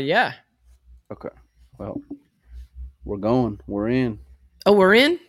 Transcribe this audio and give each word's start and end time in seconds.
yeah. 0.00 0.32
Okay. 1.12 1.28
Well, 1.78 2.00
we're 3.04 3.16
going. 3.18 3.60
We're 3.68 3.88
in. 3.88 4.18
Oh, 4.66 4.72
we're 4.72 4.94
in? 4.94 5.20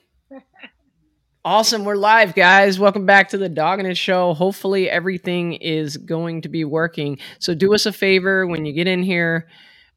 awesome. 1.46 1.86
We're 1.86 1.96
live, 1.96 2.34
guys. 2.34 2.80
Welcome 2.80 3.06
back 3.06 3.30
to 3.30 3.38
the 3.38 3.48
Dog 3.48 3.78
and 3.80 3.88
It 3.88 3.96
Show. 3.96 4.34
Hopefully, 4.34 4.90
everything 4.90 5.54
is 5.54 5.98
going 5.98 6.42
to 6.42 6.50
be 6.50 6.66
working. 6.66 7.20
So, 7.38 7.54
do 7.54 7.76
us 7.76 7.86
a 7.86 7.94
favor 7.94 8.48
when 8.48 8.66
you 8.66 8.74
get 8.74 8.88
in 8.88 9.04
here. 9.04 9.48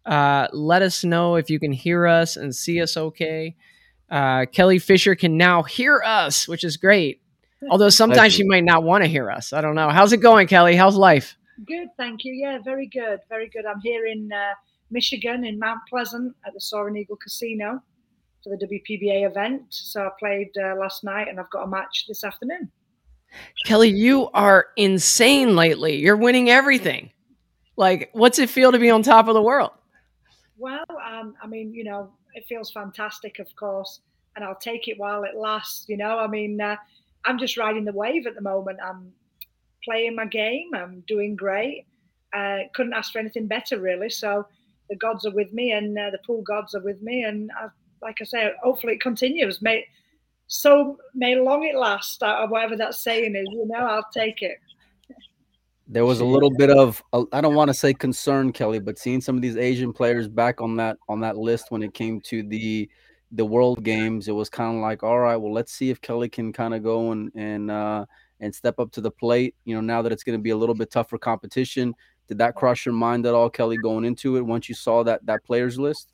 Uh, 0.05 0.49
let 0.53 0.83
us 0.83 1.03
know 1.03 1.37
if 1.37 1.49
you 1.49 1.59
can 1.59 1.73
hear 1.73 2.07
us 2.07 2.37
and 2.37 2.55
see 2.55 2.83
us 2.83 2.97
okay. 2.97 3.57
Uh, 4.11 4.45
Kelly 4.53 4.79
Fisher 4.79 5.15
can 5.15 5.39
now 5.39 5.63
hear 5.63 6.03
us, 6.05 6.47
which 6.47 6.63
is 6.63 6.77
great. 6.77 7.23
Although 7.71 7.89
sometimes 7.89 8.35
she 8.35 8.45
might 8.45 8.65
not 8.65 8.83
want 8.83 9.03
to 9.03 9.09
hear 9.09 9.31
us. 9.31 9.53
I 9.53 9.61
don't 9.63 9.75
know. 9.75 9.89
How's 9.89 10.13
it 10.13 10.19
going, 10.19 10.47
Kelly? 10.47 10.77
How's 10.77 10.95
life? 10.95 11.37
Good, 11.67 11.89
thank 11.97 12.25
you. 12.25 12.33
Yeah, 12.33 12.59
very 12.59 12.87
good, 12.87 13.21
very 13.29 13.49
good. 13.49 13.67
I'm 13.67 13.81
here 13.81 14.07
in 14.07 14.33
uh, 14.33 14.55
Michigan, 14.91 15.45
in 15.45 15.59
Mount 15.59 15.81
Pleasant, 15.89 16.35
at 16.47 16.55
the 16.55 16.61
Soaring 16.61 16.97
Eagle 16.97 17.17
Casino 17.17 17.83
for 18.43 18.57
the 18.57 18.67
WPBA 18.67 19.27
event. 19.27 19.63
So 19.71 20.07
I 20.07 20.11
played 20.19 20.51
uh, 20.57 20.77
last 20.77 21.03
night, 21.03 21.29
and 21.29 21.41
I've 21.41 21.51
got 21.51 21.65
a 21.65 21.67
match 21.67 22.07
this 22.07 22.23
afternoon. 22.23 22.71
Kelly, 23.67 23.91
you 23.91 24.31
are 24.35 24.69
insane 24.77 25.57
lately. 25.57 25.97
You're 25.97 26.17
winning 26.17 26.49
everything. 26.49 27.11
Like, 27.77 28.11
what's 28.13 28.39
it 28.39 28.51
feel 28.51 28.73
to 28.73 28.79
be 28.79 28.91
on 28.91 29.03
top 29.03 29.29
of 29.29 29.35
the 29.35 29.43
world? 29.43 29.73
Well, 30.57 30.85
um, 31.07 31.35
I 31.43 31.47
mean, 31.47 31.73
you 31.75 31.85
know, 31.85 32.11
it 32.35 32.45
feels 32.49 32.71
fantastic, 32.71 33.39
of 33.39 33.55
course, 33.57 34.01
and 34.35 34.45
I'll 34.45 34.57
take 34.57 34.89
it 34.89 34.99
while 34.99 35.25
it 35.25 35.37
lasts. 35.37 35.87
You 35.89 35.97
know, 35.97 36.19
I 36.19 36.27
mean, 36.27 36.61
uh, 36.61 36.77
I'm 37.25 37.39
just 37.39 37.57
riding 37.57 37.85
the 37.85 37.93
wave 37.93 38.27
at 38.27 38.35
the 38.35 38.41
moment. 38.41 38.79
I'm 38.85 39.13
playing 39.89 40.15
my 40.17 40.27
game. 40.27 40.71
I'm 40.75 41.03
doing 41.07 41.35
great. 41.35 41.87
Uh, 42.37 42.59
couldn't 42.75 42.93
ask 42.93 43.13
for 43.13 43.19
anything 43.19 43.47
better, 43.47 43.81
really. 43.81 44.11
So 44.11 44.47
the 44.91 44.97
gods 44.97 45.25
are 45.25 45.33
with 45.33 45.53
me, 45.53 45.73
and 45.73 45.99
uh, 45.99 46.11
the 46.11 46.19
pool 46.27 46.43
gods 46.43 46.75
are 46.75 46.83
with 46.83 47.01
me, 47.03 47.25
and 47.25 47.51
I, 47.59 47.69
like 48.03 48.17
I 48.21 48.25
say, 48.25 48.53
hopefully 48.63 48.95
it 48.95 49.01
continues. 49.01 49.63
May 49.63 49.85
so 50.47 50.97
may 51.15 51.37
long 51.37 51.65
it 51.65 51.77
last, 51.77 52.23
or 52.23 52.49
whatever 52.49 52.77
that 52.77 52.95
saying 52.95 53.37
is. 53.37 53.47
You 53.51 53.67
know, 53.67 53.79
I'll 53.79 54.09
take 54.13 54.43
it. 54.43 54.59
There 55.91 56.05
was 56.05 56.21
a 56.21 56.25
little 56.25 56.51
bit 56.51 56.71
of 56.71 57.03
uh, 57.13 57.25
I 57.33 57.41
don't 57.41 57.55
want 57.55 57.69
to 57.69 57.75
say 57.75 57.95
concern, 57.95 58.53
Kelly, 58.53 58.79
but 58.79 58.99
seeing 58.99 59.21
some 59.21 59.37
of 59.37 59.43
these 59.43 59.57
Asian 59.57 59.93
players 59.93 60.29
back 60.29 60.61
on 60.61 60.77
that 60.77 60.99
on 61.09 61.21
that 61.21 61.37
list 61.37 61.67
when 61.71 61.83
it 61.83 61.95
came 61.95 62.21
to 62.23 62.43
the 62.43 62.89
the 63.33 63.45
World 63.45 63.85
Games, 63.85 64.29
it 64.29 64.33
was 64.33 64.49
kind 64.49 64.77
of 64.77 64.83
like, 64.83 65.03
all 65.03 65.19
right, 65.19 65.37
well, 65.37 65.53
let's 65.53 65.73
see 65.73 65.91
if 65.91 66.01
Kelly 66.01 66.29
can 66.29 66.53
kind 66.53 66.75
of 66.75 66.83
go 66.83 67.13
and 67.13 67.31
and 67.35 67.71
uh, 67.71 68.07
and 68.41 68.55
step 68.55 68.79
up 68.79 68.91
to 68.93 69.01
the 69.01 69.11
plate. 69.11 69.55
You 69.65 69.75
know, 69.75 69.81
now 69.81 70.03
that 70.03 70.13
it's 70.13 70.23
going 70.23 70.39
to 70.39 70.43
be 70.43 70.51
a 70.51 70.57
little 70.57 70.75
bit 70.75 70.91
tougher 70.91 71.19
competition, 71.19 71.95
did 72.29 72.39
that 72.39 72.55
cross 72.55 72.85
your 72.85 72.95
mind 72.95 73.27
at 73.27 73.35
all, 73.35 73.49
Kelly, 73.49 73.79
going 73.79 74.05
into 74.05 74.37
it 74.37 74.43
once 74.43 74.69
you 74.69 74.75
saw 74.75 75.03
that 75.05 75.25
that 75.27 75.45
players 75.45 75.79
list? 75.79 76.13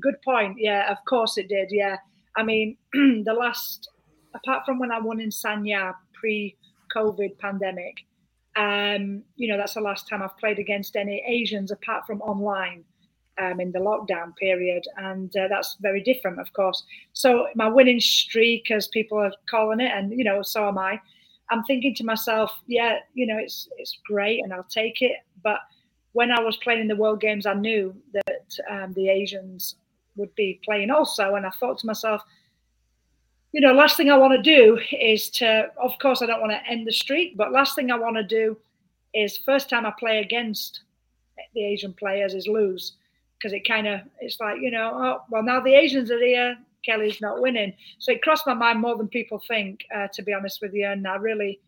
Good 0.00 0.20
point. 0.22 0.56
Yeah, 0.58 0.90
of 0.90 0.98
course 1.08 1.38
it 1.38 1.48
did. 1.48 1.68
Yeah, 1.70 1.96
I 2.36 2.42
mean, 2.42 2.76
the 2.92 3.34
last, 3.36 3.88
apart 4.34 4.66
from 4.66 4.78
when 4.78 4.90
I 4.90 4.98
won 4.98 5.20
in 5.20 5.30
Sanya 5.30 5.94
pre-COVID 6.12 7.38
pandemic, 7.38 8.04
um, 8.56 9.22
you 9.36 9.48
know, 9.48 9.56
that's 9.56 9.74
the 9.74 9.80
last 9.80 10.08
time 10.08 10.22
I've 10.22 10.36
played 10.38 10.58
against 10.58 10.96
any 10.96 11.22
Asians 11.26 11.70
apart 11.70 12.06
from 12.06 12.20
online. 12.22 12.84
Um, 13.38 13.60
in 13.60 13.70
the 13.70 13.78
lockdown 13.78 14.34
period, 14.36 14.82
and 14.96 15.30
uh, 15.36 15.46
that's 15.48 15.76
very 15.82 16.02
different, 16.02 16.40
of 16.40 16.50
course. 16.54 16.84
So 17.12 17.48
my 17.54 17.68
winning 17.68 18.00
streak, 18.00 18.70
as 18.70 18.88
people 18.88 19.18
are 19.18 19.32
calling 19.50 19.78
it, 19.80 19.92
and 19.94 20.10
you 20.10 20.24
know, 20.24 20.40
so 20.40 20.66
am 20.66 20.78
I. 20.78 20.98
I'm 21.50 21.62
thinking 21.64 21.94
to 21.96 22.04
myself, 22.04 22.52
yeah, 22.66 22.98
you 23.14 23.26
know, 23.26 23.38
it's 23.38 23.68
it's 23.78 23.98
great 24.04 24.42
and 24.42 24.52
I'll 24.52 24.64
take 24.64 25.02
it. 25.02 25.18
But 25.42 25.60
when 26.12 26.30
I 26.30 26.40
was 26.40 26.56
playing 26.58 26.80
in 26.80 26.88
the 26.88 26.96
World 26.96 27.20
Games, 27.20 27.46
I 27.46 27.54
knew 27.54 27.94
that 28.12 28.58
um, 28.70 28.92
the 28.94 29.08
Asians 29.08 29.76
would 30.16 30.34
be 30.34 30.60
playing 30.64 30.90
also, 30.90 31.34
and 31.34 31.46
I 31.46 31.50
thought 31.50 31.78
to 31.78 31.86
myself, 31.86 32.22
you 33.52 33.60
know, 33.60 33.72
last 33.72 33.96
thing 33.96 34.10
I 34.10 34.16
want 34.16 34.32
to 34.32 34.42
do 34.42 34.78
is 34.92 35.30
to, 35.30 35.70
of 35.82 35.98
course, 35.98 36.22
I 36.22 36.26
don't 36.26 36.40
want 36.40 36.52
to 36.52 36.70
end 36.70 36.86
the 36.86 36.92
streak, 36.92 37.36
but 37.36 37.52
last 37.52 37.74
thing 37.74 37.90
I 37.90 37.98
want 37.98 38.16
to 38.16 38.22
do 38.22 38.56
is 39.14 39.38
first 39.38 39.70
time 39.70 39.86
I 39.86 39.92
play 39.98 40.18
against 40.18 40.80
the 41.54 41.64
Asian 41.64 41.92
players 41.92 42.34
is 42.34 42.46
lose 42.46 42.94
because 43.38 43.52
it 43.52 43.66
kind 43.66 43.86
of 43.86 44.00
it's 44.20 44.40
like 44.40 44.60
you 44.60 44.70
know, 44.70 44.90
oh 44.94 45.22
well 45.30 45.42
now 45.42 45.60
the 45.60 45.74
Asians 45.74 46.10
are 46.10 46.18
here, 46.18 46.56
Kelly's 46.86 47.20
not 47.20 47.42
winning. 47.42 47.74
So 47.98 48.12
it 48.12 48.22
crossed 48.22 48.46
my 48.46 48.54
mind 48.54 48.80
more 48.80 48.96
than 48.96 49.08
people 49.08 49.42
think, 49.46 49.84
uh, 49.94 50.06
to 50.14 50.22
be 50.22 50.32
honest 50.32 50.60
with 50.62 50.72
you. 50.72 50.86
And 50.86 51.06
I 51.06 51.16
really 51.16 51.60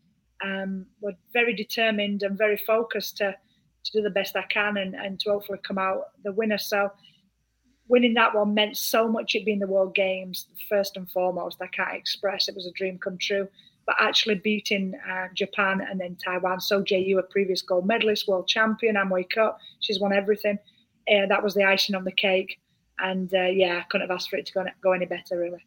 um, 0.43 0.85
very 1.33 1.53
determined 1.53 2.23
and 2.23 2.37
very 2.37 2.57
focused 2.57 3.17
to, 3.17 3.35
to 3.83 3.91
do 3.91 4.01
the 4.01 4.09
best 4.09 4.35
I 4.35 4.43
can 4.43 4.77
and, 4.77 4.95
and 4.95 5.19
to 5.21 5.31
hopefully 5.31 5.59
come 5.63 5.77
out 5.77 6.11
the 6.23 6.31
winner. 6.31 6.57
So 6.57 6.91
winning 7.87 8.13
that 8.13 8.33
one 8.33 8.53
meant 8.53 8.77
so 8.77 9.07
much 9.07 9.35
it 9.35 9.45
being 9.45 9.59
the 9.59 9.67
World 9.67 9.95
Games, 9.95 10.47
first 10.69 10.95
and 10.95 11.09
foremost. 11.11 11.57
I 11.61 11.67
can't 11.67 11.95
express. 11.95 12.47
It 12.47 12.55
was 12.55 12.67
a 12.67 12.71
dream 12.71 12.97
come 12.97 13.17
true. 13.17 13.47
But 13.85 13.95
actually 13.99 14.35
beating 14.35 14.93
uh, 15.11 15.27
Japan 15.33 15.81
and 15.89 15.99
then 15.99 16.15
Taiwan. 16.15 16.61
So 16.61 16.83
Ju, 16.83 17.17
a 17.17 17.23
previous 17.23 17.63
gold 17.63 17.87
medalist, 17.87 18.27
world 18.27 18.47
champion, 18.47 18.95
Amway 18.95 19.27
Cup, 19.29 19.59
she's 19.79 19.99
won 19.99 20.13
everything. 20.13 20.59
Uh, 21.11 21.25
that 21.27 21.43
was 21.43 21.55
the 21.55 21.63
icing 21.63 21.95
on 21.95 22.03
the 22.03 22.11
cake 22.11 22.59
and 23.01 23.33
uh, 23.33 23.43
yeah, 23.43 23.77
I 23.77 23.81
couldn't 23.89 24.07
have 24.07 24.15
asked 24.15 24.29
for 24.29 24.37
it 24.37 24.45
to 24.47 24.53
go, 24.53 24.65
go 24.81 24.91
any 24.93 25.05
better, 25.05 25.37
really. 25.37 25.65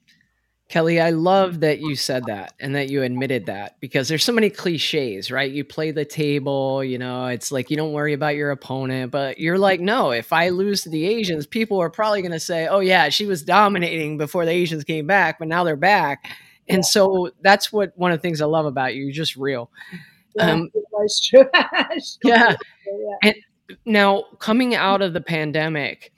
Kelly, 0.69 1.03
I 1.03 1.11
love 1.11 1.61
that 1.61 1.81
you 1.81 1.95
said 1.97 2.25
that 2.29 2.55
and 2.59 2.75
that 2.77 2.89
you 2.89 3.03
admitted 3.03 3.45
that 3.45 3.79
because 3.79 4.09
there's 4.09 4.25
so 4.25 4.33
many 4.33 4.49
cliches, 4.49 5.31
right? 5.31 5.51
You 5.51 5.65
play 5.65 5.91
the 5.91 6.07
table, 6.07 6.83
you 6.83 6.97
know, 6.97 7.27
it's 7.27 7.53
like 7.53 7.71
you 7.71 7.77
don't 7.77 7.93
worry 7.93 8.15
about 8.15 8.37
your 8.37 8.51
opponent, 8.51 9.13
but 9.13 9.39
you're 9.39 9.59
like, 9.59 9.81
no, 9.81 10.13
if 10.13 10.33
I 10.33 10.49
lose 10.49 10.81
to 10.85 10.89
the 10.89 11.05
Asians, 11.05 11.47
people 11.47 11.79
are 11.79 11.91
probably 11.91 12.23
going 12.23 12.33
to 12.33 12.41
say, 12.41 12.69
oh, 12.69 12.81
yeah, 12.81 13.11
she 13.11 13.27
was 13.27 13.43
dominating 13.43 14.17
before 14.17 14.47
the 14.47 14.53
Asians 14.53 14.83
came 14.83 15.07
back, 15.07 15.39
but 15.39 15.47
now 15.47 15.63
they're 15.63 15.77
back. 15.77 16.25
And 16.69 16.79
yeah. 16.79 16.83
so 16.89 17.31
that's 17.43 17.71
what 17.71 17.93
one 17.97 18.13
of 18.13 18.19
the 18.19 18.23
things 18.23 18.41
I 18.41 18.47
love 18.47 18.65
about 18.65 18.95
you. 18.95 19.05
You're 19.05 19.13
just 19.13 19.37
real. 19.37 19.71
Yeah, 20.37 20.53
um, 20.53 20.71
yeah. 21.33 21.49
yeah. 22.25 22.55
And 23.23 23.35
now 23.85 24.25
coming 24.39 24.75
out 24.75 25.03
of 25.03 25.13
the 25.13 25.21
pandemic, 25.21 26.12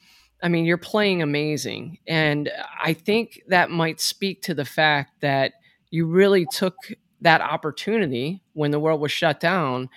I 0.44 0.49
mean, 0.49 0.66
you're 0.66 0.77
playing 0.77 1.22
amazing. 1.22 1.97
And 2.06 2.50
I 2.82 2.93
think 2.93 3.43
that 3.49 3.71
might 3.71 3.99
speak 3.99 4.43
to 4.43 4.53
the 4.53 4.66
fact 4.66 5.22
that 5.22 5.55
you 5.91 6.05
really 6.06 6.44
took 6.53 6.77
that 7.22 7.41
opportunity 7.41 8.43
when 8.53 8.71
the 8.71 8.78
world 8.78 9.00
was 9.00 9.10
shut 9.10 9.41
down 9.41 9.88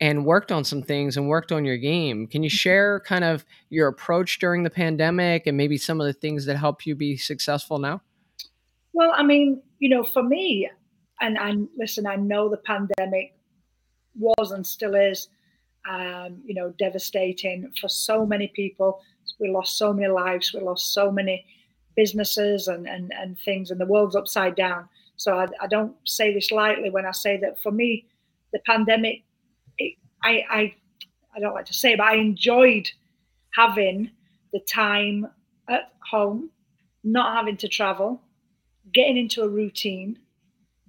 and 0.00 0.26
worked 0.26 0.52
on 0.52 0.62
some 0.62 0.82
things 0.82 1.16
and 1.16 1.26
worked 1.26 1.52
on 1.52 1.64
your 1.64 1.78
game. 1.78 2.26
Can 2.26 2.42
you 2.42 2.50
share 2.50 3.00
kind 3.00 3.24
of 3.24 3.46
your 3.70 3.88
approach 3.88 4.38
during 4.40 4.62
the 4.62 4.68
pandemic 4.68 5.46
and 5.46 5.56
maybe 5.56 5.78
some 5.78 6.02
of 6.02 6.06
the 6.06 6.12
things 6.12 6.44
that 6.44 6.58
help 6.58 6.84
you 6.84 6.94
be 6.94 7.16
successful 7.16 7.78
now? 7.78 8.02
Well, 8.92 9.10
I 9.16 9.22
mean, 9.22 9.62
you 9.78 9.88
know, 9.88 10.04
for 10.04 10.22
me, 10.22 10.68
and 11.22 11.38
I 11.38 11.54
listen, 11.78 12.06
I 12.06 12.16
know 12.16 12.50
the 12.50 12.58
pandemic 12.58 13.34
was 14.14 14.50
and 14.50 14.66
still 14.66 14.96
is, 14.96 15.28
um, 15.88 16.42
you 16.44 16.54
know, 16.54 16.74
devastating 16.78 17.72
for 17.80 17.88
so 17.88 18.26
many 18.26 18.52
people 18.54 19.00
we 19.38 19.50
lost 19.50 19.78
so 19.78 19.92
many 19.92 20.08
lives, 20.08 20.52
we 20.52 20.60
lost 20.60 20.92
so 20.92 21.10
many 21.10 21.44
businesses 21.96 22.68
and, 22.68 22.88
and, 22.88 23.12
and 23.18 23.38
things, 23.38 23.70
and 23.70 23.80
the 23.80 23.86
world's 23.86 24.16
upside 24.16 24.54
down. 24.54 24.88
So 25.16 25.38
I, 25.38 25.46
I 25.60 25.66
don't 25.66 25.94
say 26.04 26.34
this 26.34 26.50
lightly 26.50 26.90
when 26.90 27.06
I 27.06 27.12
say 27.12 27.36
that 27.38 27.62
for 27.62 27.70
me, 27.70 28.06
the 28.52 28.58
pandemic, 28.66 29.22
it, 29.78 29.96
I, 30.22 30.44
I, 30.50 30.74
I 31.36 31.40
don't 31.40 31.54
like 31.54 31.66
to 31.66 31.74
say, 31.74 31.92
it, 31.92 31.98
but 31.98 32.06
I 32.06 32.16
enjoyed 32.16 32.90
having 33.54 34.10
the 34.52 34.60
time 34.60 35.26
at 35.68 35.92
home, 36.10 36.50
not 37.02 37.36
having 37.36 37.56
to 37.58 37.68
travel, 37.68 38.20
getting 38.92 39.16
into 39.16 39.42
a 39.42 39.48
routine, 39.48 40.18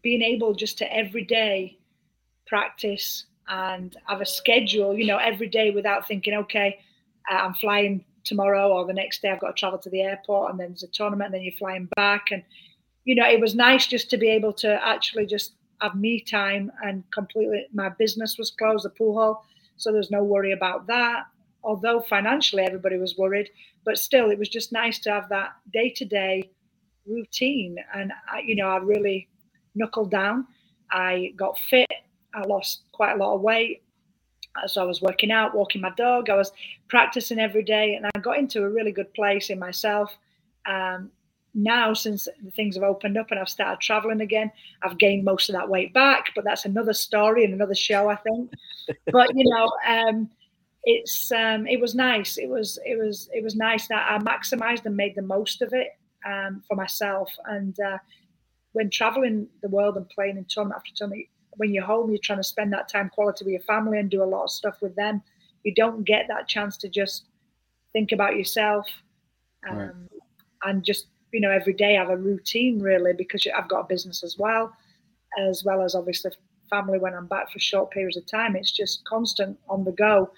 being 0.01 0.22
able 0.22 0.53
just 0.53 0.78
to 0.79 0.94
every 0.95 1.23
day 1.23 1.78
practice 2.47 3.25
and 3.47 3.95
have 4.07 4.22
a 4.22 4.25
schedule, 4.25 4.97
you 4.97 5.05
know, 5.05 5.17
every 5.17 5.47
day 5.47 5.72
without 5.72 6.07
thinking, 6.07 6.34
okay, 6.34 6.79
I'm 7.29 7.53
flying 7.55 8.03
tomorrow 8.25 8.69
or 8.69 8.85
the 8.85 8.93
next 8.93 9.22
day 9.22 9.29
I've 9.29 9.39
got 9.39 9.55
to 9.55 9.59
travel 9.59 9.79
to 9.79 9.89
the 9.89 10.01
airport 10.01 10.51
and 10.51 10.59
then 10.59 10.69
there's 10.69 10.83
a 10.83 10.87
tournament 10.87 11.27
and 11.27 11.35
then 11.35 11.43
you're 11.43 11.53
flying 11.53 11.87
back. 11.95 12.31
And 12.31 12.43
you 13.05 13.16
know 13.16 13.27
it 13.27 13.39
was 13.39 13.55
nice 13.55 13.87
just 13.87 14.09
to 14.09 14.17
be 14.17 14.29
able 14.29 14.53
to 14.53 14.85
actually 14.85 15.25
just 15.25 15.53
have 15.81 15.95
me 15.95 16.19
time 16.19 16.72
and 16.83 17.03
completely 17.11 17.66
my 17.73 17.89
business 17.89 18.37
was 18.37 18.51
closed 18.51 18.85
the 18.85 18.89
pool 18.89 19.16
hall. 19.16 19.45
So 19.77 19.91
there's 19.91 20.11
no 20.11 20.23
worry 20.23 20.51
about 20.51 20.87
that. 20.87 21.25
Although 21.63 22.01
financially 22.01 22.63
everybody 22.63 22.97
was 22.97 23.17
worried 23.17 23.49
but 23.85 23.97
still 23.99 24.31
it 24.31 24.39
was 24.39 24.49
just 24.49 24.71
nice 24.71 24.99
to 24.99 25.11
have 25.11 25.29
that 25.29 25.55
day 25.71 25.89
to 25.91 26.05
day 26.05 26.49
routine. 27.05 27.78
And 27.93 28.11
I, 28.31 28.39
you 28.39 28.55
know 28.55 28.67
I 28.67 28.78
really 28.78 29.29
knuckled 29.75 30.11
down. 30.11 30.47
I 30.91 31.33
got 31.35 31.57
fit. 31.57 31.91
I 32.33 32.41
lost 32.41 32.83
quite 32.91 33.13
a 33.13 33.17
lot 33.17 33.35
of 33.35 33.41
weight 33.41 33.84
so 34.67 34.81
I 34.81 34.85
was 34.85 35.02
working 35.02 35.31
out, 35.31 35.55
walking 35.55 35.81
my 35.81 35.91
dog. 35.91 36.29
I 36.29 36.35
was 36.35 36.52
practicing 36.87 37.40
every 37.40 37.63
day, 37.63 37.96
and 37.96 38.05
I 38.05 38.19
got 38.19 38.37
into 38.37 38.63
a 38.63 38.69
really 38.69 38.91
good 38.91 39.13
place 39.13 39.49
in 39.49 39.59
myself. 39.59 40.17
Um, 40.66 41.11
now, 41.53 41.93
since 41.93 42.28
things 42.55 42.75
have 42.75 42.84
opened 42.84 43.17
up 43.17 43.31
and 43.31 43.40
I've 43.40 43.47
started 43.47 43.79
traveling 43.79 44.19
again, 44.19 44.52
I've 44.84 44.97
gained 44.97 45.23
most 45.23 45.49
of 45.49 45.53
that 45.53 45.69
weight 45.69 45.93
back. 45.93 46.31
But 46.35 46.43
that's 46.43 46.66
another 46.66 46.93
story 46.93 47.46
and 47.46 47.53
another 47.53 47.75
show, 47.75 48.09
I 48.09 48.17
think. 48.17 48.52
but 49.11 49.34
you 49.35 49.49
know, 49.49 49.72
um, 49.87 50.29
it's 50.84 51.31
um, 51.31 51.66
it 51.66 51.79
was 51.79 51.96
nice. 51.96 52.37
It 52.37 52.49
was 52.49 52.78
it 52.85 52.97
was 52.99 53.29
it 53.34 53.43
was 53.43 53.55
nice 53.55 53.87
that 53.87 54.05
I 54.09 54.17
maximised 54.19 54.85
and 54.85 54.97
made 54.97 55.16
the 55.16 55.22
most 55.22 55.61
of 55.61 55.73
it 55.73 55.90
um, 56.25 56.61
for 56.67 56.75
myself. 56.75 57.31
And 57.46 57.75
uh, 57.79 57.97
when 58.73 58.90
traveling 58.90 59.47
the 59.61 59.69
world 59.69 59.96
and 59.96 60.09
playing 60.09 60.37
in 60.37 60.46
tournament 60.46 60.78
after 60.78 60.91
tournament, 60.93 61.28
when 61.57 61.73
you're 61.73 61.85
home, 61.85 62.09
you're 62.09 62.19
trying 62.23 62.40
to 62.40 62.43
spend 62.43 62.72
that 62.73 62.90
time 62.90 63.09
quality 63.09 63.46
with 63.46 63.53
your 63.53 63.61
family 63.61 63.99
and 63.99 64.09
do 64.09 64.23
a 64.23 64.25
lot 64.25 64.43
of 64.43 64.52
stuff 64.52 64.75
with 64.81 64.96
them. 64.96 65.22
You 65.63 65.73
don't 65.73 66.03
get 66.03 66.28
that 66.28 66.47
chance 66.47 66.78
to 66.78 66.90
just 66.90 67.25
think 67.93 68.11
about 68.11 68.35
yourself 68.35 68.87
um, 69.69 69.78
right. 69.78 69.91
and 70.66 70.84
just 70.84 71.07
you 71.31 71.40
know 71.40 71.52
every 71.52 71.73
day 71.73 71.96
have 71.96 72.09
a 72.09 72.17
routine 72.17 72.79
really 72.79 73.13
because 73.13 73.47
I've 73.57 73.69
got 73.69 73.81
a 73.81 73.87
business 73.87 74.23
as 74.23 74.37
well, 74.37 74.73
as 75.40 75.63
well 75.63 75.81
as 75.81 75.96
obviously 75.96 76.31
family 76.69 76.99
when 76.99 77.13
I'm 77.13 77.28
back 77.28 77.52
for 77.52 77.59
short 77.59 77.91
periods 77.91 78.17
of 78.17 78.25
time. 78.25 78.55
It's 78.55 78.72
just 78.72 79.03
constant 79.05 79.57
on 79.69 79.84
the 79.84 79.91
go, 79.91 80.31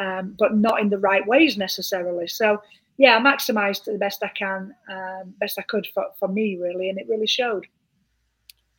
um, 0.00 0.36
but 0.38 0.56
not 0.56 0.80
in 0.80 0.88
the 0.88 0.98
right 0.98 1.26
ways 1.26 1.56
necessarily. 1.56 2.28
So 2.28 2.62
yeah, 2.98 3.16
I 3.16 3.20
maximised 3.20 3.84
the 3.84 3.98
best 3.98 4.22
I 4.22 4.28
can, 4.28 4.74
um, 4.90 5.34
best 5.40 5.58
I 5.58 5.62
could 5.62 5.86
for, 5.94 6.06
for 6.18 6.28
me 6.28 6.56
really, 6.56 6.88
and 6.88 6.98
it 6.98 7.06
really 7.08 7.26
showed. 7.26 7.66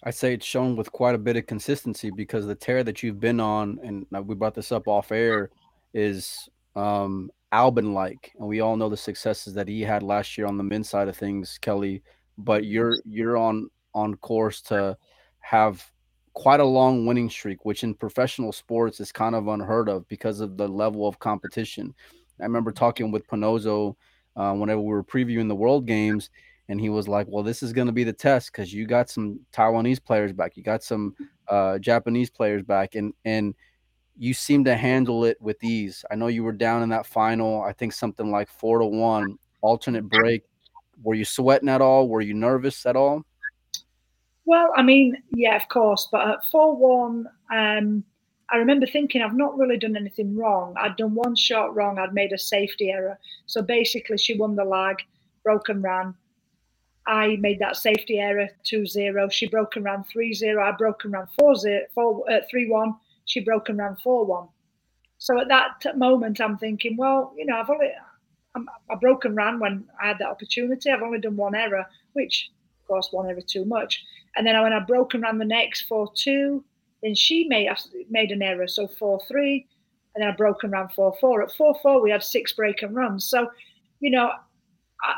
I 0.05 0.11
say 0.11 0.33
it's 0.33 0.45
shown 0.45 0.75
with 0.75 0.91
quite 0.91 1.15
a 1.15 1.19
bit 1.19 1.37
of 1.37 1.47
consistency 1.47 2.11
because 2.11 2.45
the 2.45 2.55
tear 2.55 2.83
that 2.83 3.01
you've 3.01 3.19
been 3.19 3.39
on, 3.39 3.79
and 3.83 4.05
we 4.27 4.35
brought 4.35 4.55
this 4.55 4.71
up 4.71 4.87
off 4.87 5.11
air, 5.11 5.49
is 5.93 6.49
um, 6.75 7.31
Albin 7.51 7.93
like, 7.93 8.33
and 8.37 8.47
we 8.47 8.59
all 8.59 8.75
know 8.75 8.89
the 8.89 8.97
successes 8.97 9.53
that 9.53 9.67
he 9.67 9.81
had 9.81 10.03
last 10.03 10.37
year 10.37 10.47
on 10.47 10.57
the 10.57 10.63
men's 10.63 10.89
side 10.89 11.07
of 11.07 11.15
things, 11.15 11.57
Kelly. 11.61 12.03
But 12.37 12.65
you're 12.65 12.97
you're 13.05 13.37
on 13.37 13.69
on 13.93 14.15
course 14.15 14.59
to 14.61 14.97
have 15.39 15.85
quite 16.33 16.59
a 16.59 16.65
long 16.65 17.05
winning 17.05 17.29
streak, 17.29 17.63
which 17.63 17.83
in 17.83 17.93
professional 17.93 18.51
sports 18.51 18.99
is 18.99 19.11
kind 19.11 19.35
of 19.35 19.47
unheard 19.47 19.87
of 19.87 20.07
because 20.07 20.39
of 20.39 20.57
the 20.57 20.67
level 20.67 21.07
of 21.07 21.19
competition. 21.19 21.93
I 22.39 22.43
remember 22.43 22.71
talking 22.71 23.11
with 23.11 23.27
Panozzo 23.27 23.95
uh, 24.35 24.53
whenever 24.53 24.81
we 24.81 24.87
were 24.87 25.03
previewing 25.03 25.47
the 25.47 25.55
World 25.55 25.85
Games, 25.85 26.31
and 26.69 26.79
he 26.79 26.89
was 26.89 27.07
like, 27.07 27.27
"Well, 27.29 27.43
this 27.43 27.63
is 27.63 27.73
going 27.73 27.87
to 27.87 27.93
be 27.93 28.03
the 28.03 28.13
test 28.13 28.51
because 28.51 28.73
you 28.73 28.85
got 28.87 29.09
some 29.09 29.39
Taiwanese 29.53 30.03
players 30.03 30.33
back, 30.33 30.55
you 30.55 30.63
got 30.63 30.83
some 30.83 31.15
uh, 31.47 31.77
Japanese 31.79 32.29
players 32.29 32.63
back, 32.63 32.95
and 32.95 33.13
and 33.25 33.53
you 34.17 34.33
seem 34.33 34.63
to 34.65 34.75
handle 34.75 35.25
it 35.25 35.41
with 35.41 35.63
ease. 35.63 36.05
I 36.11 36.15
know 36.15 36.27
you 36.27 36.43
were 36.43 36.51
down 36.51 36.83
in 36.83 36.89
that 36.89 37.05
final, 37.05 37.61
I 37.63 37.73
think 37.73 37.93
something 37.93 38.29
like 38.29 38.47
four 38.47 38.79
to 38.79 38.85
one, 38.85 39.37
alternate 39.61 40.07
break. 40.07 40.43
Were 41.01 41.15
you 41.15 41.25
sweating 41.25 41.69
at 41.69 41.81
all? 41.81 42.07
Were 42.07 42.21
you 42.21 42.33
nervous 42.33 42.85
at 42.85 42.95
all?" 42.95 43.23
Well, 44.45 44.73
I 44.75 44.83
mean, 44.83 45.17
yeah, 45.35 45.55
of 45.55 45.67
course, 45.69 46.07
but 46.11 46.27
at 46.27 46.45
four 46.45 46.75
one, 46.75 47.27
um, 47.51 48.03
I 48.51 48.57
remember 48.57 48.85
thinking 48.85 49.21
I've 49.21 49.35
not 49.35 49.57
really 49.57 49.77
done 49.77 49.95
anything 49.95 50.35
wrong. 50.35 50.75
I'd 50.77 50.97
done 50.97 51.15
one 51.15 51.35
shot 51.35 51.75
wrong. 51.75 51.97
I'd 51.97 52.13
made 52.13 52.33
a 52.33 52.37
safety 52.37 52.91
error. 52.91 53.17
So 53.45 53.61
basically, 53.61 54.17
she 54.17 54.37
won 54.37 54.55
the 54.55 54.65
lag, 54.65 54.97
broke 55.43 55.69
and 55.69 55.81
ran. 55.81 56.13
I 57.05 57.35
made 57.37 57.59
that 57.59 57.75
safety 57.75 58.19
error 58.19 58.49
2 58.63 58.85
0. 58.85 59.29
She 59.29 59.47
broke 59.47 59.75
and 59.75 59.85
ran 59.85 60.03
3 60.05 60.33
0. 60.33 60.63
I 60.63 60.71
broke 60.71 61.03
and 61.03 61.13
ran 61.13 61.27
4 61.37 61.55
0, 61.55 61.81
4, 61.93 62.31
uh, 62.31 62.39
3 62.49 62.69
1. 62.69 62.95
She 63.25 63.41
broke 63.41 63.69
and 63.69 63.77
ran 63.77 63.95
4 63.97 64.25
1. 64.25 64.47
So 65.17 65.39
at 65.39 65.47
that 65.47 65.97
moment, 65.97 66.41
I'm 66.41 66.57
thinking, 66.57 66.97
well, 66.97 67.33
you 67.37 67.45
know, 67.45 67.57
I've 67.57 67.69
only, 67.69 67.91
I'm, 68.55 68.69
I 68.89 68.95
broke 68.95 69.25
and 69.25 69.35
ran 69.35 69.59
when 69.59 69.85
I 70.01 70.07
had 70.07 70.19
that 70.19 70.29
opportunity. 70.29 70.89
I've 70.89 71.01
only 71.01 71.19
done 71.19 71.37
one 71.37 71.55
error, 71.55 71.85
which, 72.13 72.51
of 72.81 72.87
course, 72.87 73.09
one 73.11 73.29
error 73.29 73.41
too 73.41 73.65
much. 73.65 74.03
And 74.35 74.45
then 74.45 74.61
when 74.61 74.73
I 74.73 74.79
broke 74.79 75.13
and 75.13 75.23
ran 75.23 75.37
the 75.37 75.45
next 75.45 75.83
4 75.83 76.11
2, 76.15 76.63
then 77.01 77.15
she 77.15 77.47
made 77.47 77.69
made 78.09 78.31
an 78.31 78.41
error, 78.41 78.67
so 78.67 78.87
4 78.87 79.21
3. 79.27 79.67
And 80.15 80.23
then 80.23 80.29
I 80.29 80.35
broke 80.35 80.63
and 80.63 80.71
ran 80.71 80.89
4 80.89 81.17
4. 81.19 81.43
At 81.43 81.51
4 81.51 81.75
4, 81.81 82.01
we 82.01 82.11
had 82.11 82.23
six 82.23 82.53
break 82.53 82.81
and 82.81 82.95
runs. 82.95 83.25
So, 83.25 83.49
you 83.99 84.09
know, 84.09 84.31
I, 85.01 85.15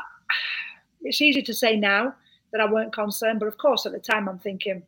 it's 1.06 1.22
easy 1.22 1.42
to 1.42 1.54
say 1.54 1.76
now 1.76 2.14
that 2.52 2.60
I 2.60 2.70
weren't 2.70 2.92
concerned, 2.92 3.40
but 3.40 3.46
of 3.46 3.58
course 3.58 3.86
at 3.86 3.92
the 3.92 3.98
time 3.98 4.28
I'm 4.28 4.38
thinking, 4.38 4.82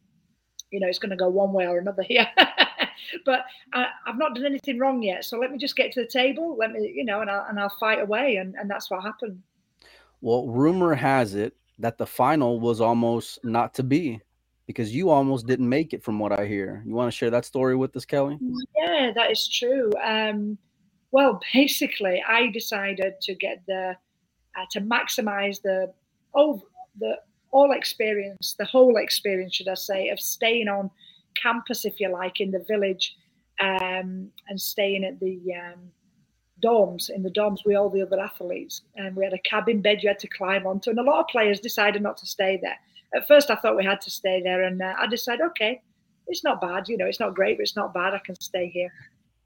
you 0.70 0.80
know, 0.80 0.86
it's 0.86 0.98
going 0.98 1.10
to 1.10 1.16
go 1.16 1.28
one 1.28 1.52
way 1.52 1.66
or 1.66 1.78
another 1.78 2.02
here. 2.02 2.28
but 3.24 3.44
I, 3.72 3.86
have 4.06 4.18
not 4.18 4.34
done 4.34 4.46
anything 4.46 4.78
wrong 4.78 5.02
yet, 5.02 5.24
so 5.24 5.38
let 5.38 5.50
me 5.50 5.58
just 5.58 5.76
get 5.76 5.92
to 5.92 6.02
the 6.02 6.08
table. 6.08 6.56
Let 6.58 6.72
me, 6.72 6.92
you 6.94 7.04
know, 7.04 7.20
and 7.20 7.30
I'll 7.30 7.46
and 7.48 7.58
I'll 7.58 7.74
fight 7.80 8.00
away, 8.00 8.36
and 8.36 8.54
and 8.54 8.70
that's 8.70 8.90
what 8.90 9.02
happened. 9.02 9.42
Well, 10.20 10.46
rumor 10.48 10.94
has 10.94 11.34
it 11.34 11.54
that 11.78 11.96
the 11.96 12.06
final 12.06 12.60
was 12.60 12.80
almost 12.80 13.38
not 13.44 13.74
to 13.74 13.82
be 13.82 14.20
because 14.66 14.94
you 14.94 15.08
almost 15.08 15.46
didn't 15.46 15.68
make 15.68 15.94
it, 15.94 16.02
from 16.02 16.18
what 16.18 16.32
I 16.32 16.44
hear. 16.44 16.82
You 16.84 16.94
want 16.94 17.10
to 17.10 17.16
share 17.16 17.30
that 17.30 17.46
story 17.46 17.74
with 17.74 17.96
us, 17.96 18.04
Kelly? 18.04 18.38
Yeah, 18.76 19.12
that 19.14 19.30
is 19.30 19.48
true. 19.48 19.90
Um, 20.04 20.58
well, 21.10 21.40
basically, 21.54 22.22
I 22.26 22.48
decided 22.48 23.14
to 23.22 23.34
get 23.34 23.62
the 23.66 23.96
uh, 24.56 24.64
to 24.72 24.80
maximize 24.80 25.62
the 25.62 25.92
oh 26.34 26.62
the 26.98 27.16
all 27.50 27.72
experience, 27.72 28.54
the 28.58 28.64
whole 28.64 28.96
experience, 28.96 29.54
should 29.54 29.68
I 29.68 29.74
say, 29.74 30.08
of 30.08 30.20
staying 30.20 30.68
on 30.68 30.90
campus, 31.40 31.84
if 31.84 31.98
you 32.00 32.10
like, 32.12 32.40
in 32.40 32.50
the 32.50 32.64
village, 32.68 33.16
um, 33.60 34.30
and 34.48 34.60
staying 34.60 35.04
at 35.04 35.18
the 35.20 35.40
um, 35.54 35.80
dorms. 36.62 37.10
In 37.10 37.22
the 37.22 37.30
dorms 37.30 37.64
with 37.64 37.76
all 37.76 37.90
the 37.90 38.02
other 38.02 38.20
athletes, 38.20 38.82
and 38.96 39.16
we 39.16 39.24
had 39.24 39.32
a 39.32 39.48
cabin 39.48 39.80
bed 39.80 40.02
you 40.02 40.08
had 40.08 40.18
to 40.20 40.28
climb 40.28 40.66
onto, 40.66 40.90
and 40.90 40.98
a 40.98 41.02
lot 41.02 41.20
of 41.20 41.28
players 41.28 41.60
decided 41.60 42.02
not 42.02 42.16
to 42.18 42.26
stay 42.26 42.58
there. 42.62 42.76
At 43.14 43.26
first, 43.26 43.50
I 43.50 43.56
thought 43.56 43.76
we 43.76 43.84
had 43.84 44.00
to 44.02 44.10
stay 44.10 44.42
there, 44.42 44.62
and 44.62 44.82
uh, 44.82 44.94
I 44.98 45.06
decided, 45.06 45.46
okay, 45.46 45.80
it's 46.26 46.44
not 46.44 46.60
bad, 46.60 46.88
you 46.88 46.98
know, 46.98 47.06
it's 47.06 47.20
not 47.20 47.34
great, 47.34 47.56
but 47.56 47.62
it's 47.62 47.76
not 47.76 47.94
bad. 47.94 48.12
I 48.12 48.18
can 48.18 48.38
stay 48.38 48.68
here. 48.68 48.92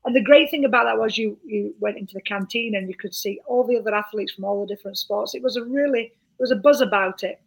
And 0.04 0.16
the 0.16 0.22
great 0.22 0.50
thing 0.50 0.64
about 0.64 0.84
that 0.84 0.98
was 0.98 1.16
you 1.16 1.38
you 1.44 1.76
went 1.78 1.96
into 1.96 2.14
the 2.14 2.22
canteen 2.22 2.74
and 2.74 2.88
you 2.88 2.96
could 2.96 3.14
see 3.14 3.40
all 3.46 3.64
the 3.64 3.78
other 3.78 3.94
athletes 3.94 4.32
from 4.32 4.44
all 4.44 4.60
the 4.60 4.74
different 4.74 4.98
sports. 4.98 5.34
It 5.34 5.42
was 5.44 5.56
a 5.56 5.64
really 5.64 6.12
was 6.42 6.50
a 6.50 6.56
buzz 6.56 6.80
about 6.80 7.22
it. 7.22 7.40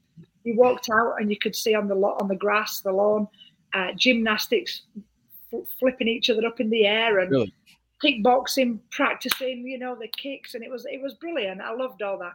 You 0.44 0.56
walked 0.56 0.90
out 0.90 1.16
and 1.20 1.30
you 1.30 1.38
could 1.38 1.56
see 1.56 1.76
on 1.76 1.88
the 1.88 1.96
lot 1.96 2.22
on 2.22 2.28
the 2.28 2.36
grass, 2.36 2.80
the 2.80 2.92
lawn, 2.92 3.28
uh, 3.74 3.90
gymnastics 3.96 4.84
f- 5.54 5.68
flipping 5.80 6.08
each 6.08 6.30
other 6.30 6.46
up 6.48 6.60
in 6.60 6.70
the 6.70 6.86
air 6.86 7.20
and 7.20 7.30
really? 7.30 7.54
kickboxing, 8.04 8.80
practicing, 8.92 9.68
you 9.68 9.78
know, 9.78 9.96
the 9.96 10.08
kicks, 10.08 10.56
and 10.56 10.64
it 10.64 10.72
was 10.72 10.86
it 10.90 11.02
was 11.02 11.14
brilliant. 11.16 11.62
I 11.62 11.74
loved 11.74 12.02
all 12.02 12.18
that. 12.20 12.34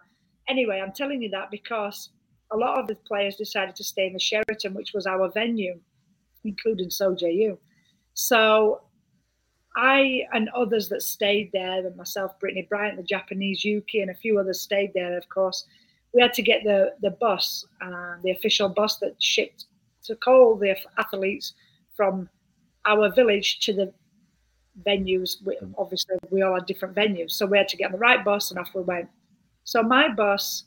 Anyway, 0.48 0.80
I'm 0.80 0.92
telling 0.92 1.22
you 1.22 1.30
that 1.30 1.50
because 1.50 2.10
a 2.52 2.56
lot 2.56 2.78
of 2.78 2.86
the 2.86 2.96
players 2.96 3.36
decided 3.36 3.74
to 3.76 3.84
stay 3.84 4.06
in 4.06 4.12
the 4.12 4.20
Sheraton, 4.20 4.74
which 4.74 4.92
was 4.92 5.06
our 5.06 5.30
venue, 5.30 5.80
including 6.44 6.88
Sojae 6.88 7.56
So 8.14 8.82
I 9.76 10.22
and 10.32 10.48
others 10.50 10.88
that 10.88 11.02
stayed 11.02 11.50
there, 11.52 11.86
and 11.86 11.96
myself, 11.96 12.38
Brittany 12.38 12.66
Bryant, 12.68 12.96
the 12.96 13.02
Japanese 13.02 13.64
Yuki, 13.64 14.00
and 14.00 14.10
a 14.10 14.14
few 14.14 14.38
others 14.38 14.60
stayed 14.60 14.92
there, 14.94 15.16
of 15.16 15.28
course. 15.28 15.64
We 16.12 16.22
had 16.22 16.34
to 16.34 16.42
get 16.42 16.64
the, 16.64 16.94
the 17.02 17.10
bus, 17.10 17.64
uh, 17.80 18.16
the 18.22 18.32
official 18.32 18.68
bus 18.68 18.96
that 18.96 19.14
shipped 19.22 19.66
to 20.04 20.16
call 20.16 20.56
the 20.56 20.76
athletes 20.98 21.54
from 21.96 22.28
our 22.86 23.12
village 23.14 23.60
to 23.60 23.72
the 23.72 23.92
venues. 24.86 25.36
We, 25.44 25.58
obviously, 25.78 26.16
we 26.30 26.42
all 26.42 26.54
had 26.54 26.66
different 26.66 26.94
venues. 26.94 27.32
So 27.32 27.46
we 27.46 27.58
had 27.58 27.68
to 27.68 27.76
get 27.76 27.86
on 27.86 27.92
the 27.92 27.98
right 27.98 28.24
bus, 28.24 28.50
and 28.50 28.58
off 28.58 28.74
we 28.74 28.82
went. 28.82 29.08
So 29.64 29.82
my 29.82 30.08
bus 30.08 30.64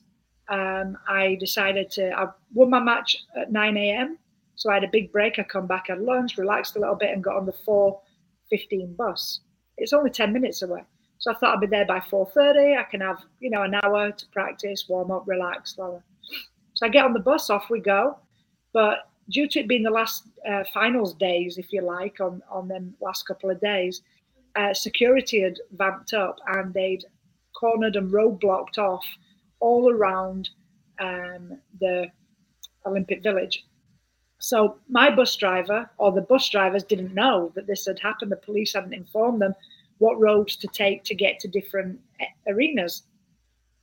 um, 0.50 0.98
I 1.08 1.36
decided 1.40 1.90
to, 1.92 2.12
I 2.12 2.28
won 2.54 2.70
my 2.70 2.80
match 2.80 3.18
at 3.36 3.52
9 3.52 3.78
a.m. 3.78 4.18
So 4.56 4.70
I 4.70 4.76
had 4.76 4.84
a 4.84 4.90
big 4.90 5.12
break. 5.12 5.40
I 5.40 5.44
come 5.44 5.68
back, 5.68 5.88
had 5.88 6.00
lunch, 6.00 6.38
relaxed 6.38 6.76
a 6.76 6.80
little 6.80 6.96
bit, 6.96 7.12
and 7.12 7.24
got 7.24 7.38
on 7.38 7.46
the 7.46 7.54
4:15 7.54 8.96
bus. 8.96 9.40
It's 9.78 9.94
only 9.94 10.12
10 10.12 10.32
minutes 10.32 10.62
away, 10.62 10.84
so 11.24 11.32
I 11.32 11.36
thought 11.36 11.56
I'd 11.56 11.62
be 11.62 11.68
there 11.68 11.86
by 11.86 12.02
4:30. 12.02 12.78
I 12.78 12.84
can 12.84 13.00
have, 13.00 13.24
you 13.40 13.50
know, 13.50 13.62
an 13.62 13.76
hour 13.76 14.12
to 14.12 14.26
practice, 14.34 14.90
warm 14.90 15.10
up, 15.10 15.24
relax. 15.26 15.72
Blah. 15.72 16.02
So 16.74 16.86
I 16.86 16.90
get 16.90 17.06
on 17.06 17.14
the 17.14 17.22
bus, 17.22 17.50
off 17.50 17.70
we 17.70 17.80
go. 17.80 18.18
But 18.74 19.08
due 19.30 19.48
to 19.48 19.62
it 19.62 19.70
being 19.70 19.84
the 19.84 19.90
last 19.90 20.28
uh, 20.46 20.66
finals 20.74 21.14
days, 21.14 21.58
if 21.58 21.72
you 21.72 21.82
like, 21.82 22.20
on 22.20 22.42
on 22.52 22.68
them 22.68 22.94
last 23.00 23.26
couple 23.26 23.50
of 23.50 23.62
days, 23.62 24.02
uh, 24.58 24.74
security 24.74 25.40
had 25.40 25.60
vamped 25.72 26.14
up 26.14 26.40
and 26.48 26.74
they'd 26.74 27.06
cornered 27.58 27.96
and 27.96 28.12
roadblocked 28.12 28.78
off 28.78 29.06
all 29.62 29.90
around 29.94 30.50
um, 31.00 31.58
the 31.80 32.12
Olympic 32.86 33.24
Village. 33.24 33.66
So 34.40 34.78
my 34.90 35.10
bus 35.10 35.38
driver 35.38 35.90
or 35.98 36.12
the 36.12 36.20
bus 36.20 36.50
drivers 36.50 36.84
didn't 36.84 37.14
know 37.14 37.54
that 37.56 37.66
this 37.66 37.86
had 37.86 38.00
happened. 38.00 38.30
The 38.30 38.36
police 38.36 38.74
hadn't 38.74 38.92
informed 38.92 39.42
them 39.42 39.56
what 40.04 40.20
roads 40.20 40.58
to 40.58 40.68
take 40.68 41.06
to 41.06 41.16
get 41.16 41.40
to 41.40 41.48
different 41.48 41.98
arenas. 42.46 43.04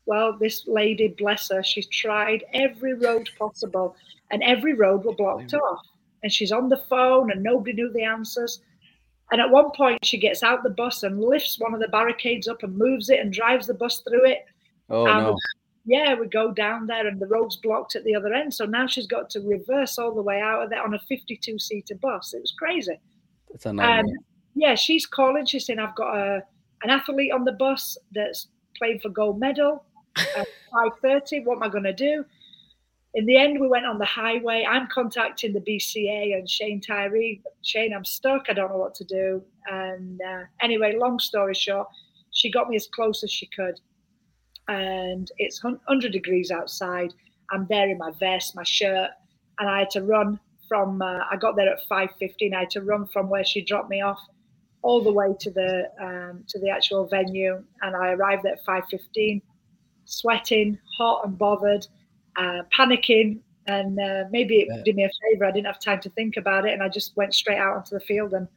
Well, 0.04 0.36
this 0.38 0.66
lady, 0.66 1.08
bless 1.16 1.48
her, 1.50 1.62
she's 1.62 1.88
tried 1.88 2.44
every 2.52 2.92
road 2.92 3.30
possible, 3.38 3.96
and 4.30 4.42
every 4.42 4.74
road 4.74 5.04
was 5.04 5.16
blocked 5.16 5.54
off. 5.54 5.80
And 6.22 6.30
she's 6.30 6.52
on 6.52 6.68
the 6.68 6.84
phone, 6.90 7.30
and 7.30 7.42
nobody 7.42 7.72
knew 7.72 7.90
the 7.90 8.02
answers. 8.02 8.60
And 9.32 9.40
at 9.40 9.50
one 9.50 9.70
point, 9.74 10.04
she 10.04 10.18
gets 10.18 10.42
out 10.42 10.62
the 10.62 10.76
bus 10.82 11.04
and 11.04 11.22
lifts 11.22 11.58
one 11.58 11.72
of 11.72 11.80
the 11.80 11.88
barricades 11.88 12.48
up 12.48 12.62
and 12.62 12.76
moves 12.76 13.08
it 13.08 13.20
and 13.20 13.32
drives 13.32 13.66
the 13.66 13.74
bus 13.74 14.02
through 14.06 14.26
it. 14.26 14.44
Oh 14.90 15.04
no! 15.04 15.36
yeah, 15.86 16.14
we 16.14 16.26
go 16.26 16.52
down 16.52 16.86
there 16.86 17.06
and 17.06 17.18
the 17.18 17.28
road's 17.28 17.56
blocked 17.56 17.96
at 17.96 18.04
the 18.04 18.14
other 18.14 18.34
end. 18.34 18.52
So 18.52 18.66
now 18.66 18.86
she's 18.86 19.06
got 19.06 19.30
to 19.30 19.40
reverse 19.40 19.96
all 19.96 20.14
the 20.14 20.22
way 20.22 20.40
out 20.40 20.64
of 20.64 20.68
there 20.68 20.82
on 20.82 20.92
a 20.92 20.98
52 21.08 21.58
seater 21.58 21.94
bus. 21.94 22.34
It 22.34 22.42
was 22.42 22.52
crazy. 22.58 23.00
It's 23.54 23.64
a 23.64 23.72
nightmare. 23.72 24.00
Um, 24.00 24.29
yeah, 24.54 24.74
she's 24.74 25.06
calling. 25.06 25.46
She's 25.46 25.66
saying, 25.66 25.78
I've 25.78 25.94
got 25.94 26.16
a, 26.16 26.42
an 26.82 26.90
athlete 26.90 27.32
on 27.32 27.44
the 27.44 27.52
bus 27.52 27.96
that's 28.12 28.48
playing 28.76 29.00
for 29.00 29.08
gold 29.08 29.38
medal 29.38 29.84
at 30.36 30.46
5.30. 31.02 31.44
What 31.44 31.56
am 31.56 31.62
I 31.62 31.68
going 31.68 31.84
to 31.84 31.92
do? 31.92 32.24
In 33.14 33.26
the 33.26 33.36
end, 33.36 33.60
we 33.60 33.66
went 33.66 33.86
on 33.86 33.98
the 33.98 34.04
highway. 34.04 34.64
I'm 34.68 34.86
contacting 34.86 35.52
the 35.52 35.60
BCA 35.60 36.36
and 36.36 36.48
Shane 36.48 36.80
Tyree. 36.80 37.42
Shane, 37.62 37.92
I'm 37.92 38.04
stuck. 38.04 38.46
I 38.48 38.52
don't 38.52 38.70
know 38.70 38.78
what 38.78 38.94
to 38.96 39.04
do. 39.04 39.42
And 39.66 40.20
uh, 40.20 40.42
anyway, 40.60 40.96
long 40.96 41.18
story 41.18 41.54
short, 41.54 41.88
she 42.30 42.50
got 42.50 42.68
me 42.68 42.76
as 42.76 42.86
close 42.86 43.24
as 43.24 43.30
she 43.32 43.46
could. 43.46 43.80
And 44.68 45.30
it's 45.38 45.64
100 45.64 46.12
degrees 46.12 46.52
outside. 46.52 47.12
I'm 47.50 47.66
there 47.68 47.88
in 47.88 47.98
my 47.98 48.12
vest, 48.12 48.54
my 48.54 48.62
shirt, 48.62 49.10
and 49.58 49.68
I 49.68 49.80
had 49.80 49.90
to 49.90 50.02
run 50.02 50.38
from. 50.68 51.02
Uh, 51.02 51.24
I 51.28 51.36
got 51.36 51.56
there 51.56 51.68
at 51.68 51.80
5:15. 51.88 52.54
I 52.54 52.60
had 52.60 52.70
to 52.70 52.82
run 52.82 53.08
from 53.08 53.28
where 53.28 53.44
she 53.44 53.60
dropped 53.60 53.90
me 53.90 54.00
off 54.00 54.20
all 54.82 55.02
the 55.02 55.12
way 55.12 55.34
to 55.38 55.50
the 55.50 55.90
um, 56.00 56.44
to 56.48 56.58
the 56.58 56.70
actual 56.70 57.06
venue, 57.06 57.62
and 57.82 57.96
I 57.96 58.10
arrived 58.10 58.46
at 58.46 58.64
5:15, 58.64 59.42
sweating, 60.04 60.78
hot 60.96 61.24
and 61.24 61.36
bothered, 61.36 61.86
uh, 62.36 62.62
panicking, 62.76 63.40
and 63.66 63.98
uh, 63.98 64.24
maybe 64.30 64.60
it 64.60 64.68
yeah. 64.70 64.82
did 64.84 64.96
me 64.96 65.04
a 65.04 65.10
favor. 65.22 65.44
I 65.44 65.50
didn't 65.50 65.66
have 65.66 65.80
time 65.80 66.00
to 66.00 66.10
think 66.10 66.36
about 66.36 66.66
it, 66.66 66.72
and 66.72 66.82
I 66.82 66.88
just 66.88 67.16
went 67.16 67.34
straight 67.34 67.58
out 67.58 67.76
onto 67.76 67.94
the 67.94 68.04
field 68.04 68.32
and 68.34 68.48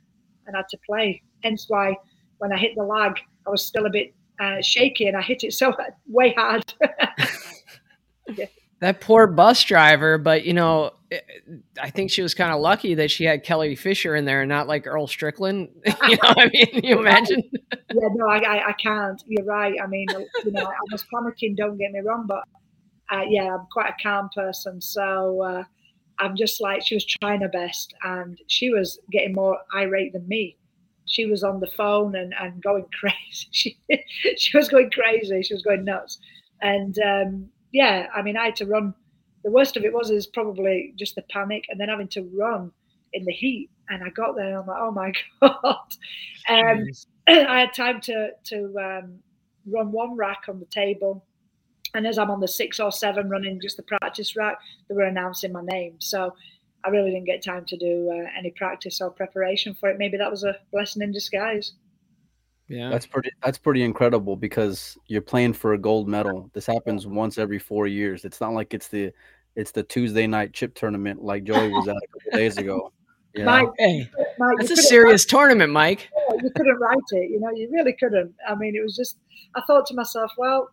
and 0.48 0.56
had 0.56 0.70
to 0.70 0.78
play. 0.86 1.22
Hence 1.44 1.66
why 1.68 1.96
when 2.38 2.52
I 2.52 2.58
hit 2.58 2.76
the 2.76 2.84
lag, 2.84 3.20
I 3.46 3.50
was 3.50 3.64
still 3.64 3.86
a 3.86 3.90
bit 3.90 4.14
uh, 4.40 4.62
shaky, 4.62 5.08
and 5.08 5.18
I 5.18 5.22
hit 5.22 5.44
it 5.44 5.54
so 5.62 5.76
way 6.08 6.34
hard. 6.34 6.74
yeah 8.36 8.46
that 8.84 9.02
poor 9.02 9.28
bus 9.28 9.64
driver, 9.64 10.18
but 10.18 10.46
you 10.46 10.54
know, 10.54 10.92
eh, 11.12 11.20
I 11.82 11.90
think 11.90 12.12
she 12.12 12.22
was 12.22 12.34
kind 12.34 12.52
of 12.52 12.60
lucky 12.60 12.96
that 12.96 13.12
she 13.12 13.24
had 13.24 13.44
Kelly 13.44 13.76
Fisher 13.76 14.16
in 14.16 14.26
there 14.26 14.42
and 14.42 14.50
not 14.50 14.68
like 14.68 14.86
Earl 14.88 15.08
Strickland. 15.08 15.70
you 15.86 16.18
know, 16.24 16.34
I 16.38 16.50
mean, 16.52 16.82
you 16.84 17.00
imagine? 17.00 17.42
yeah, 17.54 18.10
no, 18.14 18.28
I, 18.28 18.38
I, 18.40 18.68
I, 18.70 18.74
can't. 18.74 19.22
You're 19.26 19.46
right. 19.46 19.76
I 19.82 19.88
mean, 19.88 20.08
you 20.44 20.52
know, 20.52 20.66
I 20.66 20.76
was 20.92 21.06
panicking. 21.14 21.56
Don't 21.56 21.78
get 21.78 21.92
me 21.92 22.02
wrong, 22.02 22.26
but 22.28 22.44
uh, 23.12 23.24
yeah, 23.28 23.56
I'm 23.56 23.68
quite 23.72 23.90
a 23.90 24.04
calm 24.04 24.30
person, 24.36 24.82
so 24.82 25.42
uh, 25.42 25.64
I'm 26.20 26.36
just 26.36 26.62
like 26.62 26.86
she 26.86 26.96
was 26.96 27.06
trying 27.06 27.42
her 27.42 27.50
best, 27.50 27.94
and 28.04 28.38
she 28.48 28.70
was 28.70 29.00
getting 29.12 29.34
more 29.34 29.58
irate 29.76 30.14
than 30.14 30.28
me. 30.28 30.58
She 31.06 31.26
was 31.26 31.44
on 31.44 31.60
the 31.60 31.68
phone 31.68 32.16
and, 32.16 32.34
and 32.40 32.62
going 32.62 32.86
crazy. 33.00 33.48
She 33.52 33.78
she 34.38 34.58
was 34.58 34.68
going 34.68 34.90
crazy. 34.92 35.42
She 35.44 35.54
was 35.54 35.64
going 35.64 35.86
nuts, 35.86 36.20
and 36.62 36.98
um, 37.00 37.50
yeah, 37.74 38.08
I 38.16 38.22
mean, 38.22 38.38
I 38.38 38.46
had 38.46 38.56
to 38.58 38.66
run. 38.66 38.94
The 39.44 39.52
worst 39.52 39.76
of 39.76 39.84
it 39.84 39.92
was 39.92 40.10
is 40.10 40.28
probably 40.28 40.94
just 40.98 41.16
the 41.16 41.24
panic 41.24 41.66
and 41.68 41.78
then 41.78 41.90
having 41.90 42.08
to 42.10 42.22
run 42.34 42.72
in 43.12 43.26
the 43.26 43.34
heat. 43.34 43.70
And 43.90 44.02
I 44.02 44.10
got 44.10 44.36
there, 44.38 44.48
and 44.48 44.58
I'm 44.60 44.68
like, 44.68 44.78
oh 44.80 44.92
my 44.92 45.12
god. 45.42 45.78
Um, 46.48 46.86
I 47.28 47.60
had 47.60 47.74
time 47.74 48.00
to 48.02 48.30
to 48.46 48.78
um, 48.80 49.20
run 49.66 49.92
one 49.92 50.16
rack 50.16 50.44
on 50.48 50.60
the 50.60 50.66
table, 50.68 51.26
and 51.94 52.08
as 52.08 52.18
I'm 52.18 52.32
on 52.32 52.40
the 52.40 52.48
six 52.48 52.80
or 52.80 52.92
seven 52.92 53.30
running 53.30 53.60
just 53.60 53.76
the 53.76 53.84
practice 53.84 54.36
rack, 54.36 54.60
they 54.88 54.96
were 54.96 55.04
announcing 55.04 55.52
my 55.52 55.64
name. 55.64 55.96
So 56.00 56.34
I 56.86 56.90
really 56.90 57.12
didn't 57.12 57.26
get 57.26 57.44
time 57.44 57.66
to 57.66 57.78
do 57.78 58.10
uh, 58.12 58.30
any 58.38 58.52
practice 58.52 59.02
or 59.02 59.10
preparation 59.10 59.74
for 59.74 59.90
it. 59.90 59.98
Maybe 59.98 60.18
that 60.18 60.30
was 60.30 60.44
a 60.44 60.58
blessing 60.72 61.02
in 61.02 61.12
disguise. 61.12 61.74
Yeah. 62.68 62.90
That's 62.90 63.06
pretty 63.06 63.32
that's 63.44 63.58
pretty 63.58 63.84
incredible 63.84 64.36
because 64.36 64.98
you're 65.08 65.22
playing 65.22 65.54
for 65.54 65.74
a 65.74 65.78
gold 65.78 66.08
medal. 66.08 66.50
This 66.54 66.66
happens 66.66 67.06
once 67.06 67.38
every 67.38 67.60
4 67.60 67.88
years. 67.88 68.26
It's 68.26 68.40
not 68.40 68.54
like 68.54 68.74
it's 68.74 68.88
the 68.88 69.12
it's 69.56 69.72
the 69.72 69.84
Tuesday 69.84 70.28
night 70.28 70.54
chip 70.54 70.74
tournament 70.74 71.22
like 71.22 71.44
Joey 71.44 71.70
was 71.70 71.88
at 71.88 71.96
a 71.96 72.08
couple 72.08 72.40
days 72.40 72.58
ago. 72.64 72.92
Yeah. 73.36 73.46
Mike, 73.46 73.70
hey, 73.80 74.10
Mike, 74.38 74.58
that's 74.60 74.72
a 74.72 74.78
serious 74.78 75.26
tournament, 75.26 75.74
Mike. 75.74 76.10
you 76.44 76.52
couldn't 76.56 76.80
write 76.80 76.98
it, 77.12 77.32
you 77.32 77.40
know, 77.40 77.50
you 77.50 77.70
really 77.72 77.94
couldn't. 77.94 78.34
I 78.48 78.54
mean, 78.56 78.76
it 78.76 78.84
was 78.84 78.96
just 78.96 79.18
I 79.56 79.62
thought 79.66 79.86
to 79.88 79.96
myself, 79.96 80.32
well, 80.38 80.70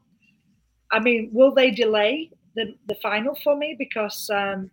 I 0.90 1.00
mean, 1.00 1.30
will 1.32 1.54
they 1.54 1.70
delay 1.70 2.30
the, 2.54 2.75
the 2.87 2.94
final 2.97 3.35
for 3.42 3.56
me 3.56 3.76
because 3.78 4.28
um, 4.32 4.70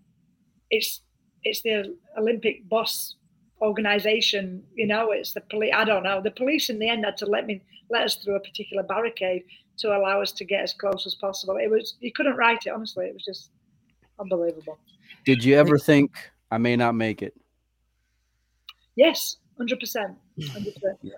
it's 0.70 1.02
it's 1.44 1.62
the 1.62 1.96
Olympic 2.18 2.68
boss 2.68 3.16
organization 3.62 4.64
you 4.76 4.86
know 4.86 5.12
it's 5.12 5.34
the 5.34 5.42
police 5.42 5.74
i 5.76 5.84
don't 5.84 6.04
know 6.04 6.22
the 6.22 6.32
police 6.32 6.70
in 6.70 6.78
the 6.78 6.88
end 6.88 7.04
had 7.04 7.18
to 7.18 7.26
let 7.26 7.48
me 7.48 7.62
let 7.90 8.04
us 8.04 8.16
through 8.16 8.36
a 8.36 8.40
particular 8.40 8.84
barricade 8.84 9.44
to 9.78 9.96
allow 9.96 10.22
us 10.22 10.32
to 10.32 10.44
get 10.44 10.62
as 10.62 10.74
close 10.74 11.06
as 11.06 11.16
possible. 11.16 11.58
It 11.58 11.70
was 11.70 11.96
you 12.00 12.12
couldn't 12.12 12.36
write 12.36 12.66
it 12.66 12.70
honestly 12.70 13.06
it 13.08 13.14
was 13.14 13.26
just 13.26 13.52
unbelievable. 14.20 14.78
Did 15.26 15.44
you 15.44 15.56
ever 15.56 15.78
think 15.78 16.12
i 16.52 16.58
may 16.58 16.76
not 16.76 16.96
make 16.96 17.22
it 17.22 17.34
yes 18.96 19.38
100%, 19.60 20.16
100%. 20.40 20.68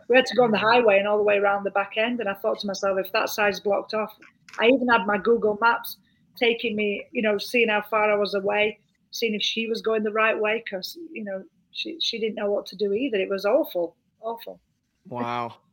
we 0.08 0.16
had 0.16 0.26
to 0.26 0.36
go 0.36 0.44
on 0.44 0.52
the 0.52 0.58
highway 0.58 0.98
and 0.98 1.08
all 1.08 1.18
the 1.18 1.24
way 1.24 1.38
around 1.38 1.64
the 1.64 1.72
back 1.72 1.94
end 1.98 2.20
and 2.20 2.30
i 2.30 2.34
thought 2.34 2.60
to 2.60 2.68
myself 2.68 2.98
if 2.98 3.12
that 3.12 3.30
side's 3.30 3.60
blocked 3.60 3.94
off 3.94 4.12
i 4.60 4.66
even 4.66 4.88
had 4.88 5.06
my 5.06 5.18
google 5.18 5.58
maps 5.62 5.98
taking 6.38 6.76
me 6.76 7.04
you 7.12 7.22
know 7.22 7.38
seeing 7.38 7.70
how 7.70 7.82
far 7.82 8.12
i 8.12 8.16
was 8.16 8.34
away 8.34 8.80
seeing 9.12 9.34
if 9.34 9.42
she 9.42 9.68
was 9.68 9.82
going 9.82 10.04
the 10.04 10.12
right 10.12 10.40
way 10.40 10.64
because 10.64 10.98
you 11.12 11.24
know 11.24 11.44
she 11.72 11.98
she 12.00 12.20
didn't 12.20 12.36
know 12.36 12.52
what 12.52 12.66
to 12.68 12.76
do 12.76 12.94
either. 12.94 13.18
It 13.18 13.30
was 13.30 13.46
awful, 13.46 13.96
awful. 14.22 14.60
Wow. 15.08 15.56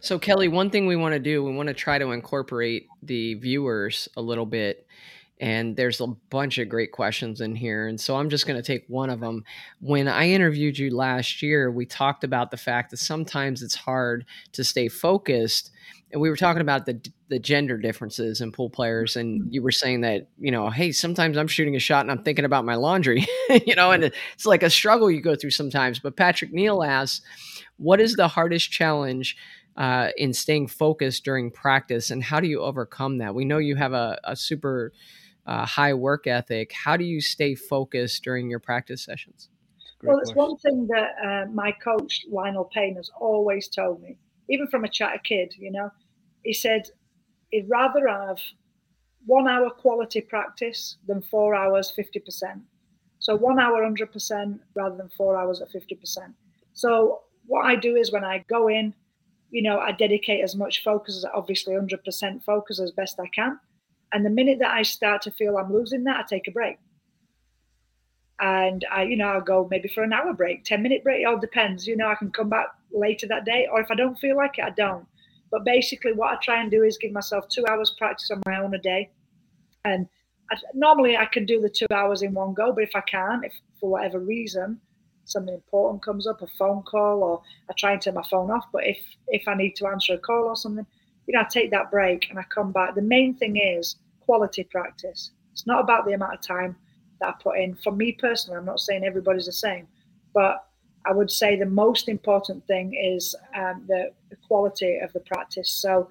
So 0.00 0.18
Kelly, 0.18 0.48
one 0.48 0.70
thing 0.70 0.86
we 0.86 0.96
want 0.96 1.12
to 1.12 1.20
do, 1.20 1.44
we 1.44 1.54
want 1.54 1.68
to 1.68 1.74
try 1.74 1.98
to 1.98 2.10
incorporate 2.10 2.88
the 3.02 3.34
viewers 3.34 4.08
a 4.16 4.20
little 4.20 4.44
bit. 4.44 4.88
And 5.40 5.76
there's 5.76 6.00
a 6.00 6.08
bunch 6.30 6.58
of 6.58 6.68
great 6.68 6.90
questions 6.90 7.40
in 7.40 7.54
here. 7.54 7.86
And 7.86 8.00
so 8.00 8.16
I'm 8.16 8.28
just 8.28 8.46
going 8.46 8.60
to 8.60 8.66
take 8.66 8.84
one 8.88 9.08
of 9.08 9.20
them. 9.20 9.44
When 9.80 10.08
I 10.08 10.30
interviewed 10.30 10.78
you 10.78 10.94
last 10.94 11.42
year, 11.42 11.70
we 11.70 11.86
talked 11.86 12.24
about 12.24 12.50
the 12.50 12.56
fact 12.56 12.90
that 12.90 12.96
sometimes 12.96 13.62
it's 13.62 13.74
hard 13.74 14.26
to 14.52 14.64
stay 14.64 14.88
focused 14.88 15.70
and 16.12 16.20
we 16.20 16.30
were 16.30 16.36
talking 16.36 16.62
about 16.62 16.86
the 16.86 17.00
the 17.28 17.38
gender 17.38 17.76
differences 17.76 18.40
in 18.40 18.52
pool 18.52 18.70
players 18.70 19.16
and 19.16 19.52
you 19.52 19.62
were 19.62 19.72
saying 19.72 20.02
that 20.02 20.28
you 20.38 20.50
know 20.50 20.70
hey 20.70 20.92
sometimes 20.92 21.36
i'm 21.36 21.48
shooting 21.48 21.74
a 21.74 21.80
shot 21.80 22.02
and 22.02 22.10
i'm 22.10 22.22
thinking 22.22 22.44
about 22.44 22.64
my 22.64 22.74
laundry 22.74 23.26
you 23.66 23.74
know 23.74 23.90
and 23.90 24.04
it's 24.04 24.46
like 24.46 24.62
a 24.62 24.70
struggle 24.70 25.10
you 25.10 25.20
go 25.20 25.34
through 25.34 25.50
sometimes. 25.50 25.98
But 25.98 26.16
patrick 26.16 26.52
neal 26.52 26.82
asks 26.82 27.24
what 27.76 28.00
is 28.00 28.14
the 28.14 28.28
hardest 28.28 28.70
challenge 28.70 29.36
uh, 29.76 30.10
in 30.16 30.32
staying 30.32 30.68
focused 30.68 31.24
during 31.24 31.50
practice 31.50 32.10
and 32.10 32.22
how 32.22 32.40
do 32.40 32.46
you 32.46 32.60
overcome 32.60 33.18
that? 33.18 33.34
We 33.34 33.44
know 33.44 33.58
you 33.58 33.74
have 33.76 33.92
a, 33.92 34.18
a 34.22 34.36
super 34.36 34.92
uh, 35.46 35.66
high 35.66 35.94
work 35.94 36.26
ethic. 36.26 36.72
How 36.72 36.96
do 36.96 37.04
you 37.04 37.20
stay 37.20 37.54
focused 37.54 38.22
during 38.22 38.48
your 38.48 38.60
practice 38.60 39.04
sessions? 39.04 39.48
Well 40.02 40.18
it's 40.18 40.34
one 40.34 40.56
thing 40.58 40.86
that 40.88 41.10
uh, 41.24 41.50
my 41.50 41.72
coach 41.72 42.24
lionel 42.30 42.70
payne 42.72 42.96
has 42.96 43.10
always 43.18 43.68
told 43.68 44.02
me 44.02 44.16
even 44.48 44.66
from 44.68 44.84
a 44.84 44.88
chat 44.88 45.14
a 45.14 45.18
kid 45.18 45.54
you 45.58 45.70
know 45.70 45.90
he 46.42 46.52
said 46.52 46.82
he'd 47.50 47.68
rather 47.68 48.08
have 48.08 48.38
one 49.26 49.48
hour 49.48 49.70
quality 49.70 50.20
practice 50.20 50.96
than 51.06 51.22
four 51.22 51.54
hours 51.54 51.92
50%. 51.98 52.60
So 53.18 53.34
one 53.36 53.58
hour 53.58 53.82
100% 53.82 54.58
rather 54.74 54.96
than 54.96 55.08
four 55.16 55.36
hours 55.36 55.62
at 55.62 55.72
50%. 55.72 56.34
So 56.74 57.22
what 57.46 57.64
I 57.64 57.76
do 57.76 57.96
is 57.96 58.12
when 58.12 58.24
I 58.24 58.44
go 58.48 58.68
in, 58.68 58.94
you 59.50 59.62
know, 59.62 59.78
I 59.78 59.92
dedicate 59.92 60.42
as 60.42 60.54
much 60.54 60.82
focus 60.82 61.16
as 61.16 61.24
obviously 61.34 61.74
100% 61.74 62.42
focus 62.44 62.80
as 62.80 62.90
best 62.90 63.18
I 63.18 63.28
can. 63.28 63.58
And 64.12 64.26
the 64.26 64.30
minute 64.30 64.58
that 64.60 64.72
I 64.72 64.82
start 64.82 65.22
to 65.22 65.30
feel 65.30 65.56
I'm 65.56 65.72
losing 65.72 66.04
that, 66.04 66.18
I 66.18 66.22
take 66.28 66.48
a 66.48 66.52
break. 66.52 66.76
And 68.40 68.84
I, 68.90 69.04
you 69.04 69.16
know, 69.16 69.28
I'll 69.28 69.40
go 69.40 69.68
maybe 69.70 69.88
for 69.88 70.02
an 70.02 70.12
hour 70.12 70.32
break, 70.32 70.64
10 70.64 70.82
minute 70.82 71.04
break. 71.04 71.22
It 71.22 71.24
all 71.24 71.38
depends. 71.38 71.86
You 71.86 71.96
know, 71.96 72.08
I 72.08 72.14
can 72.14 72.30
come 72.30 72.48
back 72.48 72.66
later 72.92 73.26
that 73.28 73.44
day, 73.44 73.68
or 73.70 73.80
if 73.80 73.90
I 73.90 73.94
don't 73.94 74.18
feel 74.18 74.36
like 74.36 74.58
it, 74.58 74.64
I 74.64 74.70
don't. 74.70 75.06
But 75.50 75.64
basically, 75.64 76.12
what 76.12 76.32
I 76.32 76.36
try 76.42 76.60
and 76.60 76.70
do 76.70 76.82
is 76.82 76.98
give 76.98 77.12
myself 77.12 77.48
two 77.48 77.64
hours 77.66 77.94
practice 77.96 78.30
on 78.30 78.42
my 78.46 78.58
own 78.58 78.74
a 78.74 78.78
day. 78.78 79.10
And 79.84 80.08
I, 80.50 80.56
normally 80.74 81.16
I 81.16 81.26
can 81.26 81.46
do 81.46 81.60
the 81.60 81.68
two 81.68 81.86
hours 81.92 82.22
in 82.22 82.34
one 82.34 82.54
go, 82.54 82.72
but 82.72 82.84
if 82.84 82.90
I 82.94 83.02
can't, 83.02 83.44
if 83.44 83.52
for 83.80 83.90
whatever 83.90 84.18
reason 84.18 84.80
something 85.26 85.54
important 85.54 86.04
comes 86.04 86.26
up, 86.26 86.42
a 86.42 86.46
phone 86.58 86.82
call, 86.82 87.22
or 87.22 87.42
I 87.70 87.74
try 87.78 87.92
and 87.92 88.02
turn 88.02 88.14
my 88.14 88.24
phone 88.30 88.50
off. 88.50 88.64
But 88.72 88.86
if 88.86 88.98
if 89.28 89.46
I 89.48 89.54
need 89.54 89.76
to 89.76 89.86
answer 89.86 90.14
a 90.14 90.18
call 90.18 90.44
or 90.44 90.56
something, 90.56 90.86
you 91.26 91.34
know, 91.34 91.40
I 91.40 91.44
take 91.44 91.70
that 91.70 91.90
break 91.90 92.28
and 92.30 92.38
I 92.38 92.44
come 92.54 92.72
back. 92.72 92.94
The 92.94 93.02
main 93.02 93.34
thing 93.34 93.56
is 93.56 93.96
quality 94.20 94.64
practice. 94.64 95.30
It's 95.52 95.66
not 95.66 95.80
about 95.80 96.04
the 96.04 96.12
amount 96.12 96.34
of 96.34 96.40
time 96.40 96.76
that 97.20 97.28
I 97.28 97.42
put 97.42 97.58
in. 97.58 97.74
For 97.76 97.92
me 97.92 98.12
personally, 98.12 98.58
I'm 98.58 98.64
not 98.64 98.80
saying 98.80 99.04
everybody's 99.04 99.46
the 99.46 99.52
same, 99.52 99.86
but 100.32 100.66
I 101.06 101.12
would 101.12 101.30
say 101.30 101.56
the 101.56 101.66
most 101.66 102.08
important 102.08 102.66
thing 102.66 102.94
is 102.94 103.34
um, 103.56 103.84
the, 103.86 104.10
the, 104.30 104.36
quality 104.48 104.98
of 104.98 105.12
the 105.12 105.20
practice. 105.20 105.70
So, 105.70 106.08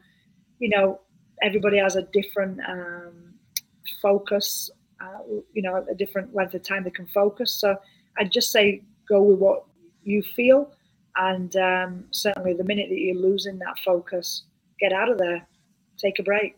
you 0.60 0.70
know, 0.70 1.02
everybody 1.42 1.78
has 1.78 1.96
a 1.96 2.04
different 2.14 2.60
um, 2.68 3.34
focus, 4.02 4.70
uh, 5.02 5.20
you 5.54 5.62
know, 5.64 5.84
a 5.90 5.96
different 5.96 6.36
length 6.36 6.54
of 6.54 6.62
time 6.62 6.84
they 6.84 6.92
can 6.92 7.08
focus. 7.08 7.54
So 7.54 7.76
I'd 8.18 8.32
just 8.32 8.52
say 8.52 8.84
go 9.10 9.22
with 9.22 9.40
what 9.40 9.64
you 10.04 10.22
feel. 10.22 10.72
And 11.16 11.56
um, 11.58 12.06
certainly 12.12 12.54
the 12.54 12.64
minute 12.64 12.90
that 12.90 13.00
you're 13.00 13.16
losing 13.16 13.60
that 13.60 13.78
focus, 13.84 14.44
get 14.80 14.94
out 14.94 15.10
of 15.10 15.18
there, 15.18 15.48
take 15.98 16.20
a 16.20 16.24
break. 16.24 16.56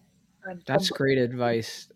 That's 0.66 0.90
great 0.90 1.18
advice. 1.18 1.90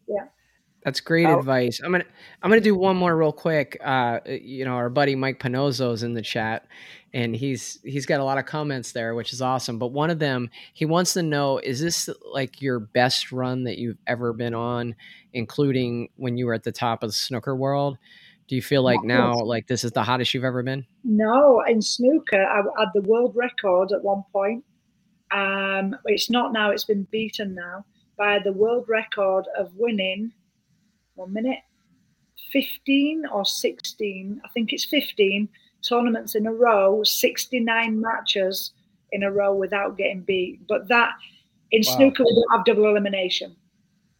That's 0.89 1.01
great 1.01 1.27
advice. 1.27 1.79
I'm 1.83 1.91
gonna 1.91 2.03
I'm 2.41 2.49
gonna 2.49 2.61
do 2.61 2.73
one 2.73 2.97
more 2.97 3.15
real 3.15 3.31
quick. 3.31 3.77
Uh, 3.83 4.21
you 4.25 4.65
know, 4.65 4.71
our 4.71 4.89
buddy 4.89 5.13
Mike 5.13 5.39
is 5.45 6.01
in 6.01 6.15
the 6.15 6.23
chat, 6.23 6.65
and 7.13 7.35
he's 7.35 7.77
he's 7.83 8.07
got 8.07 8.19
a 8.19 8.23
lot 8.23 8.39
of 8.39 8.47
comments 8.47 8.91
there, 8.91 9.13
which 9.13 9.31
is 9.31 9.39
awesome. 9.39 9.77
But 9.77 9.89
one 9.89 10.09
of 10.09 10.17
them, 10.17 10.49
he 10.73 10.85
wants 10.85 11.13
to 11.13 11.21
know: 11.21 11.59
Is 11.59 11.79
this 11.79 12.09
like 12.33 12.59
your 12.59 12.79
best 12.79 13.31
run 13.31 13.65
that 13.65 13.77
you've 13.77 13.99
ever 14.07 14.33
been 14.33 14.55
on, 14.55 14.95
including 15.31 16.09
when 16.15 16.39
you 16.39 16.47
were 16.47 16.55
at 16.55 16.63
the 16.63 16.71
top 16.71 17.03
of 17.03 17.09
the 17.09 17.13
snooker 17.13 17.55
world? 17.55 17.99
Do 18.47 18.55
you 18.55 18.63
feel 18.63 18.81
like 18.81 19.03
now, 19.03 19.35
like 19.35 19.67
this 19.67 19.83
is 19.83 19.91
the 19.91 20.01
hottest 20.01 20.33
you've 20.33 20.43
ever 20.43 20.63
been? 20.63 20.87
No, 21.03 21.61
in 21.67 21.83
snooker, 21.83 22.43
I 22.43 22.63
had 22.79 22.89
the 22.95 23.01
world 23.01 23.35
record 23.35 23.91
at 23.91 24.03
one 24.03 24.23
point. 24.33 24.63
Um, 25.29 25.95
it's 26.05 26.31
not 26.31 26.51
now; 26.51 26.71
it's 26.71 26.83
been 26.83 27.05
beaten 27.11 27.53
now 27.53 27.85
by 28.17 28.39
the 28.43 28.53
world 28.53 28.85
record 28.89 29.45
of 29.55 29.69
winning 29.75 30.31
one 31.19 31.33
minute, 31.33 31.59
15 32.51 33.25
or 33.31 33.45
16, 33.45 34.41
I 34.43 34.47
think 34.49 34.73
it's 34.73 34.85
15 34.85 35.49
tournaments 35.87 36.35
in 36.35 36.47
a 36.47 36.53
row, 36.53 37.03
69 37.03 38.01
matches 38.01 38.71
in 39.11 39.23
a 39.23 39.31
row 39.31 39.53
without 39.53 39.97
getting 39.97 40.21
beat. 40.21 40.65
But 40.67 40.87
that 40.87 41.11
in 41.71 41.83
wow. 41.85 41.95
snooker, 41.95 42.23
we 42.23 42.33
don't 42.33 42.57
have 42.57 42.65
double 42.65 42.89
elimination 42.89 43.55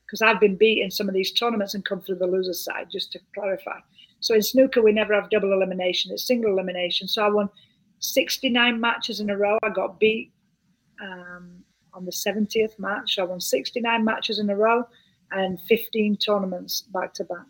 because 0.05 0.21
I've 0.21 0.39
been 0.39 0.55
beat 0.55 0.81
in 0.81 0.91
some 0.91 1.07
of 1.07 1.13
these 1.13 1.31
tournaments 1.31 1.73
and 1.73 1.85
come 1.85 2.01
through 2.01 2.15
the 2.15 2.27
loser's 2.27 2.63
side, 2.63 2.87
just 2.91 3.11
to 3.13 3.19
clarify. 3.33 3.79
So 4.19 4.35
in 4.35 4.41
snooker, 4.41 4.81
we 4.81 4.91
never 4.91 5.13
have 5.13 5.29
double 5.29 5.53
elimination, 5.53 6.11
it's 6.11 6.25
single 6.25 6.51
elimination. 6.51 7.07
So 7.07 7.23
I 7.23 7.29
won 7.29 7.49
69 7.99 8.79
matches 8.79 9.19
in 9.19 9.29
a 9.29 9.37
row. 9.37 9.57
I 9.63 9.69
got 9.69 9.99
beat 9.99 10.31
um, 11.01 11.63
on 11.93 12.05
the 12.05 12.11
70th 12.11 12.77
match. 12.79 13.15
So 13.15 13.23
I 13.23 13.25
won 13.27 13.39
69 13.39 14.03
matches 14.03 14.39
in 14.39 14.49
a 14.49 14.55
row 14.55 14.85
and 15.31 15.59
15 15.67 16.17
tournaments 16.17 16.81
back 16.93 17.13
to 17.15 17.23
back. 17.23 17.45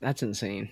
That's 0.00 0.22
insane. 0.22 0.70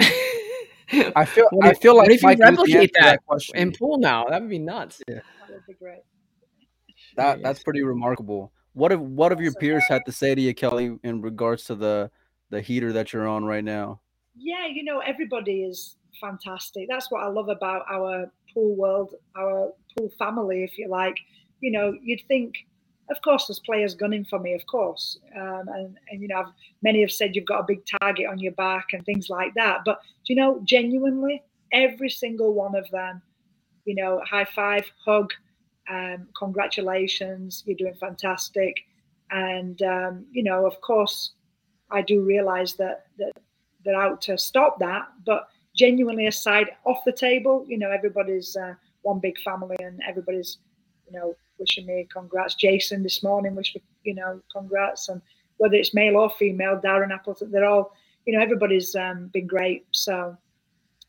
I 0.00 1.24
feel 1.26 1.48
I 1.62 1.74
feel 1.74 1.96
like 1.96 2.10
if 2.10 2.22
you 2.22 2.28
replicate 2.28 2.92
that, 2.98 3.20
that 3.28 3.42
in 3.54 3.72
pool 3.72 3.98
now, 3.98 4.24
that 4.28 4.40
would 4.40 4.50
be 4.50 4.58
nuts. 4.58 5.00
Yeah. 5.08 5.20
That 5.40 5.50
would 5.50 5.66
be 5.66 5.74
great. 5.74 6.02
That 7.16 7.42
that's 7.42 7.62
pretty 7.62 7.82
remarkable. 7.82 8.52
What 8.72 8.90
have 8.90 9.00
what 9.00 9.30
have 9.32 9.40
your 9.40 9.54
peers 9.54 9.84
had 9.88 10.02
to 10.06 10.12
say 10.12 10.34
to 10.34 10.40
you, 10.40 10.54
Kelly, 10.54 10.98
in 11.02 11.22
regards 11.22 11.64
to 11.66 11.74
the 11.74 12.10
the 12.50 12.60
heater 12.60 12.92
that 12.92 13.12
you're 13.12 13.28
on 13.28 13.44
right 13.44 13.64
now? 13.64 14.00
Yeah, 14.36 14.66
you 14.66 14.84
know, 14.84 14.98
everybody 14.98 15.62
is 15.62 15.96
fantastic. 16.20 16.86
That's 16.88 17.10
what 17.10 17.22
I 17.22 17.28
love 17.28 17.48
about 17.48 17.84
our 17.90 18.30
pool 18.52 18.76
world, 18.76 19.14
our 19.36 19.72
pool 19.96 20.10
family, 20.18 20.64
if 20.64 20.76
you 20.76 20.88
like. 20.88 21.16
You 21.60 21.70
know, 21.70 21.94
you'd 22.02 22.20
think 22.26 22.54
of 23.10 23.20
course, 23.22 23.46
there's 23.46 23.60
players 23.60 23.94
gunning 23.94 24.24
for 24.24 24.38
me, 24.38 24.54
of 24.54 24.64
course, 24.66 25.18
um, 25.36 25.68
and, 25.68 25.98
and 26.10 26.22
you 26.22 26.28
know, 26.28 26.40
I've, 26.40 26.52
many 26.82 27.00
have 27.00 27.12
said 27.12 27.34
you've 27.34 27.44
got 27.44 27.60
a 27.60 27.66
big 27.66 27.82
target 28.00 28.26
on 28.26 28.38
your 28.38 28.52
back 28.52 28.88
and 28.92 29.04
things 29.04 29.28
like 29.28 29.52
that. 29.54 29.80
But 29.84 30.00
do 30.24 30.32
you 30.32 30.36
know, 30.36 30.60
genuinely, 30.64 31.42
every 31.72 32.10
single 32.10 32.54
one 32.54 32.74
of 32.74 32.88
them, 32.90 33.20
you 33.84 33.94
know, 33.94 34.22
high 34.24 34.46
five, 34.46 34.86
hug, 35.04 35.32
um, 35.90 36.28
congratulations, 36.36 37.62
you're 37.66 37.76
doing 37.76 37.94
fantastic, 37.94 38.76
and 39.30 39.82
um, 39.82 40.24
you 40.32 40.42
know, 40.42 40.66
of 40.66 40.80
course, 40.80 41.32
I 41.90 42.00
do 42.02 42.22
realise 42.22 42.74
that 42.74 43.06
that 43.18 43.32
they're 43.84 44.00
out 44.00 44.22
to 44.22 44.38
stop 44.38 44.78
that, 44.78 45.08
but 45.26 45.48
genuinely 45.76 46.26
aside 46.26 46.70
off 46.84 47.04
the 47.04 47.12
table, 47.12 47.64
you 47.68 47.78
know, 47.78 47.90
everybody's 47.90 48.56
uh, 48.56 48.74
one 49.02 49.18
big 49.18 49.38
family 49.40 49.76
and 49.80 50.00
everybody's, 50.08 50.58
you 51.06 51.18
know, 51.18 51.34
wishing 51.58 51.86
me 51.86 52.06
congrats. 52.12 52.54
Jason 52.54 53.02
this 53.02 53.22
morning 53.22 53.54
wished 53.54 53.74
me, 53.74 53.82
you 54.02 54.14
know, 54.14 54.40
congrats. 54.52 55.08
And 55.08 55.20
whether 55.58 55.74
it's 55.74 55.94
male 55.94 56.16
or 56.16 56.30
female, 56.30 56.80
Darren 56.82 57.12
Appleton, 57.12 57.50
they're 57.50 57.66
all, 57.66 57.92
you 58.26 58.36
know, 58.36 58.42
everybody's 58.42 58.94
um, 58.94 59.28
been 59.32 59.46
great. 59.46 59.86
So 59.92 60.36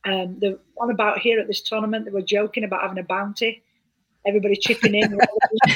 um, 0.05 0.37
the 0.39 0.59
one 0.75 0.91
about 0.91 1.19
here 1.19 1.39
at 1.39 1.47
this 1.47 1.61
tournament, 1.61 2.05
they 2.05 2.11
were 2.11 2.21
joking 2.21 2.63
about 2.63 2.81
having 2.81 2.99
a 2.99 3.03
bounty. 3.03 3.63
Everybody 4.27 4.55
chipping 4.55 4.95
in. 4.95 5.19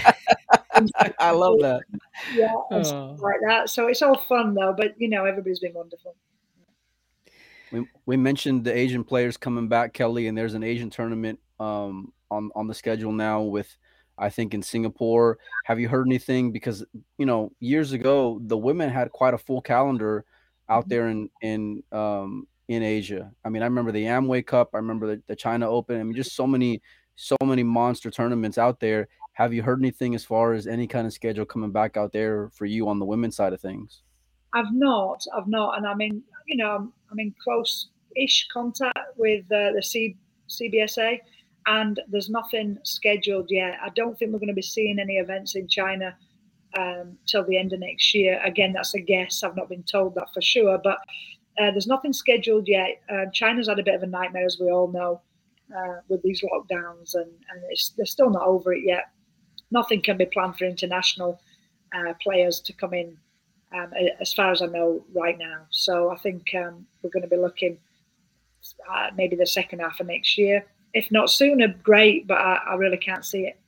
I 1.20 1.32
love 1.32 1.60
that. 1.60 1.82
Yeah, 2.34 2.54
oh. 2.72 3.18
like 3.20 3.40
that. 3.48 3.70
So 3.70 3.88
it's 3.88 4.02
all 4.02 4.18
fun 4.18 4.54
though, 4.54 4.74
but 4.76 5.00
you 5.00 5.08
know, 5.08 5.26
everybody's 5.26 5.60
been 5.60 5.74
wonderful. 5.74 6.16
We, 7.72 7.86
we 8.06 8.18
mentioned 8.18 8.64
the 8.64 8.76
Asian 8.76 9.04
players 9.04 9.38
coming 9.38 9.68
back, 9.68 9.94
Kelly, 9.94 10.28
and 10.28 10.38
there's 10.38 10.56
an 10.56 10.64
Asian 10.64 10.90
tournament 10.90 11.40
um, 11.60 12.12
on 12.32 12.50
on 12.56 12.68
the 12.68 12.74
schedule 12.74 13.12
now 13.12 13.42
with 13.42 13.76
I 14.20 14.30
think 14.30 14.54
in 14.54 14.62
Singapore. 14.62 15.38
Have 15.66 15.80
you 15.80 15.90
heard 15.90 16.08
anything? 16.08 16.52
Because 16.52 16.84
you 17.18 17.26
know, 17.26 17.52
years 17.60 17.92
ago, 17.94 18.40
the 18.44 18.58
women 18.58 18.90
had 18.90 19.12
quite 19.12 19.34
a 19.34 19.38
full 19.38 19.62
calendar 19.62 20.26
out 20.70 20.84
mm-hmm. 20.84 20.90
there 20.90 21.08
in 21.10 21.30
in 21.42 21.84
um, 21.92 22.48
in 22.68 22.84
Asia. 22.84 23.32
I 23.44 23.50
mean, 23.50 23.64
I 23.64 23.66
remember 23.66 23.92
the 23.92 24.06
Amway 24.06 24.46
Cup. 24.46 24.70
I 24.74 24.78
remember 24.78 25.08
the, 25.08 25.22
the 25.28 25.36
China 25.36 25.70
Open. 25.70 26.00
I 26.00 26.04
mean, 26.04 26.16
just 26.16 26.36
so 26.36 26.46
many 26.46 26.82
so 27.16 27.36
many 27.44 27.64
monster 27.64 28.10
tournaments 28.10 28.58
out 28.58 28.80
there. 28.80 29.10
Have 29.34 29.54
you 29.54 29.62
heard 29.64 29.80
anything 29.80 30.16
as 30.16 30.24
far 30.24 30.54
as 30.54 30.68
any 30.68 30.88
kind 30.88 31.08
of 31.08 31.14
schedule 31.14 31.46
coming 31.46 31.72
back 31.72 31.98
out 31.98 32.14
there 32.14 32.50
for 32.54 32.66
you 32.66 32.88
on 32.88 33.00
the 33.00 33.06
women's 33.06 33.36
side 33.36 33.54
of 33.54 33.62
things? 33.62 34.02
I've 34.54 34.74
not. 34.74 35.24
I've 35.36 35.48
not, 35.48 35.78
and 35.78 35.88
I'm 35.88 36.02
in. 36.02 36.22
You 36.48 36.58
know, 36.58 36.76
I'm, 36.76 36.94
I'm 37.12 37.20
in 37.20 37.34
close-ish 37.44 38.48
contact 38.52 38.98
with 39.18 39.46
uh, 39.52 39.72
the 39.74 39.84
C, 39.84 40.18
CBSA 40.50 41.20
and 41.66 42.00
there's 42.08 42.30
nothing 42.30 42.78
scheduled 42.84 43.48
yet. 43.50 43.78
I 43.84 43.90
don't 43.90 44.18
think 44.18 44.32
we're 44.32 44.40
going 44.40 44.48
to 44.48 44.54
be 44.54 44.62
seeing 44.62 45.00
any 45.00 45.16
events 45.18 45.56
in 45.56 45.68
China 45.68 46.16
um, 46.78 47.18
till 47.28 47.44
the 47.44 47.58
end 47.58 47.74
of 47.74 47.80
next 47.80 48.14
year. 48.14 48.42
Again, 48.44 48.74
that's 48.74 48.94
a 48.94 49.00
guess. 49.00 49.44
I've 49.44 49.56
not 49.56 49.70
been 49.70 49.84
told 49.84 50.16
that 50.16 50.34
for 50.34 50.42
sure, 50.42 50.80
but 50.84 50.98
uh, 51.60 51.72
there's 51.72 51.88
nothing 51.88 52.14
scheduled 52.14 52.68
yet. 52.68 53.02
Uh, 53.10 53.26
China's 53.34 53.68
had 53.68 53.80
a 53.80 53.84
bit 53.84 53.96
of 53.96 54.04
a 54.04 54.08
nightmare, 54.08 54.46
as 54.46 54.58
we 54.60 54.72
all 54.72 54.88
know, 54.88 55.22
uh, 55.76 55.98
with 56.08 56.22
these 56.24 56.42
lockdowns, 56.42 57.16
and, 57.16 57.30
and 57.52 57.64
they're 57.98 58.06
still 58.06 58.30
not 58.30 58.48
over 58.48 58.74
it 58.74 58.84
yet. 58.86 59.12
Nothing 59.72 60.02
can 60.02 60.18
be 60.18 60.26
planned 60.26 60.58
for 60.58 60.66
international 60.66 61.40
uh, 61.94 62.14
players 62.22 62.60
to 62.62 62.74
come 62.74 62.94
in, 62.94 63.18
um, 63.76 63.92
as 64.20 64.34
far 64.34 64.52
as 64.52 64.62
I 64.62 64.68
know 64.68 65.04
right 65.14 65.38
now. 65.38 65.66
So 65.70 66.10
I 66.12 66.18
think 66.18 66.44
um, 66.56 66.86
we're 67.02 67.12
going 67.12 67.24
to 67.24 67.30
be 67.30 67.38
looking 67.38 67.78
maybe 69.16 69.36
the 69.36 69.46
second 69.46 69.80
half 69.80 70.00
of 70.00 70.08
next 70.08 70.38
year 70.38 70.66
if 70.94 71.12
not 71.12 71.30
sooner, 71.30 71.68
great. 71.84 72.28
But 72.28 72.38
I, 72.38 72.60
I 72.72 72.76
really 72.76 72.98
can't 72.98 73.26
see 73.26 73.42
it. 73.42 73.60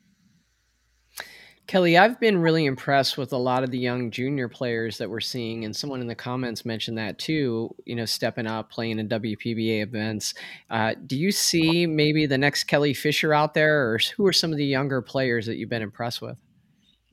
Kelly, 1.68 1.98
I've 1.98 2.20
been 2.20 2.40
really 2.40 2.66
impressed 2.66 3.18
with 3.18 3.32
a 3.32 3.38
lot 3.38 3.64
of 3.64 3.72
the 3.72 3.78
young 3.78 4.12
junior 4.12 4.50
players 4.50 4.98
that 4.98 5.10
we're 5.10 5.22
seeing, 5.22 5.64
and 5.64 5.74
someone 5.74 6.02
in 6.02 6.08
the 6.08 6.16
comments 6.16 6.66
mentioned 6.66 6.98
that 6.98 7.18
too. 7.18 7.74
You 7.86 7.96
know, 7.96 8.04
stepping 8.04 8.46
up, 8.46 8.70
playing 8.70 9.00
in 9.00 9.08
WPBA 9.08 9.82
events. 9.82 10.34
Uh, 10.70 10.96
do 11.06 11.18
you 11.18 11.32
see 11.32 11.86
maybe 11.86 12.26
the 12.26 12.38
next 12.38 12.66
Kelly 12.66 12.94
Fisher 12.94 13.34
out 13.34 13.54
there, 13.54 13.90
or 13.90 14.00
who 14.18 14.26
are 14.26 14.34
some 14.34 14.52
of 14.52 14.58
the 14.58 14.66
younger 14.66 15.02
players 15.02 15.46
that 15.46 15.56
you've 15.56 15.70
been 15.70 15.82
impressed 15.82 16.22
with? 16.22 16.36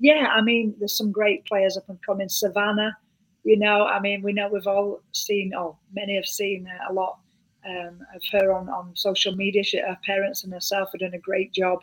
Yeah, 0.00 0.26
I 0.34 0.40
mean, 0.40 0.74
there's 0.78 0.96
some 0.96 1.12
great 1.12 1.44
players 1.44 1.76
up 1.76 1.88
and 1.88 1.98
coming. 2.04 2.28
Savannah, 2.28 2.96
you 3.44 3.58
know, 3.58 3.84
I 3.84 4.00
mean, 4.00 4.22
we 4.22 4.32
know 4.32 4.48
we've 4.52 4.66
all 4.66 5.02
seen, 5.12 5.52
oh, 5.56 5.78
many 5.92 6.16
have 6.16 6.26
seen 6.26 6.66
uh, 6.68 6.92
a 6.92 6.94
lot 6.94 7.18
um, 7.66 8.00
of 8.14 8.22
her 8.32 8.52
on, 8.52 8.68
on 8.68 8.94
social 8.94 9.34
media. 9.34 9.62
She, 9.62 9.78
her 9.78 9.98
parents 10.04 10.44
and 10.44 10.52
herself 10.52 10.94
are 10.94 10.98
doing 10.98 11.14
a 11.14 11.18
great 11.18 11.52
job 11.52 11.80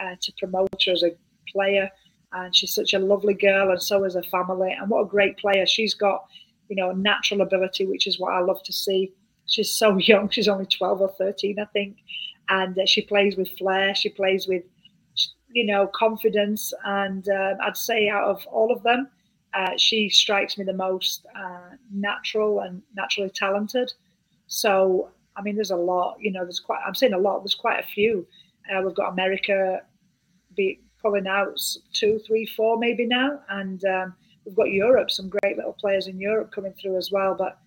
uh, 0.00 0.16
to 0.20 0.32
promote 0.38 0.68
her 0.86 0.92
as 0.92 1.02
a 1.02 1.16
player. 1.50 1.90
And 2.32 2.54
she's 2.54 2.74
such 2.74 2.94
a 2.94 2.98
lovely 2.98 3.34
girl, 3.34 3.70
and 3.70 3.80
so 3.80 4.02
is 4.04 4.14
her 4.14 4.22
family. 4.24 4.72
And 4.72 4.90
what 4.90 5.02
a 5.02 5.08
great 5.08 5.36
player. 5.38 5.66
She's 5.66 5.94
got, 5.94 6.24
you 6.68 6.76
know, 6.76 6.90
a 6.90 6.94
natural 6.94 7.42
ability, 7.42 7.86
which 7.86 8.06
is 8.06 8.18
what 8.18 8.34
I 8.34 8.40
love 8.40 8.62
to 8.64 8.72
see. 8.72 9.12
She's 9.46 9.70
so 9.70 9.96
young. 9.98 10.28
She's 10.30 10.48
only 10.48 10.66
12 10.66 11.00
or 11.00 11.08
13, 11.16 11.58
I 11.60 11.64
think. 11.66 11.98
And 12.48 12.78
uh, 12.78 12.86
she 12.86 13.02
plays 13.02 13.36
with 13.36 13.56
flair. 13.56 13.94
She 13.94 14.08
plays 14.08 14.48
with, 14.48 14.64
you 15.52 15.64
know, 15.64 15.86
confidence. 15.94 16.72
And 16.84 17.28
uh, 17.28 17.54
I'd 17.62 17.76
say 17.76 18.08
out 18.08 18.24
of 18.24 18.44
all 18.46 18.72
of 18.72 18.82
them, 18.82 19.08
uh, 19.54 19.76
she 19.76 20.08
strikes 20.08 20.58
me 20.58 20.64
the 20.64 20.72
most 20.72 21.26
uh, 21.36 21.76
natural 21.92 22.60
and 22.60 22.82
naturally 22.96 23.30
talented. 23.30 23.92
So 24.54 25.10
I 25.36 25.42
mean, 25.42 25.56
there's 25.56 25.72
a 25.72 25.76
lot. 25.76 26.16
You 26.20 26.30
know, 26.30 26.44
there's 26.44 26.60
quite. 26.60 26.80
I'm 26.86 26.94
saying 26.94 27.12
a 27.12 27.18
lot. 27.18 27.40
There's 27.40 27.54
quite 27.54 27.80
a 27.80 27.86
few. 27.86 28.26
Uh, 28.70 28.82
we've 28.82 28.94
got 28.94 29.12
America, 29.12 29.82
be 30.56 30.80
pulling 31.02 31.26
out 31.26 31.60
two, 31.92 32.20
three, 32.26 32.46
four 32.46 32.78
maybe 32.78 33.04
now, 33.04 33.40
and 33.50 33.84
um, 33.84 34.14
we've 34.44 34.54
got 34.54 34.70
Europe. 34.70 35.10
Some 35.10 35.28
great 35.28 35.56
little 35.56 35.72
players 35.72 36.06
in 36.06 36.20
Europe 36.20 36.52
coming 36.52 36.72
through 36.80 36.96
as 36.96 37.10
well. 37.10 37.34
But 37.34 37.58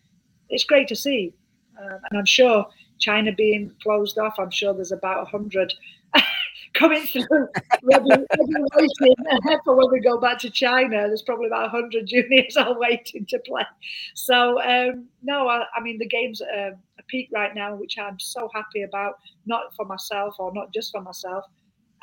it's 0.49 0.63
great 0.63 0.87
to 0.87 0.95
see, 0.95 1.33
um, 1.79 1.99
and 2.09 2.19
I'm 2.19 2.25
sure 2.25 2.65
China 2.99 3.31
being 3.33 3.71
closed 3.83 4.17
off. 4.17 4.39
I'm 4.39 4.51
sure 4.51 4.73
there's 4.73 4.93
about 4.93 5.27
hundred 5.27 5.73
coming 6.77 7.05
through, 7.05 7.25
for 9.63 9.75
when 9.75 9.91
we 9.91 9.99
go 9.99 10.19
back 10.19 10.37
to 10.39 10.49
China. 10.49 11.07
There's 11.07 11.21
probably 11.21 11.47
about 11.47 11.71
100 11.73 12.07
juniors 12.07 12.57
all 12.57 12.79
waiting 12.79 13.25
to 13.27 13.39
play. 13.39 13.63
So, 14.15 14.61
um, 14.61 15.07
no, 15.23 15.47
I, 15.47 15.65
I, 15.75 15.81
mean, 15.81 15.97
the 15.97 16.07
game's 16.07 16.41
at 16.41 16.49
a 16.49 17.03
peak 17.07 17.29
right 17.33 17.53
now, 17.53 17.75
which 17.75 17.97
I'm 17.97 18.19
so 18.19 18.49
happy 18.53 18.83
about, 18.83 19.15
not 19.45 19.75
for 19.75 19.85
myself 19.85 20.35
or 20.39 20.53
not 20.53 20.73
just 20.73 20.91
for 20.91 21.01
myself, 21.01 21.45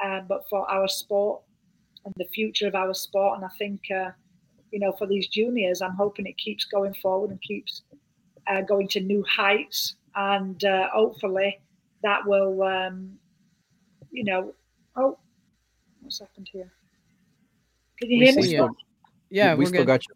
um, 0.04 0.26
but 0.28 0.44
for 0.48 0.68
our 0.70 0.88
sport 0.88 1.42
and 2.04 2.14
the 2.16 2.26
future 2.26 2.66
of 2.66 2.74
our 2.74 2.94
sport. 2.94 3.36
And 3.36 3.44
I 3.44 3.50
think, 3.58 3.80
uh, 3.94 4.10
you 4.70 4.80
know, 4.80 4.92
for 4.92 5.06
these 5.06 5.28
juniors, 5.28 5.82
I'm 5.82 5.94
hoping 5.94 6.26
it 6.26 6.36
keeps 6.36 6.64
going 6.64 6.94
forward 6.94 7.30
and 7.30 7.40
keeps 7.42 7.82
uh, 8.46 8.60
going 8.62 8.88
to 8.88 9.00
new 9.00 9.24
heights, 9.24 9.96
and 10.16 10.62
uh, 10.64 10.88
hopefully 10.92 11.60
that 12.02 12.26
will, 12.26 12.62
um, 12.62 13.12
you 14.10 14.24
know, 14.24 14.54
oh, 14.96 15.18
what's 16.00 16.20
happened 16.20 16.48
here? 16.52 16.70
Can 17.98 18.10
you 18.10 18.18
We 18.20 18.26
hear 18.26 18.34
me? 18.36 18.42
see 18.42 18.48
still? 18.48 18.76
Yeah, 19.30 19.54
we 19.54 19.64
are 19.64 19.66
still 19.68 19.80
good. 19.80 19.86
got 19.86 20.02
you. 20.08 20.14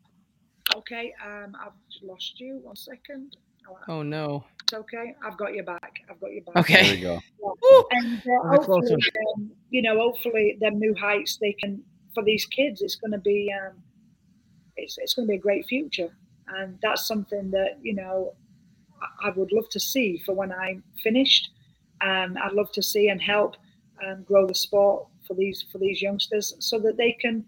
Okay, 0.76 1.14
um, 1.24 1.56
I've 1.60 1.72
lost 2.02 2.38
you. 2.40 2.60
One 2.62 2.76
second. 2.76 3.36
Oh, 3.68 3.78
Oh 3.88 4.02
no. 4.02 4.44
It's 4.62 4.74
okay. 4.74 5.14
I've 5.24 5.38
got 5.38 5.54
you 5.54 5.62
back. 5.62 6.00
I've 6.10 6.20
got 6.20 6.32
you 6.32 6.42
back. 6.42 6.56
Okay. 6.56 6.74
There 6.82 6.90
Okay. 6.92 6.96
we 6.96 7.00
go. 7.00 7.20
And 7.90 8.18
uh, 8.18 8.48
hopefully, 8.48 8.92
um, 9.34 9.50
you 9.70 9.80
know, 9.82 9.98
hopefully, 9.98 10.58
them 10.60 10.78
new 10.78 10.94
heights 10.94 11.38
they 11.38 11.52
can 11.54 11.82
for 12.14 12.22
these 12.22 12.44
kids. 12.44 12.82
It's 12.82 12.96
going 12.96 13.12
to 13.12 13.18
be, 13.18 13.50
um, 13.52 13.82
it's 14.76 14.98
it's 14.98 15.14
going 15.14 15.26
to 15.26 15.30
be 15.32 15.36
a 15.36 15.40
great 15.40 15.64
future, 15.66 16.10
and 16.48 16.78
that's 16.82 17.06
something 17.06 17.50
that 17.52 17.78
you 17.82 17.94
know, 17.94 18.34
I, 19.00 19.28
I 19.28 19.30
would 19.30 19.52
love 19.52 19.68
to 19.70 19.80
see 19.80 20.18
for 20.24 20.34
when 20.34 20.52
I'm 20.52 20.82
finished. 21.02 21.50
Um, 22.00 22.36
I'd 22.42 22.52
love 22.52 22.70
to 22.72 22.82
see 22.82 23.08
and 23.08 23.20
help 23.20 23.56
um, 24.06 24.22
grow 24.24 24.46
the 24.46 24.54
sport 24.54 25.06
for 25.26 25.34
these 25.34 25.64
for 25.70 25.78
these 25.78 26.00
youngsters 26.02 26.54
so 26.58 26.78
that 26.80 26.96
they 26.96 27.12
can, 27.12 27.44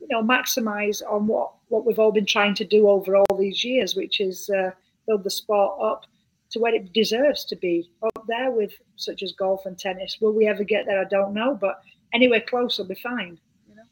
you 0.00 0.08
know, 0.10 0.22
maximize 0.22 1.02
on 1.08 1.26
what 1.26 1.52
what 1.68 1.84
we've 1.84 1.98
all 1.98 2.12
been 2.12 2.26
trying 2.26 2.54
to 2.54 2.64
do 2.64 2.88
over 2.88 3.16
all 3.16 3.36
these 3.38 3.64
years, 3.64 3.94
which 3.94 4.20
is 4.20 4.50
uh, 4.50 4.70
build 5.06 5.24
the 5.24 5.30
sport 5.30 5.78
up 5.82 6.04
to 6.50 6.58
where 6.58 6.74
it 6.74 6.92
deserves 6.92 7.44
to 7.44 7.56
be 7.56 7.90
up 8.02 8.24
there 8.26 8.50
with 8.50 8.72
such 8.96 9.22
as 9.22 9.32
golf 9.32 9.66
and 9.66 9.78
tennis. 9.78 10.18
Will 10.20 10.32
we 10.32 10.46
ever 10.46 10.64
get 10.64 10.86
there? 10.86 11.00
I 11.00 11.04
don't 11.04 11.34
know, 11.34 11.54
but 11.54 11.80
anywhere 12.14 12.40
close 12.40 12.78
will 12.78 12.86
be 12.86 12.94
fine. 12.94 13.38
You 13.68 13.76
know? 13.76 13.82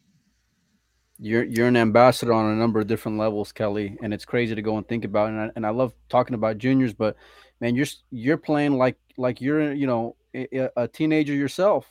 You're 1.18 1.44
you're 1.44 1.68
an 1.68 1.76
ambassador 1.76 2.32
on 2.32 2.52
a 2.52 2.56
number 2.56 2.80
of 2.80 2.86
different 2.86 3.18
levels, 3.18 3.52
Kelly, 3.52 3.96
and 4.02 4.14
it's 4.14 4.24
crazy 4.24 4.54
to 4.54 4.62
go 4.62 4.76
and 4.78 4.88
think 4.88 5.04
about. 5.04 5.28
And 5.28 5.40
I, 5.40 5.50
and 5.56 5.66
I 5.66 5.70
love 5.70 5.92
talking 6.08 6.34
about 6.34 6.58
juniors, 6.58 6.94
but 6.94 7.16
man, 7.60 7.74
you're 7.74 7.86
you're 8.10 8.38
playing 8.38 8.72
like 8.72 8.96
like 9.16 9.40
you're 9.40 9.72
you 9.72 9.86
know 9.86 10.16
a, 10.34 10.70
a 10.76 10.88
teenager 10.88 11.34
yourself. 11.34 11.86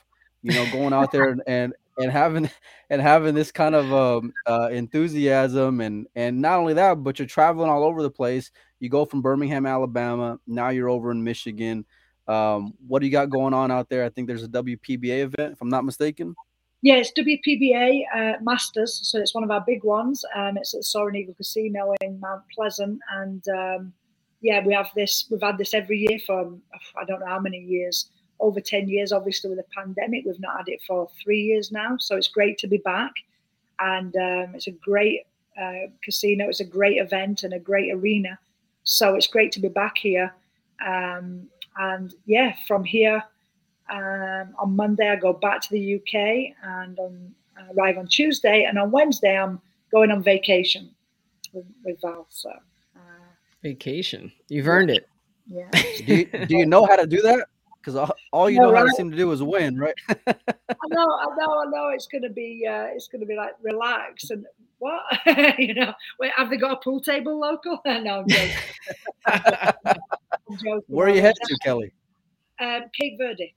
You 0.45 0.53
know, 0.53 0.71
going 0.71 0.93
out 0.93 1.11
there 1.11 1.29
and, 1.31 1.41
and 1.47 1.73
and 1.97 2.11
having 2.11 2.49
and 2.89 3.01
having 3.01 3.33
this 3.33 3.51
kind 3.51 3.73
of 3.73 3.91
um, 3.93 4.33
uh, 4.45 4.69
enthusiasm 4.71 5.81
and 5.81 6.07
and 6.15 6.41
not 6.41 6.59
only 6.59 6.73
that, 6.73 7.03
but 7.03 7.17
you're 7.19 7.27
traveling 7.27 7.69
all 7.69 7.83
over 7.83 8.03
the 8.03 8.11
place. 8.11 8.51
You 8.79 8.89
go 8.89 9.05
from 9.05 9.21
Birmingham, 9.21 9.65
Alabama. 9.65 10.39
Now 10.45 10.69
you're 10.69 10.89
over 10.89 11.11
in 11.11 11.23
Michigan. 11.23 11.85
Um, 12.27 12.73
what 12.87 12.99
do 12.99 13.05
you 13.05 13.11
got 13.11 13.29
going 13.29 13.53
on 13.53 13.71
out 13.71 13.89
there? 13.89 14.03
I 14.03 14.09
think 14.09 14.27
there's 14.27 14.43
a 14.43 14.47
WPBA 14.47 15.23
event, 15.23 15.53
if 15.53 15.61
I'm 15.61 15.69
not 15.69 15.85
mistaken. 15.85 16.35
Yeah, 16.81 16.95
it's 16.95 17.11
WPBA 17.13 18.03
uh, 18.13 18.33
Masters, 18.43 18.99
so 19.03 19.19
it's 19.19 19.33
one 19.33 19.43
of 19.43 19.49
our 19.49 19.63
big 19.65 19.83
ones. 19.83 20.23
Um, 20.35 20.57
it's 20.57 20.75
at 20.75 20.83
Soaring 20.83 21.15
Eagle 21.15 21.33
Casino 21.33 21.95
in 22.01 22.19
Mount 22.19 22.43
Pleasant, 22.53 22.99
and 23.11 23.43
um, 23.49 23.93
yeah, 24.41 24.63
we 24.63 24.73
have 24.73 24.89
this. 24.95 25.25
We've 25.31 25.41
had 25.41 25.57
this 25.57 25.73
every 25.73 26.05
year 26.07 26.19
for 26.27 26.55
I 26.95 27.05
don't 27.05 27.21
know 27.21 27.25
how 27.25 27.39
many 27.39 27.57
years, 27.57 28.11
over 28.45 28.61
ten 28.61 28.87
years. 28.87 29.11
Obviously, 29.11 29.49
with 29.49 29.59
the 29.59 29.65
pandemic, 29.75 30.23
we've 30.25 30.39
not 30.39 30.57
had 30.57 30.67
it 30.67 30.81
for 30.87 31.09
three 31.23 31.41
years 31.41 31.71
now. 31.71 31.97
So 31.97 32.15
it's 32.15 32.27
great 32.27 32.57
to 32.59 32.67
be 32.67 32.77
back, 32.77 33.13
and 33.79 34.15
um, 34.15 34.55
it's 34.55 34.67
a 34.67 34.71
great 34.71 35.21
uh, 35.59 35.87
casino. 36.03 36.47
It's 36.49 36.59
a 36.59 36.65
great 36.65 36.97
event 36.97 37.43
and 37.43 37.53
a 37.53 37.59
great 37.59 37.93
arena. 37.93 38.37
So 38.83 39.15
it's 39.15 39.27
great 39.27 39.51
to 39.53 39.59
be 39.59 39.67
back 39.67 39.97
here. 39.97 40.33
Um, 40.85 41.47
and 41.77 42.13
yeah, 42.25 42.55
from 42.67 42.83
here 42.83 43.23
um, 43.89 44.53
on 44.57 44.75
Monday, 44.75 45.09
I 45.09 45.15
go 45.15 45.33
back 45.33 45.61
to 45.61 45.69
the 45.71 45.95
UK 45.95 46.55
and 46.63 46.99
on, 46.99 47.35
uh, 47.57 47.73
arrive 47.73 47.97
on 47.97 48.07
Tuesday. 48.07 48.65
And 48.65 48.77
on 48.77 48.91
Wednesday, 48.91 49.37
I'm 49.37 49.59
going 49.91 50.11
on 50.11 50.23
vacation 50.23 50.89
with, 51.53 51.65
with 51.83 51.99
Val. 52.01 52.27
So, 52.29 52.49
uh, 52.95 52.99
Vacation. 53.63 54.31
You've 54.49 54.67
earned 54.67 54.91
it. 54.91 55.09
yeah. 55.47 55.69
Do 55.71 56.15
you, 56.15 56.25
do 56.45 56.57
you 56.57 56.65
know 56.65 56.85
how 56.85 56.95
to 56.95 57.07
do 57.07 57.21
that? 57.21 57.47
Because 57.85 57.97
all, 57.97 58.15
all 58.33 58.49
you 58.49 58.59
No, 58.59 58.71
know 58.71 58.77
how 58.77 58.83
to 58.83 58.91
seem 58.93 59.11
to 59.11 59.17
do 59.17 59.31
is 59.31 59.43
win, 59.43 59.77
right? 59.77 59.93
I 60.09 60.15
know, 60.89 61.05
I 61.05 61.27
know, 61.37 61.61
I 61.61 61.65
know. 61.69 61.89
It's 61.93 62.07
going 62.07 62.23
to 62.23 62.31
be, 62.31 62.65
uh, 62.67 62.87
it's 62.95 63.07
going 63.07 63.19
to 63.19 63.27
be 63.27 63.35
like 63.35 63.51
relax 63.61 64.31
and 64.31 64.43
what, 64.79 65.03
you 65.59 65.75
know. 65.75 65.93
Wait, 66.19 66.31
have 66.35 66.49
they 66.49 66.57
got 66.57 66.71
a 66.71 66.77
pool 66.77 66.99
table 66.99 67.39
local? 67.39 67.79
no, 67.85 68.21
I'm 68.21 68.27
joking. 68.27 68.55
I'm 69.27 70.57
joking. 70.63 70.81
Where 70.87 71.07
are 71.07 71.11
you 71.11 71.21
headed 71.21 71.37
to, 71.43 71.57
Kelly? 71.63 71.93
Um, 72.59 72.85
Cape 72.99 73.19
Verde. 73.19 73.53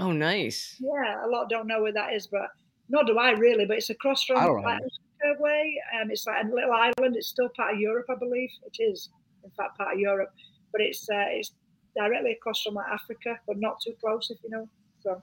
oh, 0.00 0.10
nice. 0.10 0.74
Yeah, 0.80 1.24
a 1.24 1.28
lot 1.28 1.48
don't 1.48 1.68
know 1.68 1.80
where 1.80 1.92
that 1.92 2.14
is, 2.14 2.26
but 2.26 2.48
nor 2.88 3.04
do 3.04 3.18
I 3.18 3.30
really. 3.30 3.66
But 3.66 3.76
it's 3.76 3.90
across 3.90 4.24
from 4.24 4.38
I 4.38 4.46
don't 4.46 4.62
like 4.62 4.80
know. 4.80 5.34
Way. 5.38 5.80
Um, 6.00 6.10
it's 6.10 6.26
like 6.26 6.44
a 6.44 6.48
little 6.48 6.72
island. 6.72 7.14
It's 7.16 7.28
still 7.28 7.50
part 7.56 7.74
of 7.74 7.80
Europe, 7.80 8.06
I 8.10 8.14
believe. 8.18 8.50
It 8.66 8.82
is, 8.82 9.10
in 9.44 9.50
fact, 9.50 9.78
part 9.78 9.94
of 9.94 10.00
Europe. 10.00 10.30
But 10.72 10.80
it's 10.80 11.08
uh, 11.08 11.26
it's 11.28 11.52
directly 11.98 12.32
across 12.32 12.62
from 12.62 12.74
like 12.74 12.86
Africa, 12.92 13.38
but 13.46 13.58
not 13.58 13.80
too 13.84 13.94
close, 14.00 14.30
if 14.30 14.38
you 14.42 14.50
know. 14.50 14.68
So, 15.00 15.22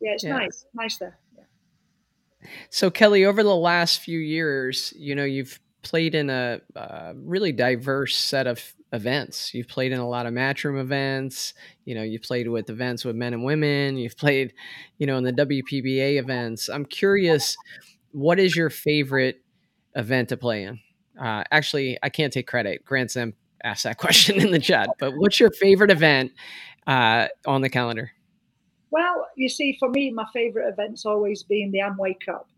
yeah, 0.00 0.12
it's 0.12 0.24
Yeah. 0.24 0.38
nice, 0.38 0.66
nice 0.74 0.98
there. 0.98 1.18
Yeah. 1.36 1.44
So 2.70 2.90
Kelly, 2.90 3.24
over 3.24 3.42
the 3.42 3.54
last 3.56 4.00
few 4.00 4.18
years, 4.18 4.92
you 4.96 5.14
know, 5.14 5.24
you've 5.24 5.60
played 5.82 6.14
in 6.14 6.30
a 6.30 6.60
uh, 6.76 7.12
really 7.16 7.52
diverse 7.52 8.16
set 8.16 8.46
of 8.46 8.74
events. 8.92 9.52
You've 9.54 9.68
played 9.68 9.92
in 9.92 9.98
a 9.98 10.08
lot 10.08 10.26
of 10.26 10.34
matchroom 10.34 10.80
events. 10.80 11.54
You 11.84 11.94
know, 11.94 12.02
you've 12.02 12.22
played 12.22 12.48
with 12.48 12.68
events 12.70 13.04
with 13.04 13.16
men 13.16 13.32
and 13.32 13.44
women. 13.44 13.96
You've 13.96 14.16
played, 14.16 14.54
you 14.98 15.06
know, 15.06 15.16
in 15.16 15.24
the 15.24 15.32
WPBA 15.32 16.18
events. 16.18 16.68
I'm 16.68 16.84
curious, 16.84 17.56
what 18.12 18.38
is 18.38 18.54
your 18.54 18.70
favorite 18.70 19.42
event 19.94 20.28
to 20.28 20.36
play 20.36 20.64
in? 20.64 20.78
Uh, 21.20 21.44
actually, 21.50 21.98
I 22.02 22.08
can't 22.10 22.32
take 22.32 22.46
credit. 22.46 22.84
Grant 22.84 23.10
Zem 23.10 23.34
asked 23.64 23.84
that 23.84 23.98
question 23.98 24.40
in 24.40 24.50
the 24.50 24.58
chat. 24.58 24.90
But 24.98 25.16
what's 25.16 25.40
your 25.40 25.50
favorite 25.50 25.90
event 25.90 26.32
uh, 26.86 27.28
on 27.46 27.62
the 27.62 27.70
calendar? 27.70 28.10
Well, 28.90 29.26
you 29.36 29.48
see, 29.48 29.76
for 29.78 29.88
me, 29.88 30.10
my 30.10 30.26
favourite 30.32 30.68
event's 30.68 31.06
always 31.06 31.42
been 31.42 31.70
the 31.70 31.78
Amway 31.78 32.16
Cup, 32.24 32.48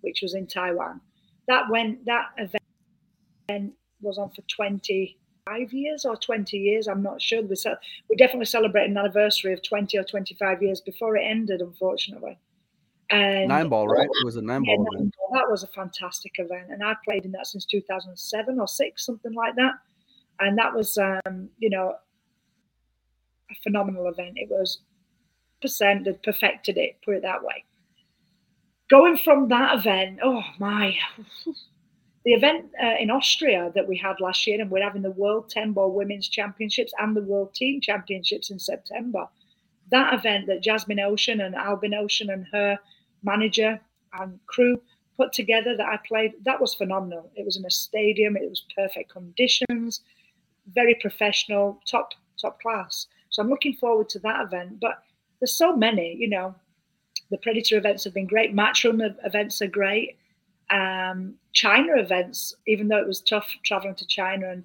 which 0.00 0.20
was 0.20 0.34
in 0.34 0.46
Taiwan. 0.46 1.00
That 1.46 1.70
went 1.70 2.04
that 2.06 2.26
event 2.38 3.74
was 4.00 4.18
on 4.18 4.30
for 4.30 4.42
25 4.54 5.72
years 5.72 6.04
or 6.04 6.16
20 6.16 6.56
years. 6.56 6.88
I'm 6.88 7.02
not 7.02 7.22
sure. 7.22 7.40
We 7.42 7.54
ce- 7.54 7.78
we 8.10 8.16
definitely 8.16 8.46
celebrated 8.46 8.90
an 8.90 8.98
anniversary 8.98 9.52
of 9.52 9.62
20 9.62 9.96
or 9.96 10.02
25 10.02 10.62
years 10.62 10.80
before 10.80 11.16
it 11.16 11.22
ended, 11.24 11.60
unfortunately. 11.60 12.36
And 13.10 13.46
Nine 13.48 13.68
ball, 13.68 13.86
right? 13.86 14.08
It 14.10 14.24
was 14.24 14.34
a 14.34 14.42
nine 14.42 14.64
yeah, 14.64 14.74
ball 14.74 14.88
nine 14.92 15.12
ball. 15.16 15.30
that 15.34 15.48
was 15.48 15.62
a 15.62 15.68
fantastic 15.68 16.32
event, 16.38 16.70
and 16.70 16.82
I 16.82 16.94
played 17.04 17.24
in 17.24 17.30
that 17.32 17.46
since 17.46 17.64
2007 17.64 18.58
or 18.58 18.66
six, 18.66 19.06
something 19.06 19.32
like 19.32 19.54
that. 19.54 19.74
And 20.40 20.58
that 20.58 20.74
was, 20.74 20.98
um, 20.98 21.48
you 21.58 21.70
know, 21.70 21.94
a 23.50 23.54
phenomenal 23.62 24.08
event. 24.08 24.34
It 24.36 24.48
was 24.50 24.80
percent 25.60 26.06
had 26.06 26.22
perfected 26.22 26.76
it, 26.76 26.96
put 27.04 27.16
it 27.16 27.22
that 27.22 27.42
way. 27.42 27.64
Going 28.88 29.16
from 29.16 29.48
that 29.48 29.78
event, 29.78 30.20
oh 30.22 30.42
my, 30.58 30.94
the 32.24 32.32
event 32.32 32.66
uh, 32.82 32.94
in 33.00 33.10
Austria 33.10 33.72
that 33.74 33.88
we 33.88 33.96
had 33.96 34.20
last 34.20 34.46
year, 34.46 34.60
and 34.60 34.70
we're 34.70 34.82
having 34.82 35.02
the 35.02 35.10
World 35.12 35.48
10 35.48 35.72
Ball 35.72 35.92
Women's 35.92 36.28
Championships 36.28 36.92
and 36.98 37.16
the 37.16 37.22
World 37.22 37.54
Team 37.54 37.80
Championships 37.80 38.50
in 38.50 38.58
September. 38.58 39.26
That 39.90 40.14
event 40.14 40.46
that 40.46 40.62
Jasmin 40.62 40.98
Ouschan 40.98 41.44
and 41.44 41.54
Albin 41.54 41.92
Ouschan 41.92 42.32
and 42.32 42.46
her 42.52 42.78
manager 43.22 43.80
and 44.12 44.38
crew 44.46 44.80
put 45.16 45.32
together 45.32 45.76
that 45.76 45.86
I 45.86 45.98
played, 46.06 46.32
that 46.44 46.60
was 46.60 46.74
phenomenal. 46.74 47.30
It 47.34 47.44
was 47.44 47.56
in 47.56 47.64
a 47.64 47.70
stadium, 47.70 48.36
it 48.36 48.48
was 48.48 48.64
perfect 48.76 49.10
conditions, 49.10 50.00
very 50.74 50.94
professional, 50.94 51.80
top 51.86 52.12
top 52.40 52.60
class. 52.60 53.06
So 53.30 53.42
I'm 53.42 53.50
looking 53.50 53.74
forward 53.74 54.08
to 54.10 54.18
that 54.20 54.44
event. 54.44 54.80
But 54.80 55.02
there's 55.40 55.56
so 55.56 55.76
many, 55.76 56.14
you 56.16 56.28
know. 56.28 56.54
The 57.30 57.38
Predator 57.38 57.76
events 57.76 58.04
have 58.04 58.14
been 58.14 58.26
great. 58.26 58.54
Matchroom 58.54 59.14
events 59.24 59.60
are 59.60 59.66
great. 59.66 60.16
Um, 60.70 61.34
China 61.52 61.96
events, 61.96 62.54
even 62.66 62.88
though 62.88 62.98
it 62.98 63.06
was 63.06 63.20
tough 63.20 63.48
traveling 63.64 63.94
to 63.96 64.06
China 64.06 64.50
and 64.50 64.64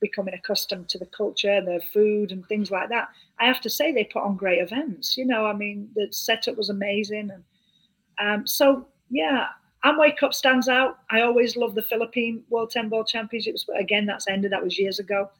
becoming 0.00 0.34
accustomed 0.34 0.88
to 0.90 0.98
the 0.98 1.06
culture 1.06 1.50
and 1.50 1.66
their 1.66 1.80
food 1.80 2.30
and 2.30 2.46
things 2.46 2.70
like 2.70 2.90
that, 2.90 3.08
I 3.38 3.46
have 3.46 3.60
to 3.62 3.70
say 3.70 3.90
they 3.90 4.04
put 4.04 4.22
on 4.22 4.36
great 4.36 4.60
events. 4.60 5.16
You 5.16 5.24
know, 5.24 5.46
I 5.46 5.54
mean, 5.54 5.88
the 5.94 6.08
setup 6.10 6.56
was 6.56 6.68
amazing, 6.68 7.30
and 7.30 7.44
um, 8.18 8.46
so 8.46 8.86
yeah, 9.10 9.48
Amway 9.84 10.16
Cup 10.16 10.32
stands 10.32 10.68
out. 10.68 10.98
I 11.10 11.20
always 11.20 11.56
love 11.56 11.74
the 11.74 11.82
Philippine 11.82 12.42
World 12.48 12.70
Ten 12.70 12.88
Ball 12.88 13.04
Championships, 13.04 13.64
but 13.64 13.78
again, 13.78 14.06
that's 14.06 14.28
ended. 14.28 14.52
That 14.52 14.64
was 14.64 14.78
years 14.78 14.98
ago. 14.98 15.30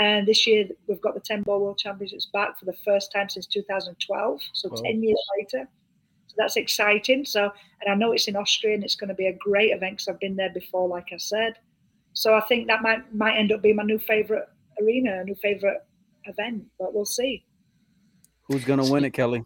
And 0.00 0.26
this 0.26 0.46
year 0.46 0.66
we've 0.86 1.00
got 1.00 1.14
the 1.14 1.20
Ten 1.20 1.42
Ball 1.42 1.60
World 1.60 1.78
Championships 1.78 2.28
back 2.32 2.58
for 2.58 2.64
the 2.64 2.76
first 2.84 3.12
time 3.12 3.28
since 3.28 3.46
2012, 3.46 4.40
so 4.54 4.68
Wow. 4.70 4.82
10 4.82 5.02
years 5.02 5.20
later. 5.38 5.68
So 6.28 6.34
that's 6.38 6.56
exciting. 6.56 7.26
So, 7.26 7.52
and 7.82 7.92
I 7.92 7.94
know 7.94 8.12
it's 8.12 8.26
in 8.28 8.36
Austria, 8.36 8.74
and 8.74 8.82
it's 8.82 8.96
going 8.96 9.08
to 9.08 9.14
be 9.14 9.26
a 9.26 9.34
great 9.34 9.72
event 9.72 9.98
because 9.98 10.08
I've 10.08 10.20
been 10.20 10.36
there 10.36 10.50
before, 10.50 10.88
like 10.88 11.08
I 11.12 11.18
said. 11.18 11.58
So 12.14 12.34
I 12.34 12.40
think 12.42 12.66
that 12.68 12.82
might 12.82 13.14
might 13.14 13.36
end 13.36 13.52
up 13.52 13.60
being 13.62 13.76
my 13.76 13.82
new 13.82 13.98
favorite 13.98 14.48
arena, 14.80 15.20
a 15.20 15.24
new 15.24 15.34
favorite 15.34 15.78
event, 16.24 16.64
but 16.78 16.94
we'll 16.94 17.04
see. 17.04 17.44
Who's 18.48 18.64
gonna 18.64 18.90
win 18.90 19.04
it, 19.04 19.12
Kelly? 19.12 19.44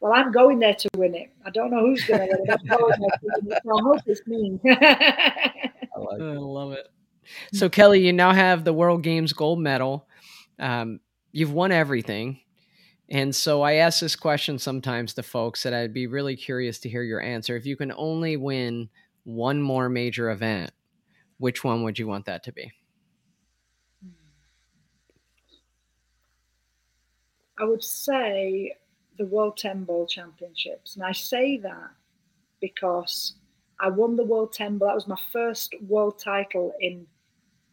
Well, 0.00 0.12
I'm 0.14 0.30
going 0.30 0.60
there 0.60 0.74
to 0.74 0.88
win 0.96 1.14
it. 1.14 1.30
I 1.44 1.50
don't 1.50 1.70
know 1.70 1.80
who's 1.80 2.04
going 2.04 2.20
to 2.20 2.26
win 2.26 2.48
it. 2.48 2.50
I'm 2.50 2.78
going 2.78 3.00
there 3.00 3.10
to 3.10 3.40
win 3.42 3.52
it. 3.52 3.62
So 3.64 3.78
I 3.78 3.82
hope 3.82 4.00
it's 4.06 4.26
me. 4.26 4.60
I, 4.66 5.98
like 5.98 6.20
I 6.20 6.34
love 6.34 6.72
it. 6.72 6.86
So, 7.52 7.68
Kelly, 7.68 8.06
you 8.06 8.12
now 8.12 8.32
have 8.32 8.64
the 8.64 8.72
World 8.72 9.02
Games 9.02 9.32
gold 9.32 9.60
medal. 9.60 10.06
Um, 10.58 11.00
you've 11.32 11.52
won 11.52 11.72
everything. 11.72 12.40
And 13.10 13.34
so 13.34 13.62
I 13.62 13.74
ask 13.74 14.00
this 14.00 14.16
question 14.16 14.58
sometimes 14.58 15.14
to 15.14 15.22
folks 15.22 15.62
that 15.62 15.72
I'd 15.72 15.94
be 15.94 16.06
really 16.06 16.36
curious 16.36 16.78
to 16.80 16.88
hear 16.88 17.02
your 17.02 17.22
answer. 17.22 17.56
If 17.56 17.66
you 17.66 17.76
can 17.76 17.92
only 17.96 18.36
win 18.36 18.90
one 19.24 19.60
more 19.62 19.88
major 19.88 20.30
event, 20.30 20.70
which 21.38 21.64
one 21.64 21.82
would 21.84 21.98
you 21.98 22.06
want 22.06 22.26
that 22.26 22.44
to 22.44 22.52
be? 22.52 22.70
I 27.60 27.64
would 27.64 27.82
say 27.82 28.76
the 29.18 29.26
World 29.26 29.56
10 29.56 29.84
Ball 29.84 30.06
Championships. 30.06 30.94
And 30.94 31.04
I 31.04 31.12
say 31.12 31.58
that 31.58 31.90
because 32.60 33.34
I 33.80 33.88
won 33.90 34.16
the 34.16 34.24
World 34.24 34.52
10 34.52 34.78
Ball. 34.78 34.88
That 34.88 34.94
was 34.94 35.08
my 35.08 35.18
first 35.32 35.74
world 35.82 36.18
title 36.18 36.72
in 36.80 37.06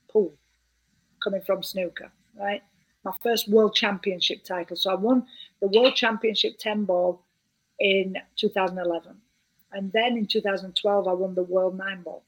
pool 0.10 0.34
coming 1.23 1.41
from 1.41 1.63
snooker, 1.63 2.12
right? 2.39 2.62
My 3.03 3.13
first 3.21 3.47
world 3.47 3.75
championship 3.75 4.43
title. 4.43 4.75
So 4.75 4.91
I 4.91 4.95
won 4.95 5.25
the 5.62 5.67
World 5.67 5.95
Championship 5.95 6.58
10 6.60 6.86
Ball 6.86 7.21
in 7.79 8.17
2011. 8.36 9.15
And 9.71 9.91
then 9.91 10.17
in 10.17 10.25
2012, 10.25 11.08
I 11.08 11.13
won 11.13 11.36
the 11.36 11.43
World 11.43 11.77
9 11.77 12.01
Ball. 12.01 12.23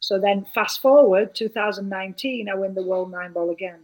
So 0.00 0.18
then 0.18 0.46
fast 0.54 0.80
forward 0.80 1.34
2019, 1.34 2.48
I 2.48 2.54
win 2.54 2.74
the 2.74 2.82
World 2.82 3.10
9 3.10 3.32
Ball 3.32 3.50
again. 3.50 3.80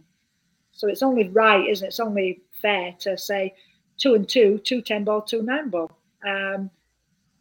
So 0.71 0.87
it's 0.87 1.03
only 1.03 1.29
right, 1.29 1.67
isn't 1.67 1.85
it? 1.85 1.89
It's 1.89 1.99
only 1.99 2.41
fair 2.61 2.93
to 2.99 3.17
say 3.17 3.53
two 3.97 4.13
and 4.15 4.27
two, 4.27 4.59
two 4.63 4.81
ten 4.81 5.03
ball, 5.03 5.21
two 5.21 5.41
9 5.41 5.69
ball. 5.69 5.91
Um, 6.27 6.69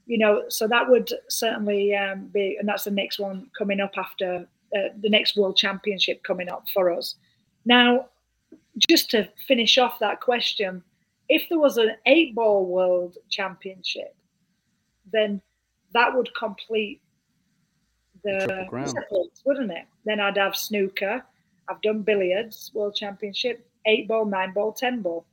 you 0.07 0.19
know, 0.19 0.45
so 0.49 0.69
that 0.69 0.88
would 0.88 1.11
certainly 1.29 1.95
um, 1.97 2.27
be, 2.27 2.57
and 2.59 2.69
that's 2.69 2.85
the 2.85 2.90
next 2.90 3.19
one 3.19 3.51
coming 3.57 3.81
up 3.81 3.93
after 3.97 4.47
uh, 4.77 4.88
the 5.01 5.09
next 5.09 5.37
World 5.37 5.57
Championship 5.57 6.23
coming 6.25 6.49
up 6.49 6.64
for 6.73 6.90
us. 6.90 7.14
Now, 7.64 8.07
just 8.88 9.11
to 9.12 9.29
finish 9.47 9.79
off 9.79 9.99
that 10.01 10.21
question, 10.21 10.83
if 11.29 11.49
there 11.49 11.59
was 11.59 11.79
an 11.79 11.93
eight 12.07 12.35
ball 12.35 12.67
World 12.67 13.17
Championship, 13.31 14.14
then 15.12 15.40
that 15.93 16.14
would 16.14 16.29
complete 16.35 17.01
the 18.25 18.67
wouldn't 19.45 19.71
it? 19.71 19.87
Then 20.05 20.21
I'd 20.21 20.37
have 20.37 20.57
snooker. 20.57 21.25
I've 21.69 21.81
done 21.83 22.03
billiards, 22.03 22.71
World 22.75 22.95
Championship, 22.95 23.67
eight 23.87 24.09
ball, 24.09 24.27
nine 24.27 24.53
ball, 24.53 24.73
ten 24.73 25.01
ball. 25.01 25.25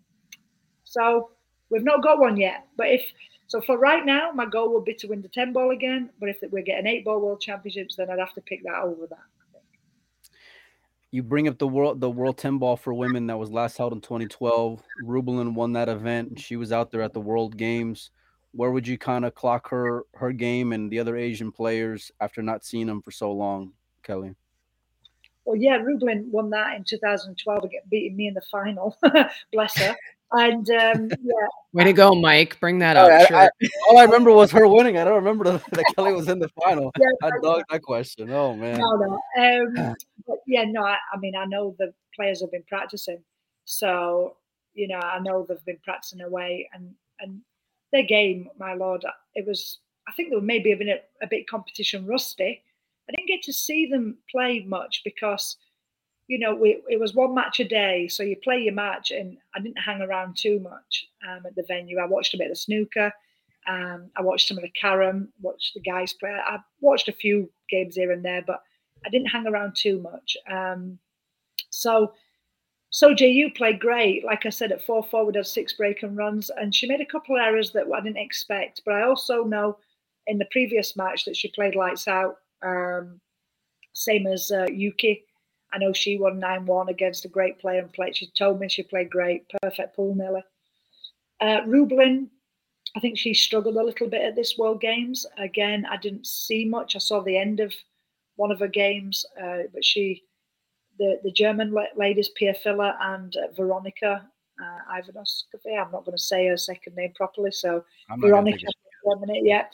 So 0.92 1.32
we've 1.70 1.84
not 1.84 2.04
got 2.04 2.20
one 2.20 2.36
yet. 2.36 2.68
But 2.76 2.88
if 2.90 3.06
so, 3.48 3.62
for 3.62 3.78
right 3.78 4.06
now, 4.06 4.32
my 4.34 4.46
goal 4.46 4.74
would 4.74 4.86
be 4.86 4.94
to 4.96 5.08
win 5.08 5.22
the 5.22 5.30
ten 5.30 5.54
ball 5.54 5.72
again. 5.72 6.10
But 6.20 6.30
if 6.30 6.38
we're 6.52 6.64
getting 6.64 6.88
eight 6.88 7.06
ball 7.06 7.22
World 7.22 7.42
Championships, 7.42 7.96
then 7.96 8.10
I'd 8.10 8.20
have 8.20 8.34
to 8.34 8.42
pick 8.42 8.64
that 8.64 8.84
over 8.84 9.08
that. 9.08 9.20
You 11.12 11.24
bring 11.24 11.48
up 11.48 11.58
the 11.58 11.68
world 11.68 12.00
the 12.00 12.10
World 12.10 12.38
Ten 12.38 12.58
Ball 12.58 12.78
for 12.78 12.94
women 12.94 13.28
that 13.28 13.38
was 13.38 13.52
last 13.52 13.78
held 13.78 13.94
in 13.94 14.02
2012. 14.02 14.82
Rubilen 15.04 15.54
won 15.54 15.74
that 15.74 15.90
event, 15.90 16.30
and 16.30 16.40
she 16.40 16.56
was 16.56 16.72
out 16.72 16.92
there 16.92 17.02
at 17.02 17.14
the 17.14 17.22
World 17.22 17.58
Games. 17.58 18.12
Where 18.54 18.72
would 18.72 18.88
you 18.88 18.98
kind 18.98 19.24
of 19.26 19.34
clock 19.34 19.70
her 19.70 20.04
her 20.16 20.34
game 20.34 20.74
and 20.74 20.92
the 20.92 21.00
other 21.00 21.16
Asian 21.16 21.52
players 21.52 22.12
after 22.20 22.42
not 22.42 22.66
seeing 22.66 22.88
them 22.88 23.02
for 23.02 23.12
so 23.12 23.32
long, 23.32 23.72
Kelly? 24.04 24.36
Well, 25.46 25.56
yeah, 25.56 25.80
Rubilen 25.80 26.30
won 26.30 26.50
that 26.52 26.76
in 26.76 26.84
2012, 26.84 27.66
beating 27.90 28.16
me 28.16 28.28
in 28.28 28.34
the 28.34 28.42
final. 28.52 28.98
Bless 29.52 29.78
her. 29.78 29.96
And 30.34 30.70
um, 30.70 31.10
yeah. 31.10 31.48
Way 31.74 31.84
to 31.86 31.94
go, 31.94 32.16
Mike. 32.16 32.60
Bring 32.60 32.80
that 32.80 32.96
up. 32.96 33.12
I, 33.12 33.26
sure. 33.26 33.38
I, 33.38 33.50
all 33.90 33.98
I 33.98 34.04
remember 34.04 34.32
was 34.32 34.52
her 34.52 34.68
winning. 34.68 34.98
I 34.98 35.04
don't 35.04 35.16
remember 35.16 35.44
that 35.52 35.86
Kelly 35.96 36.14
was 36.14 36.30
in 36.30 36.40
the 36.40 36.50
final. 36.62 36.92
Yeah, 37.00 37.08
I 37.24 37.32
dogged 37.42 37.66
that 37.70 37.82
question. 37.82 38.30
Oh, 38.32 38.56
man. 38.56 38.80
No, 38.80 38.96
no. 38.96 39.14
Um, 39.44 39.96
but 40.28 40.38
yeah, 40.48 40.64
no, 40.66 40.84
I, 40.84 40.98
I 41.14 41.18
mean, 41.20 41.36
I 41.36 41.46
know 41.46 41.76
the 41.80 41.94
players 42.16 42.42
have 42.42 42.52
been 42.52 42.64
practicing. 42.68 43.22
So, 43.66 44.38
you 44.74 44.88
know, 44.88 45.00
I 45.00 45.20
know 45.20 45.46
they've 45.48 45.66
been 45.66 45.80
practicing 45.84 46.22
away 46.22 46.70
and, 46.74 46.94
and 47.20 47.42
their 47.92 48.04
game, 48.04 48.50
my 48.58 48.74
lord, 48.74 49.04
it 49.36 49.46
was, 49.46 49.80
I 50.08 50.12
think 50.14 50.30
they 50.30 50.36
were 50.36 50.42
maybe 50.42 50.72
a 50.72 50.78
bit, 50.78 51.10
a 51.22 51.28
bit 51.28 51.50
competition 51.50 52.06
rusty 52.06 52.64
I 53.12 53.16
didn't 53.16 53.28
get 53.28 53.44
to 53.44 53.54
see 53.54 53.88
them 53.88 54.18
play 54.30 54.64
much 54.66 55.02
because, 55.04 55.58
you 56.32 56.40
know, 56.40 56.56
we, 56.56 56.82
it 56.88 56.98
was 56.98 57.14
one 57.14 57.36
match 57.36 57.60
a 57.60 57.66
day. 57.66 58.08
So 58.08 58.24
you 58.24 58.38
play 58.38 58.60
your 58.60 58.74
match, 58.74 59.12
and 59.12 59.38
I 59.54 59.60
didn't 59.60 59.82
hang 59.82 60.02
around 60.02 60.38
too 60.38 60.62
much 60.62 61.10
um, 61.28 61.46
at 61.46 61.54
the 61.58 61.66
venue. 61.68 62.00
I 62.00 62.06
watched 62.06 62.34
a 62.34 62.38
bit 62.38 62.50
of 62.50 62.58
snooker. 62.58 63.12
Um, 63.68 64.10
I 64.16 64.22
watched 64.22 64.48
some 64.48 64.58
of 64.58 64.64
the 64.64 64.70
carom, 64.70 65.28
watched 65.42 65.74
the 65.74 65.82
guys 65.82 66.14
play. 66.14 66.30
I 66.30 66.60
watched 66.80 67.10
a 67.10 67.14
few 67.14 67.52
games 67.70 67.96
here 67.96 68.14
and 68.14 68.24
there, 68.24 68.42
but 68.48 68.62
I 69.06 69.10
didn't 69.10 69.28
hang 69.28 69.46
around 69.46 69.76
too 69.76 70.00
much. 70.00 70.38
Um, 70.50 70.98
so, 71.70 72.14
so 72.92 73.14
JU 73.14 73.50
played 73.54 73.82
great. 73.82 74.24
Like 74.24 74.46
I 74.46 74.52
said, 74.52 74.72
at 74.72 74.86
4 74.86 75.04
4, 75.04 75.26
we 75.26 75.34
had 75.36 75.46
six 75.46 75.74
break 75.74 76.02
and 76.02 76.16
runs, 76.16 76.50
and 76.50 76.74
she 76.74 76.88
made 76.88 77.02
a 77.02 77.06
couple 77.06 77.36
of 77.36 77.42
errors 77.42 77.74
that 77.74 77.88
I 77.94 78.00
didn't 78.00 78.16
expect. 78.16 78.84
But 78.86 78.94
I 78.94 79.02
also 79.02 79.44
know 79.44 79.80
in 80.28 80.38
the 80.38 80.48
previous 80.50 80.96
match 80.96 81.26
that 81.26 81.36
she 81.36 81.50
played 81.50 81.76
lights 81.76 82.08
out. 82.08 82.38
Um, 82.62 83.20
same 83.92 84.28
as 84.28 84.50
uh, 84.50 84.68
Yuki. 84.72 85.26
I 85.74 85.78
know 85.78 85.94
she 85.94 86.18
won 86.18 86.40
9 86.40 86.66
1 86.66 86.90
against 86.90 87.26
a 87.26 87.30
great 87.30 87.60
player 87.60 87.80
and 87.80 87.94
played. 87.94 88.18
She 88.18 88.28
told 88.38 88.60
me 88.60 88.68
she 88.68 88.84
played 88.84 89.10
great, 89.10 89.46
perfect 89.62 89.96
pool 89.96 90.16
Nelly. 90.16 90.44
Uh, 91.40 91.62
Rubilen, 91.66 92.28
I 92.96 93.00
think 93.00 93.18
she 93.18 93.34
struggled 93.34 93.78
a 93.78 93.84
little 93.84 94.08
bit 94.08 94.22
at 94.22 94.36
this 94.36 94.58
World 94.58 94.82
Games. 94.82 95.26
Again, 95.38 95.86
I 95.90 95.98
didn't 95.98 96.28
see 96.28 96.66
much. 96.66 96.96
I 96.96 97.00
saw 97.00 97.22
the 97.22 97.38
end 97.38 97.60
of 97.60 97.74
one 98.36 98.52
of 98.52 98.60
her 98.60 98.68
games, 98.68 99.26
uh, 99.42 99.64
but 99.74 99.84
she, 99.84 100.24
the, 101.00 101.20
the 101.24 101.32
German 101.32 101.76
ladies, 101.96 102.30
Pia 102.30 102.54
Filler 102.54 102.96
and 103.00 103.36
uh, 103.38 103.52
Veronica 103.56 104.28
uh, 104.62 104.98
Ivanovskaya, 104.98 105.86
I'm 105.86 105.92
not 105.92 106.06
going 106.06 106.18
to 106.18 106.24
say 106.24 106.48
her 106.48 106.58
second 106.58 106.96
name 106.96 107.14
properly, 107.16 107.52
so 107.52 107.84
Veronica, 108.18 108.68
yeah. 109.44 109.66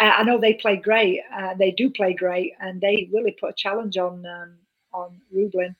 Uh, 0.00 0.12
I 0.16 0.22
know 0.22 0.38
they 0.38 0.54
play 0.54 0.76
great. 0.76 1.20
Uh, 1.34 1.54
they 1.54 1.70
do 1.72 1.90
play 1.90 2.14
great, 2.14 2.54
and 2.60 2.80
they 2.80 3.10
really 3.12 3.36
put 3.38 3.50
a 3.50 3.54
challenge 3.54 3.98
on 3.98 4.24
um, 4.26 4.54
on 4.92 5.20
Rubilen. 5.34 5.74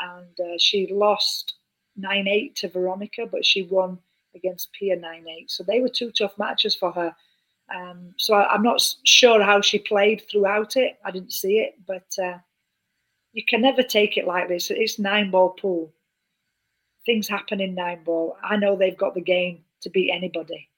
And 0.00 0.40
uh, 0.40 0.56
she 0.58 0.88
lost 0.92 1.54
nine 1.96 2.28
eight 2.28 2.56
to 2.56 2.68
Veronica, 2.68 3.26
but 3.30 3.44
she 3.44 3.62
won 3.64 3.98
against 4.34 4.72
Pia 4.72 4.96
nine 4.96 5.26
eight. 5.28 5.50
So 5.50 5.64
they 5.64 5.80
were 5.80 5.88
two 5.88 6.12
tough 6.12 6.38
matches 6.38 6.74
for 6.74 6.92
her. 6.92 7.14
Um, 7.74 8.14
so 8.16 8.34
I, 8.34 8.54
am 8.54 8.62
not 8.62 8.82
sure 9.04 9.42
how 9.42 9.60
she 9.60 9.78
played 9.78 10.22
throughout 10.30 10.76
it. 10.76 10.98
I 11.04 11.10
didn't 11.10 11.32
see 11.32 11.58
it, 11.58 11.74
but 11.86 12.06
uh, 12.22 12.38
you 13.32 13.42
can 13.46 13.60
never 13.60 13.82
take 13.82 14.16
it 14.16 14.26
like 14.26 14.48
this. 14.48 14.70
It's 14.70 14.98
nine 14.98 15.30
ball 15.30 15.50
pool. 15.50 15.92
Things 17.04 17.28
happen 17.28 17.60
in 17.60 17.74
nine 17.74 18.04
ball. 18.04 18.36
I 18.42 18.56
know 18.56 18.76
they've 18.76 18.96
got 18.96 19.14
the 19.14 19.20
game 19.20 19.64
to 19.82 19.90
beat 19.90 20.10
anybody 20.10 20.68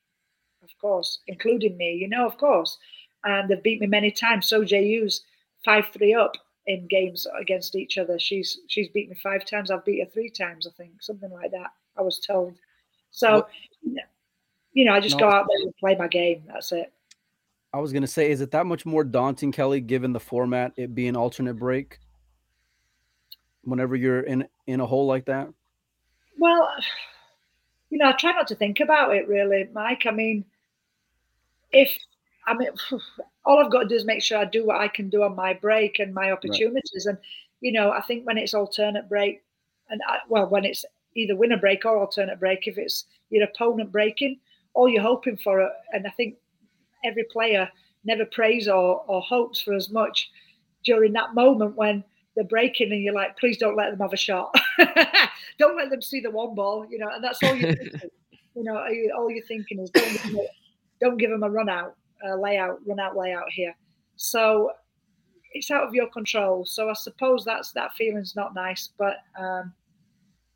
of 0.62 0.71
course, 0.81 1.21
including 1.27 1.77
me, 1.77 1.95
you 1.95 2.09
know, 2.09 2.27
of 2.27 2.37
course. 2.38 2.79
And 3.25 3.49
they've 3.49 3.62
beat 3.62 3.81
me 3.81 3.87
many 3.87 4.11
times. 4.11 4.49
So 4.49 4.64
JU's 4.64 5.23
five 5.64 5.88
three 5.93 6.14
up 6.14 6.37
in 6.70 6.87
games 6.87 7.26
against 7.40 7.74
each 7.74 7.98
other. 7.98 8.18
She's 8.18 8.61
she's 8.68 8.88
beat 8.90 9.09
me 9.11 9.16
five 9.20 9.44
times. 9.44 9.70
I've 9.70 9.85
beat 9.85 9.98
her 10.04 10.11
three 10.11 10.30
times, 10.30 10.68
I 10.68 10.70
think, 10.76 11.02
something 11.02 11.30
like 11.30 11.50
that. 11.50 11.72
I 11.98 12.02
was 12.02 12.20
told. 12.20 12.54
So, 13.11 13.48
you 14.72 14.85
know, 14.85 14.92
I 14.92 15.00
just 15.00 15.18
no, 15.18 15.28
go 15.28 15.35
out 15.35 15.46
there 15.48 15.66
and 15.66 15.76
play 15.76 15.96
my 15.96 16.06
game. 16.06 16.44
That's 16.46 16.70
it. 16.70 16.92
I 17.72 17.80
was 17.80 17.92
gonna 17.92 18.06
say, 18.06 18.30
is 18.30 18.40
it 18.40 18.52
that 18.52 18.66
much 18.66 18.87
more 18.87 19.02
daunting, 19.02 19.50
Kelly, 19.50 19.80
given 19.80 20.12
the 20.12 20.20
format, 20.20 20.72
it 20.76 20.94
being 20.94 21.16
alternate 21.16 21.54
break? 21.54 21.98
Whenever 23.62 23.96
you're 23.96 24.20
in 24.20 24.46
in 24.68 24.80
a 24.80 24.87
hole 24.87 25.06
like 25.06 25.24
that. 25.26 25.48
Well, 26.38 26.68
you 27.90 27.98
know, 27.98 28.11
I 28.11 28.12
try 28.12 28.30
not 28.30 28.46
to 28.48 28.54
think 28.54 28.78
about 28.78 29.14
it 29.16 29.26
really, 29.26 29.68
Mike. 29.72 30.04
I 30.06 30.12
mean, 30.12 30.44
if 31.72 31.98
I 32.46 32.54
mean, 32.54 32.70
all 33.44 33.59
I've 33.59 33.70
got 33.70 33.83
to 33.83 33.88
do 33.88 33.94
is 33.94 34.05
make 34.05 34.22
sure 34.22 34.38
I 34.38 34.44
do 34.44 34.66
what 34.66 34.81
I 34.81 34.88
can 34.88 35.09
do 35.09 35.22
on 35.22 35.35
my 35.35 35.55
break 35.55 35.98
and 35.98 36.14
my 36.14 36.31
opportunities. 36.31 37.07
Right. 37.07 37.14
And 37.14 37.18
you 37.61 37.72
know, 37.72 37.90
I 37.90 38.00
think 38.03 38.26
when 38.26 38.38
it's 38.38 38.55
alternate 38.55 39.09
break, 39.09 39.42
and 39.88 40.00
I, 40.07 40.18
well, 40.29 40.46
when 40.46 40.64
it's 40.64 40.85
either 41.14 41.37
winner 41.37 41.59
break 41.59 41.85
or 41.85 41.98
alternate 41.98 42.38
break, 42.38 42.66
if 42.66 42.79
it's 42.79 43.05
your 43.31 43.44
opponent 43.44 43.92
breaking, 43.92 44.38
all 44.74 44.88
you're 44.88 45.03
hoping 45.03 45.37
for, 45.37 45.68
and 45.92 46.07
I 46.07 46.11
think 46.11 46.37
every 47.05 47.24
player 47.24 47.68
never 48.05 48.24
prays 48.24 48.68
or, 48.68 49.05
or 49.07 49.20
hopes 49.20 49.61
for 49.61 49.74
as 49.74 49.90
much 49.90 50.31
during 50.85 51.12
that 51.12 51.35
moment 51.35 51.76
when 51.76 52.03
they're 52.35 52.44
breaking 52.44 52.92
and 52.92 53.03
you're 53.03 53.14
like, 53.14 53.37
please 53.38 53.59
don't 53.59 53.76
let 53.76 53.90
them 53.90 54.00
have 54.00 54.12
a 54.12 54.16
shot. 54.16 54.55
don't 55.59 55.76
let 55.76 55.90
them 55.90 56.00
see 56.00 56.20
the 56.20 56.31
one 56.31 56.55
ball, 56.55 56.87
you 56.88 56.98
know, 56.98 57.09
and 57.09 57.22
that's 57.22 57.42
all 57.42 57.55
you're 57.55 57.74
thinking. 57.74 58.11
you 58.55 58.64
know, 58.64 58.76
all 59.16 59.31
you're 59.31 59.44
thinking 59.46 59.81
is 59.81 59.90
don't, 59.90 60.48
don't 61.00 61.16
give 61.18 61.31
them 61.31 61.42
a 61.42 61.50
run 61.50 61.68
out, 61.68 61.96
uh, 62.26 62.37
layout, 62.37 62.78
run 62.87 63.00
out, 63.00 63.16
layout 63.16 63.50
here. 63.50 63.74
So 64.16 64.72
it's 65.52 65.70
out 65.70 65.87
of 65.87 65.94
your 65.94 66.09
control. 66.09 66.64
So 66.64 66.90
I 66.90 66.94
suppose 66.94 67.44
that's 67.44 67.72
that 67.72 67.94
feeling's 67.94 68.37
not 68.37 68.54
nice, 68.54 68.90
but 68.98 69.16
um, 69.38 69.72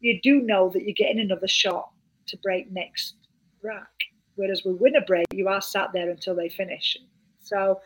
you 0.01 0.21
do 0.23 0.41
know 0.41 0.69
that 0.71 0.85
you're 0.85 0.95
getting 0.95 1.21
another 1.21 1.49
shot 1.49 1.91
to 2.27 2.37
break 2.39 2.71
next 2.71 3.15
rack. 3.63 3.91
Whereas 4.37 4.63
with 4.65 4.81
winner 4.81 5.05
break, 5.07 5.27
you 5.33 5.49
are 5.49 5.61
sat 5.61 5.93
there 5.93 6.11
until 6.11 6.35
they 6.35 6.49
finish. 6.49 6.97
So 7.41 7.81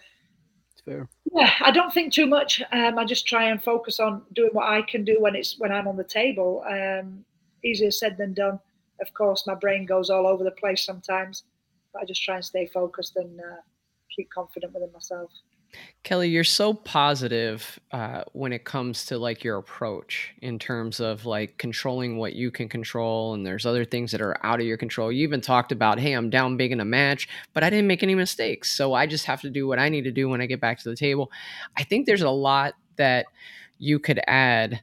it's 0.72 0.82
fair. 0.82 1.08
Yeah, 1.32 1.52
I 1.60 1.70
don't 1.70 1.92
think 1.92 2.12
too 2.12 2.26
much. 2.26 2.62
Um, 2.72 2.98
I 2.98 3.04
just 3.04 3.26
try 3.26 3.44
and 3.50 3.62
focus 3.62 4.00
on 4.00 4.22
doing 4.32 4.50
what 4.52 4.66
I 4.66 4.82
can 4.82 5.04
do 5.04 5.18
when 5.20 5.34
it's 5.34 5.58
when 5.58 5.72
I'm 5.72 5.88
on 5.88 5.96
the 5.96 6.04
table. 6.04 6.64
Um, 6.68 7.24
easier 7.64 7.90
said 7.90 8.16
than 8.16 8.34
done. 8.34 8.58
Of 9.00 9.12
course, 9.14 9.46
my 9.46 9.54
brain 9.54 9.86
goes 9.86 10.10
all 10.10 10.26
over 10.26 10.42
the 10.42 10.50
place 10.52 10.84
sometimes, 10.84 11.44
but 11.92 12.02
I 12.02 12.04
just 12.04 12.22
try 12.22 12.36
and 12.36 12.44
stay 12.44 12.66
focused 12.66 13.16
and 13.16 13.38
uh, 13.38 13.60
keep 14.14 14.30
confident 14.30 14.72
within 14.72 14.92
myself. 14.92 15.30
Kelly, 16.02 16.30
you're 16.30 16.44
so 16.44 16.72
positive 16.72 17.78
uh, 17.92 18.22
when 18.32 18.52
it 18.52 18.64
comes 18.64 19.04
to 19.06 19.18
like 19.18 19.44
your 19.44 19.58
approach 19.58 20.32
in 20.40 20.58
terms 20.58 21.00
of 21.00 21.26
like 21.26 21.58
controlling 21.58 22.16
what 22.16 22.32
you 22.32 22.50
can 22.50 22.68
control, 22.68 23.34
and 23.34 23.44
there's 23.44 23.66
other 23.66 23.84
things 23.84 24.12
that 24.12 24.22
are 24.22 24.36
out 24.44 24.60
of 24.60 24.66
your 24.66 24.78
control. 24.78 25.12
You 25.12 25.24
even 25.24 25.42
talked 25.42 25.70
about, 25.70 25.98
hey, 25.98 26.14
I'm 26.14 26.30
down 26.30 26.56
big 26.56 26.72
in 26.72 26.80
a 26.80 26.84
match, 26.86 27.28
but 27.52 27.62
I 27.62 27.70
didn't 27.70 27.86
make 27.86 28.02
any 28.02 28.14
mistakes, 28.14 28.70
so 28.74 28.94
I 28.94 29.06
just 29.06 29.26
have 29.26 29.42
to 29.42 29.50
do 29.50 29.66
what 29.66 29.78
I 29.78 29.90
need 29.90 30.04
to 30.04 30.10
do 30.10 30.28
when 30.28 30.40
I 30.40 30.46
get 30.46 30.60
back 30.60 30.78
to 30.82 30.88
the 30.88 30.96
table. 30.96 31.30
I 31.76 31.84
think 31.84 32.06
there's 32.06 32.22
a 32.22 32.30
lot 32.30 32.74
that 32.96 33.26
you 33.78 33.98
could 33.98 34.20
add 34.26 34.80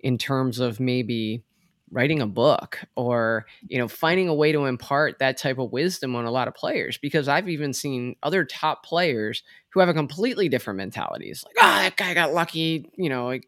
in 0.00 0.18
terms 0.18 0.58
of 0.58 0.78
maybe 0.80 1.42
writing 1.90 2.20
a 2.20 2.26
book 2.26 2.80
or 2.96 3.46
you 3.68 3.78
know 3.78 3.86
finding 3.86 4.28
a 4.28 4.34
way 4.34 4.50
to 4.52 4.64
impart 4.64 5.18
that 5.18 5.36
type 5.36 5.58
of 5.58 5.70
wisdom 5.70 6.16
on 6.16 6.24
a 6.24 6.30
lot 6.30 6.48
of 6.48 6.54
players 6.54 6.98
because 6.98 7.28
i've 7.28 7.48
even 7.48 7.72
seen 7.72 8.16
other 8.22 8.44
top 8.44 8.84
players 8.84 9.42
who 9.76 9.80
have 9.80 9.90
a 9.90 9.94
completely 9.94 10.48
different 10.48 10.78
mentality. 10.78 11.28
It's 11.28 11.44
like 11.44 11.54
oh, 11.58 11.82
that 11.82 11.96
guy 11.96 12.14
got 12.14 12.32
lucky 12.32 12.90
you 12.96 13.08
know 13.08 13.26
like, 13.26 13.46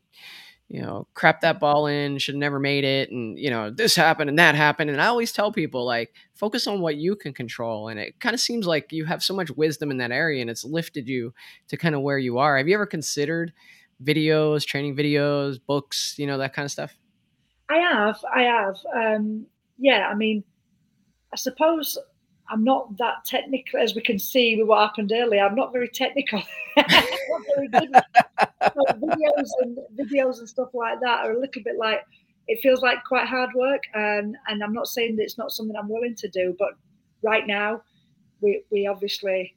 you 0.68 0.82
know 0.82 1.08
crap 1.14 1.40
that 1.40 1.58
ball 1.58 1.86
in 1.86 2.18
should 2.18 2.34
have 2.34 2.40
never 2.40 2.60
made 2.60 2.84
it 2.84 3.10
and 3.10 3.38
you 3.38 3.48
know 3.48 3.70
this 3.70 3.96
happened 3.96 4.28
and 4.28 4.38
that 4.38 4.54
happened 4.54 4.90
and 4.90 5.00
i 5.00 5.06
always 5.06 5.32
tell 5.32 5.50
people 5.50 5.86
like 5.86 6.12
focus 6.34 6.66
on 6.66 6.82
what 6.82 6.96
you 6.96 7.16
can 7.16 7.32
control 7.32 7.88
and 7.88 7.98
it 7.98 8.20
kind 8.20 8.34
of 8.34 8.40
seems 8.40 8.66
like 8.66 8.92
you 8.92 9.06
have 9.06 9.22
so 9.22 9.34
much 9.34 9.50
wisdom 9.52 9.90
in 9.90 9.96
that 9.96 10.10
area 10.10 10.42
and 10.42 10.50
it's 10.50 10.64
lifted 10.64 11.08
you 11.08 11.32
to 11.68 11.78
kind 11.78 11.94
of 11.94 12.02
where 12.02 12.18
you 12.18 12.36
are. 12.36 12.58
Have 12.58 12.68
you 12.68 12.74
ever 12.74 12.84
considered 12.84 13.54
videos 14.04 14.64
training 14.64 14.94
videos 14.94 15.58
books 15.66 16.14
you 16.18 16.26
know 16.26 16.38
that 16.38 16.52
kind 16.52 16.64
of 16.64 16.70
stuff 16.70 16.94
I 17.70 17.78
have, 17.78 18.18
I 18.34 18.42
have. 18.42 18.76
Um, 18.94 19.46
yeah, 19.78 20.08
I 20.08 20.14
mean, 20.14 20.42
I 21.32 21.36
suppose 21.36 21.98
I'm 22.50 22.64
not 22.64 22.96
that 22.98 23.24
technical, 23.24 23.80
as 23.80 23.94
we 23.94 24.00
can 24.00 24.18
see 24.18 24.56
with 24.56 24.66
what 24.66 24.80
happened 24.80 25.12
earlier. 25.14 25.44
I'm 25.44 25.54
not 25.54 25.72
very 25.72 25.88
technical. 25.88 26.42
not 26.76 27.36
very 27.54 27.68
videos 27.68 29.50
and 29.60 29.78
videos 29.96 30.38
and 30.38 30.48
stuff 30.48 30.70
like 30.72 31.00
that 31.00 31.26
are 31.26 31.32
a 31.32 31.40
little 31.40 31.62
bit 31.62 31.76
like 31.78 32.02
it 32.46 32.60
feels 32.62 32.80
like 32.80 33.04
quite 33.04 33.26
hard 33.26 33.50
work, 33.54 33.82
and 33.94 34.36
and 34.46 34.62
I'm 34.62 34.72
not 34.72 34.88
saying 34.88 35.16
that 35.16 35.24
it's 35.24 35.38
not 35.38 35.52
something 35.52 35.76
I'm 35.76 35.88
willing 35.88 36.14
to 36.16 36.28
do, 36.28 36.56
but 36.58 36.70
right 37.22 37.46
now, 37.46 37.82
we 38.40 38.62
we 38.70 38.86
obviously 38.86 39.54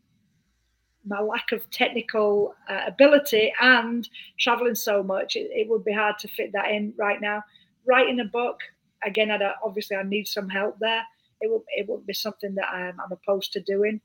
my 1.06 1.19
lack 1.19 1.52
of 1.52 1.67
technical 1.71 2.54
uh, 2.69 2.82
ability 2.86 3.52
and 3.60 4.08
traveling 4.39 4.76
so 4.76 5.02
much, 5.02 5.36
it, 5.36 5.50
it 5.52 5.67
would 5.67 5.84
be 5.84 5.91
hard 5.91 6.15
to 6.19 6.28
fit 6.28 6.52
that 6.54 6.69
in 6.69 6.93
right 6.95 7.19
now 7.19 7.43
writing 7.86 8.20
a 8.20 8.26
book 8.26 8.60
again, 9.04 9.32
I'd, 9.32 9.41
obviously 9.63 9.98
I 9.98 10.04
need 10.04 10.28
some 10.28 10.50
help 10.50 10.78
there. 10.80 11.04
It 11.41 11.52
would 11.52 11.62
it 11.76 11.89
would 11.89 12.06
be 12.06 12.13
something 12.13 12.56
that 12.56 12.70
I'm, 12.70 13.00
I'm 13.00 13.12
opposed 13.12 13.54
to 13.54 13.62
doing. 13.62 14.00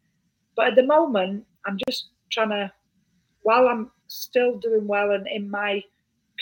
But 0.56 0.68
at 0.68 0.76
the 0.76 0.86
moment, 0.86 1.44
I'm 1.66 1.78
just 1.86 2.08
trying 2.30 2.48
to, 2.50 2.72
while 3.42 3.68
I'm 3.68 3.90
still 4.06 4.58
doing 4.58 4.86
well 4.86 5.10
and 5.10 5.26
in 5.26 5.50
my 5.50 5.82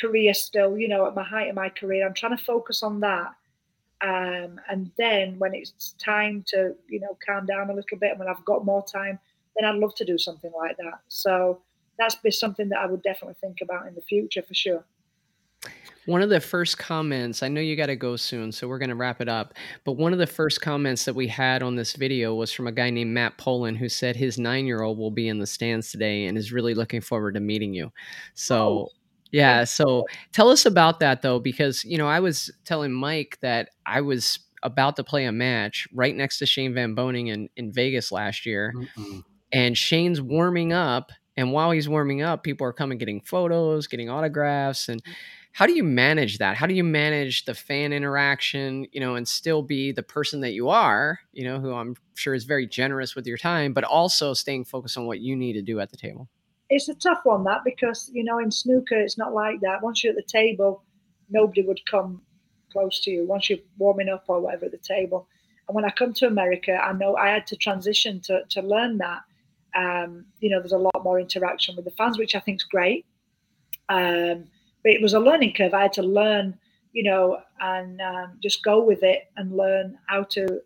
career 0.00 0.34
still, 0.34 0.78
you 0.78 0.88
know, 0.88 1.06
at 1.06 1.14
my 1.14 1.24
height 1.24 1.48
of 1.48 1.56
my 1.56 1.68
career, 1.68 2.06
I'm 2.06 2.14
trying 2.14 2.36
to 2.36 2.44
focus 2.44 2.82
on 2.82 3.00
that. 3.00 3.34
Um, 4.02 4.60
and 4.68 4.90
then 4.98 5.38
when 5.38 5.54
it's 5.54 5.92
time 5.94 6.44
to, 6.48 6.74
you 6.88 7.00
know, 7.00 7.16
calm 7.24 7.46
down 7.46 7.70
a 7.70 7.74
little 7.74 7.98
bit, 7.98 8.10
and 8.10 8.18
when 8.18 8.28
I've 8.28 8.44
got 8.44 8.64
more 8.64 8.84
time, 8.84 9.18
then 9.56 9.68
I'd 9.68 9.78
love 9.78 9.94
to 9.96 10.04
do 10.04 10.18
something 10.18 10.52
like 10.56 10.76
that. 10.76 11.00
So 11.08 11.62
that's 11.98 12.16
be 12.16 12.30
something 12.30 12.68
that 12.68 12.78
I 12.78 12.86
would 12.86 13.02
definitely 13.02 13.36
think 13.40 13.58
about 13.62 13.86
in 13.86 13.94
the 13.94 14.02
future 14.02 14.42
for 14.42 14.54
sure. 14.54 14.84
One 16.06 16.20
of 16.20 16.28
the 16.28 16.40
first 16.40 16.76
comments, 16.76 17.42
I 17.42 17.48
know 17.48 17.60
you 17.60 17.76
got 17.76 17.86
to 17.86 17.96
go 17.96 18.16
soon, 18.16 18.52
so 18.52 18.68
we're 18.68 18.78
going 18.78 18.90
to 18.90 18.94
wrap 18.94 19.20
it 19.20 19.28
up. 19.28 19.54
But 19.84 19.92
one 19.92 20.12
of 20.12 20.18
the 20.18 20.26
first 20.26 20.60
comments 20.60 21.04
that 21.06 21.14
we 21.14 21.28
had 21.28 21.62
on 21.62 21.76
this 21.76 21.94
video 21.94 22.34
was 22.34 22.52
from 22.52 22.66
a 22.66 22.72
guy 22.72 22.90
named 22.90 23.12
Matt 23.12 23.38
Poland 23.38 23.78
who 23.78 23.88
said 23.88 24.16
his 24.16 24.38
nine 24.38 24.66
year 24.66 24.82
old 24.82 24.98
will 24.98 25.10
be 25.10 25.28
in 25.28 25.38
the 25.38 25.46
stands 25.46 25.90
today 25.90 26.26
and 26.26 26.36
is 26.36 26.52
really 26.52 26.74
looking 26.74 27.00
forward 27.00 27.34
to 27.34 27.40
meeting 27.40 27.72
you. 27.72 27.90
So, 28.34 28.56
oh. 28.56 28.88
yeah. 29.32 29.64
So 29.64 30.04
tell 30.32 30.50
us 30.50 30.66
about 30.66 31.00
that 31.00 31.22
though, 31.22 31.38
because, 31.38 31.84
you 31.84 31.96
know, 31.96 32.08
I 32.08 32.20
was 32.20 32.50
telling 32.64 32.92
Mike 32.92 33.38
that 33.40 33.70
I 33.86 34.02
was 34.02 34.38
about 34.62 34.96
to 34.96 35.04
play 35.04 35.24
a 35.24 35.32
match 35.32 35.88
right 35.94 36.14
next 36.14 36.38
to 36.38 36.46
Shane 36.46 36.74
Van 36.74 36.94
Boening 36.94 37.28
in, 37.28 37.48
in 37.56 37.72
Vegas 37.72 38.12
last 38.12 38.44
year. 38.44 38.74
Mm-hmm. 38.76 39.20
And 39.52 39.76
Shane's 39.76 40.20
warming 40.20 40.72
up. 40.72 41.12
And 41.36 41.52
while 41.52 41.70
he's 41.72 41.88
warming 41.88 42.22
up, 42.22 42.44
people 42.44 42.66
are 42.66 42.72
coming 42.72 42.96
getting 42.96 43.20
photos, 43.20 43.86
getting 43.86 44.08
autographs. 44.08 44.88
And, 44.88 45.02
how 45.54 45.66
do 45.66 45.72
you 45.72 45.84
manage 45.84 46.38
that? 46.38 46.56
How 46.56 46.66
do 46.66 46.74
you 46.74 46.82
manage 46.82 47.44
the 47.44 47.54
fan 47.54 47.92
interaction 47.92 48.86
you 48.92 48.98
know 48.98 49.14
and 49.14 49.26
still 49.26 49.62
be 49.62 49.92
the 49.92 50.02
person 50.02 50.40
that 50.40 50.52
you 50.52 50.68
are 50.68 51.20
you 51.32 51.44
know 51.44 51.60
who 51.60 51.72
i'm 51.72 51.94
sure 52.14 52.34
is 52.34 52.44
very 52.44 52.66
generous 52.66 53.14
with 53.14 53.24
your 53.26 53.38
time 53.38 53.72
but 53.72 53.84
also 53.84 54.34
staying 54.34 54.64
focused 54.64 54.98
on 54.98 55.06
what 55.06 55.20
you 55.20 55.34
need 55.36 55.54
to 55.54 55.62
do 55.62 55.80
at 55.80 55.90
the 55.90 55.96
table? 55.96 56.28
It's 56.70 56.88
a 56.88 56.94
tough 56.94 57.20
one 57.22 57.44
that 57.44 57.62
because 57.64 58.10
you 58.12 58.24
know 58.24 58.38
in 58.38 58.50
snooker 58.50 59.00
it's 59.00 59.16
not 59.16 59.32
like 59.32 59.60
that. 59.60 59.82
Once 59.82 60.02
you're 60.02 60.10
at 60.10 60.16
the 60.16 60.22
table 60.40 60.82
nobody 61.30 61.62
would 61.62 61.80
come 61.88 62.20
close 62.72 63.00
to 63.00 63.10
you 63.10 63.24
once 63.24 63.48
you're 63.48 63.60
warming 63.78 64.08
up 64.08 64.24
or 64.26 64.40
whatever 64.40 64.66
at 64.66 64.72
the 64.72 64.78
table. 64.78 65.28
And 65.68 65.76
when 65.76 65.84
i 65.84 65.90
come 65.90 66.12
to 66.14 66.26
america 66.26 66.74
i 66.82 66.92
know 66.92 67.16
i 67.16 67.28
had 67.28 67.46
to 67.46 67.56
transition 67.56 68.20
to, 68.22 68.42
to 68.50 68.60
learn 68.60 68.98
that. 68.98 69.22
Um, 69.76 70.26
you 70.40 70.50
know 70.50 70.58
there's 70.58 70.72
a 70.72 70.78
lot 70.78 71.04
more 71.04 71.20
interaction 71.20 71.74
with 71.76 71.84
the 71.84 71.90
fans 71.92 72.18
which 72.18 72.34
i 72.34 72.40
think 72.40 72.56
is 72.56 72.64
great. 72.64 73.06
Um, 73.88 74.46
but 74.84 74.92
it 74.92 75.02
was 75.02 75.14
a 75.14 75.18
learning 75.18 75.54
curve. 75.54 75.74
I 75.74 75.82
had 75.82 75.92
to 75.94 76.02
learn, 76.02 76.56
you 76.92 77.02
know, 77.02 77.38
and 77.60 78.00
um, 78.00 78.38
just 78.40 78.62
go 78.62 78.84
with 78.84 79.02
it 79.02 79.30
and 79.36 79.56
learn 79.56 79.98
how 80.06 80.24
to 80.24 80.60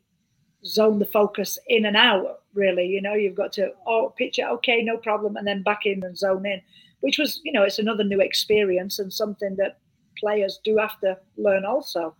zone 0.67 0.99
the 0.99 1.07
focus 1.07 1.59
in 1.69 1.87
and 1.87 1.97
out. 1.97 2.41
Really, 2.53 2.87
you 2.87 3.01
know, 3.01 3.15
you've 3.15 3.37
got 3.37 3.53
to 3.53 3.73
oh 3.87 4.13
picture 4.19 4.47
okay, 4.49 4.83
no 4.83 4.99
problem, 4.99 5.37
and 5.37 5.47
then 5.47 5.63
back 5.63 5.87
in 5.87 6.03
and 6.05 6.19
zone 6.19 6.45
in, 6.45 6.61
which 7.01 7.17
was, 7.19 7.41
you 7.45 7.53
know, 7.53 7.63
it's 7.63 7.79
another 7.79 8.05
new 8.05 8.21
experience 8.21 8.99
and 8.99 9.13
something 9.13 9.55
that 9.57 9.79
players 10.19 10.59
do 10.65 10.77
have 10.79 10.99
to 11.01 11.17
learn 11.37 11.65
also. 11.65 12.17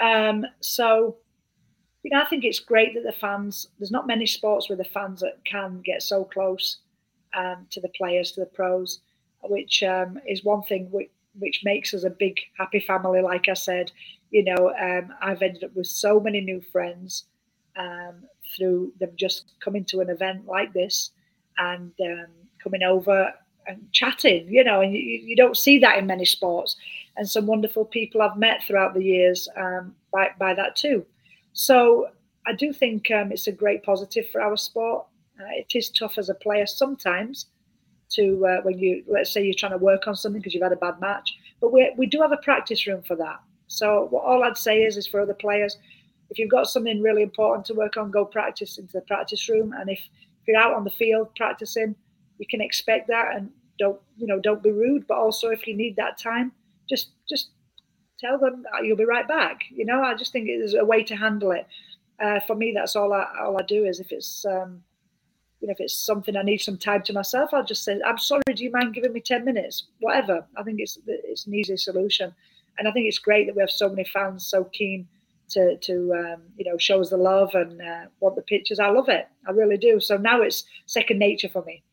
Um, 0.00 0.46
so, 0.60 1.16
you 2.04 2.10
know, 2.12 2.22
I 2.22 2.26
think 2.26 2.44
it's 2.44 2.60
great 2.60 2.94
that 2.94 3.02
the 3.02 3.12
fans. 3.12 3.66
There's 3.78 3.90
not 3.90 4.06
many 4.06 4.26
sports 4.26 4.68
where 4.68 4.78
the 4.78 4.84
fans 4.84 5.20
that 5.20 5.44
can 5.44 5.80
get 5.84 6.02
so 6.02 6.24
close 6.24 6.78
um, 7.36 7.66
to 7.70 7.80
the 7.80 7.90
players, 7.96 8.30
to 8.32 8.40
the 8.40 8.46
pros, 8.46 9.00
which 9.42 9.82
um, 9.82 10.20
is 10.28 10.44
one 10.44 10.62
thing 10.62 10.88
which 10.92 11.10
which 11.38 11.62
makes 11.64 11.94
us 11.94 12.04
a 12.04 12.10
big 12.10 12.38
happy 12.58 12.80
family. 12.80 13.20
Like 13.20 13.48
I 13.48 13.54
said, 13.54 13.90
you 14.30 14.44
know, 14.44 14.74
um, 14.80 15.12
I've 15.20 15.42
ended 15.42 15.64
up 15.64 15.74
with 15.74 15.86
so 15.86 16.20
many 16.20 16.40
new 16.40 16.60
friends 16.60 17.24
um, 17.76 18.24
through 18.56 18.92
them 19.00 19.10
just 19.16 19.52
coming 19.60 19.84
to 19.86 20.00
an 20.00 20.10
event 20.10 20.46
like 20.46 20.72
this 20.72 21.10
and 21.58 21.92
um, 22.02 22.26
coming 22.62 22.82
over 22.82 23.32
and 23.66 23.80
chatting. 23.92 24.46
You 24.48 24.64
know, 24.64 24.80
and 24.80 24.92
you, 24.92 25.00
you, 25.00 25.36
don't 25.36 25.56
see 25.56 25.78
that 25.78 25.98
in 25.98 26.06
many 26.06 26.24
sports. 26.24 26.76
And 27.16 27.28
some 27.28 27.46
wonderful 27.46 27.84
people 27.84 28.22
I've 28.22 28.38
met 28.38 28.62
throughout 28.62 28.94
the 28.94 29.04
years 29.04 29.48
um, 29.56 29.94
by 30.12 30.30
by 30.38 30.54
that 30.54 30.76
too. 30.76 31.04
So 31.52 32.08
I 32.46 32.54
do 32.54 32.72
think 32.72 33.10
um, 33.10 33.32
it's 33.32 33.46
a 33.46 33.52
great 33.52 33.82
positive 33.82 34.28
for 34.30 34.40
our 34.40 34.56
sport. 34.56 35.06
Uh, 35.38 35.44
it 35.56 35.74
is 35.74 35.90
tough 35.90 36.18
as 36.18 36.28
a 36.28 36.34
player 36.34 36.66
sometimes 36.66 37.46
to 38.14 38.46
uh, 38.46 38.60
when 38.62 38.78
you 38.78 39.04
let's 39.06 39.32
say 39.32 39.44
you're 39.44 39.54
trying 39.54 39.72
to 39.72 39.78
work 39.78 40.06
on 40.06 40.14
something 40.14 40.40
because 40.40 40.54
you've 40.54 40.62
had 40.62 40.72
a 40.72 40.76
bad 40.76 41.00
match. 41.00 41.34
But 41.60 41.72
we 41.72 41.92
we 41.96 42.06
do 42.06 42.20
have 42.20 42.32
a 42.32 42.38
practice 42.38 42.86
room 42.86 43.02
for 43.02 43.16
that. 43.16 43.40
So 43.66 44.06
what 44.10 44.24
all 44.24 44.44
I'd 44.44 44.58
say 44.58 44.82
is 44.82 44.96
is 44.96 45.06
for 45.06 45.20
other 45.20 45.34
players, 45.34 45.78
if 46.30 46.38
you've 46.38 46.50
got 46.50 46.66
something 46.66 47.00
really 47.00 47.22
important 47.22 47.64
to 47.66 47.74
work 47.74 47.96
on, 47.96 48.10
go 48.10 48.24
practice 48.24 48.78
into 48.78 48.92
the 48.92 49.02
practice 49.02 49.48
room. 49.48 49.74
And 49.78 49.90
if, 49.90 49.98
if 49.98 50.48
you're 50.48 50.56
out 50.56 50.74
on 50.74 50.84
the 50.84 50.90
field 50.90 51.28
practicing, 51.36 51.94
you 52.38 52.46
can 52.48 52.60
expect 52.60 53.08
that 53.08 53.36
and 53.36 53.50
don't 53.78 54.00
you 54.16 54.26
know 54.26 54.40
don't 54.40 54.62
be 54.62 54.70
rude. 54.70 55.06
But 55.06 55.18
also 55.18 55.48
if 55.48 55.66
you 55.66 55.76
need 55.76 55.96
that 55.96 56.18
time, 56.18 56.52
just 56.88 57.10
just 57.28 57.50
tell 58.18 58.38
them 58.38 58.64
you'll 58.82 58.96
be 58.96 59.04
right 59.04 59.28
back. 59.28 59.64
You 59.70 59.84
know, 59.84 60.02
I 60.02 60.14
just 60.14 60.32
think 60.32 60.46
there's 60.46 60.74
a 60.74 60.84
way 60.84 61.02
to 61.04 61.16
handle 61.16 61.52
it. 61.52 61.66
Uh, 62.22 62.40
for 62.40 62.54
me, 62.54 62.72
that's 62.74 62.96
all 62.96 63.12
I 63.12 63.26
all 63.40 63.58
I 63.58 63.62
do 63.62 63.84
is 63.84 64.00
if 64.00 64.12
it's 64.12 64.44
um, 64.44 64.82
you 65.62 65.68
know, 65.68 65.72
if 65.72 65.80
it's 65.80 65.96
something 65.96 66.36
I 66.36 66.42
need 66.42 66.58
some 66.58 66.76
time 66.76 67.02
to 67.04 67.12
myself, 67.12 67.50
I'll 67.54 67.64
just 67.64 67.84
say, 67.84 68.00
I'm 68.04 68.18
sorry, 68.18 68.42
do 68.52 68.64
you 68.64 68.70
mind 68.72 68.94
giving 68.94 69.12
me 69.12 69.20
10 69.20 69.44
minutes? 69.44 69.84
Whatever. 70.00 70.44
I 70.56 70.64
think 70.64 70.80
it's 70.80 70.98
it's 71.06 71.46
an 71.46 71.54
easy 71.54 71.76
solution. 71.76 72.34
And 72.78 72.88
I 72.88 72.90
think 72.90 73.06
it's 73.06 73.20
great 73.20 73.46
that 73.46 73.54
we 73.54 73.60
have 73.60 73.70
so 73.70 73.88
many 73.88 74.04
fans 74.04 74.44
so 74.44 74.64
keen 74.64 75.06
to, 75.50 75.76
to 75.76 76.14
um, 76.14 76.42
you 76.56 76.68
know, 76.68 76.76
show 76.78 77.00
us 77.00 77.10
the 77.10 77.16
love 77.16 77.54
and 77.54 77.80
uh, 77.80 78.06
want 78.18 78.34
the 78.34 78.42
pictures. 78.42 78.80
I 78.80 78.88
love 78.88 79.08
it. 79.08 79.28
I 79.46 79.52
really 79.52 79.76
do. 79.76 80.00
So 80.00 80.16
now 80.16 80.42
it's 80.42 80.64
second 80.86 81.20
nature 81.20 81.48
for 81.48 81.62
me. 81.64 81.84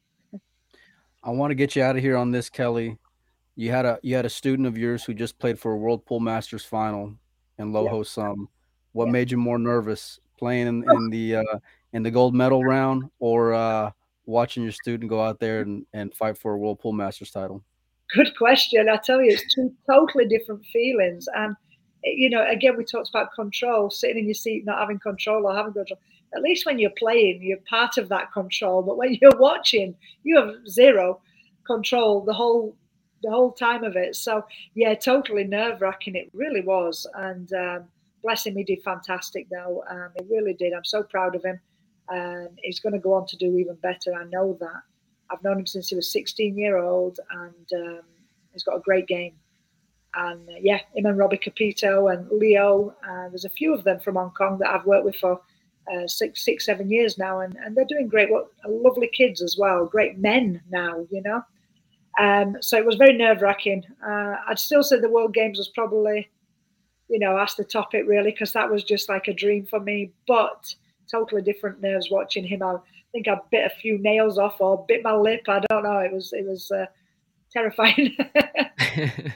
I 1.24 1.30
want 1.30 1.52
to 1.52 1.56
get 1.56 1.76
you 1.76 1.84
out 1.84 1.96
of 1.96 2.02
here 2.02 2.18
on 2.18 2.32
this, 2.32 2.50
Kelly. 2.50 2.98
You 3.56 3.72
had 3.72 3.86
a 3.86 4.00
you 4.02 4.16
had 4.16 4.26
a 4.26 4.30
student 4.30 4.68
of 4.68 4.78
yours 4.78 5.04
who 5.04 5.14
just 5.14 5.38
played 5.38 5.60
for 5.60 5.74
a 5.74 5.78
World 5.78 6.06
Pool 6.06 6.22
Masters 6.22 6.64
final 6.64 7.14
in 7.60 7.72
Loho 7.72 8.18
yeah. 8.18 8.46
What 8.94 9.06
yeah. 9.08 9.12
made 9.12 9.30
you 9.30 9.38
more 9.38 9.60
nervous 9.60 10.20
playing 10.40 10.68
in, 10.68 10.90
in 10.90 11.10
the 11.10 11.36
uh, 11.38 11.60
in 11.94 12.04
the 12.04 12.12
gold 12.12 12.34
medal 12.34 12.64
round, 12.64 13.10
or 13.20 13.54
uh, 13.54 13.92
watching 14.26 14.64
your 14.64 14.72
student 14.72 15.10
go 15.10 15.22
out 15.22 15.40
there 15.40 15.62
and, 15.62 15.86
and 15.94 16.14
fight 16.14 16.38
for 16.38 16.54
a 16.54 16.58
World 16.58 16.80
Pool 16.80 16.94
Masters 16.94 17.32
title? 17.32 17.64
Good 18.16 18.36
question. 18.38 18.90
I 18.90 18.98
tell 18.98 19.22
you, 19.22 19.32
it's 19.32 19.54
two 19.54 19.74
totally 19.88 20.28
different 20.28 20.66
feelings. 20.66 21.28
And 21.36 21.56
you 22.04 22.30
know, 22.30 22.46
again, 22.48 22.78
we 22.78 22.86
talked 22.86 23.10
about 23.10 23.34
control, 23.34 23.90
sitting 23.90 24.20
in 24.20 24.26
your 24.26 24.34
seat, 24.34 24.66
not 24.66 24.80
having 24.80 25.00
control 25.00 25.46
or 25.46 25.56
having 25.56 25.74
control. 25.74 26.00
At 26.36 26.42
least 26.42 26.66
when 26.66 26.80
you're 26.80 26.92
playing, 26.92 27.42
you're 27.42 27.58
part 27.70 27.98
of 27.98 28.08
that 28.10 28.32
control. 28.32 28.82
But 28.82 28.98
when 28.98 29.18
you're 29.22 29.38
watching, 29.38 29.96
you 30.24 30.38
have 30.40 30.56
zero 30.68 31.22
control 31.66 32.24
the 32.24 32.34
whole 32.34 32.76
the 33.22 33.30
whole 33.30 33.52
time 33.52 33.84
of 33.84 33.96
it. 33.96 34.16
So 34.16 34.46
yeah, 34.76 34.94
totally 34.96 35.44
nerve 35.44 35.82
wracking. 35.82 36.16
It 36.16 36.30
really 36.34 36.62
was. 36.62 37.06
And 37.16 37.52
um, 37.54 37.84
bless 38.24 38.46
him, 38.46 38.56
he 38.56 38.64
did 38.64 38.82
fantastic 38.84 39.48
though. 39.50 39.84
Um, 39.90 40.10
he 40.18 40.26
really 40.34 40.54
did. 40.54 40.74
I'm 40.74 40.86
so 40.86 41.04
proud 41.04 41.36
of 41.36 41.44
him. 41.44 41.60
And 42.10 42.58
he's 42.64 42.80
going 42.80 42.94
to 42.94 43.00
go 43.00 43.14
on 43.14 43.28
to 43.28 43.38
do 43.38 43.58
even 43.58 43.76
better. 43.76 44.14
I 44.16 44.24
know 44.26 44.58
that. 44.60 44.82
I've 45.30 45.44
known 45.44 45.60
him 45.60 45.68
since 45.68 45.90
he 45.90 45.96
was 45.96 46.12
16 46.12 46.58
year 46.58 46.78
old, 46.78 47.20
and 47.32 47.88
um, 47.88 48.02
he's 48.52 48.64
got 48.64 48.78
a 48.78 48.82
great 48.82 49.08
game. 49.08 49.34
And 50.16 50.50
uh, 50.50 50.54
yeah, 50.60 50.80
him 50.96 51.06
and 51.06 51.18
Robbie 51.18 51.38
Capito 51.38 52.08
and 52.08 52.28
Leo. 52.32 52.96
Uh, 53.08 53.30
there's 53.30 53.46
a 53.46 53.50
few 53.50 53.74
of 53.74 53.84
them 53.84 54.00
from 54.00 54.16
Hong 54.16 54.32
Kong 54.32 54.58
that 54.60 54.72
I've 54.72 54.86
worked 54.86 55.06
with 55.06 55.18
for 55.18 55.40
uh, 55.94 56.08
six, 56.08 56.44
six, 56.44 56.66
seven 56.66 56.90
years 56.90 57.18
now, 57.18 57.42
and, 57.42 57.56
and 57.64 57.76
they're 57.76 57.86
doing 57.86 58.08
great. 58.08 58.32
What 58.32 58.50
lovely 58.68 59.10
kids 59.14 59.42
as 59.42 59.56
well, 59.58 59.86
great 59.86 60.18
men 60.18 60.62
now, 60.70 61.06
you 61.12 61.22
know. 61.22 61.44
Um, 62.20 62.58
so 62.62 62.78
it 62.78 62.86
was 62.86 62.96
very 62.96 63.14
nerve 63.14 63.42
wracking. 63.42 63.84
Uh, 64.06 64.36
I'd 64.48 64.60
still 64.60 64.84
say 64.84 65.00
the 65.00 65.10
World 65.10 65.34
Games 65.34 65.58
was 65.58 65.70
probably, 65.70 66.30
you 67.10 67.20
know, 67.20 67.38
asked 67.38 67.58
the 67.58 67.64
topic 67.64 68.04
really 68.08 68.32
because 68.32 68.54
that 68.54 68.72
was 68.72 68.84
just 68.84 69.10
like 69.10 69.28
a 69.28 69.34
dream 69.34 69.66
for 69.66 69.80
me. 69.80 70.12
But 70.28 70.76
totally 71.10 71.42
different 71.42 71.82
nerves 71.82 72.10
watching 72.12 72.46
him. 72.46 72.62
I 72.64 72.76
think 73.12 73.28
I 73.28 73.38
bit 73.52 73.66
a 73.66 73.76
few 73.76 73.98
nails 73.98 74.38
off 74.38 74.62
or 74.62 74.86
bit 74.88 75.04
my 75.04 75.16
lip. 75.16 75.42
I 75.48 75.60
don't 75.70 75.84
know. 75.84 76.00
It 76.00 76.14
was 76.14 76.32
it 76.34 76.46
was 76.46 76.72
uh, 76.72 76.86
terrifying. 77.52 78.16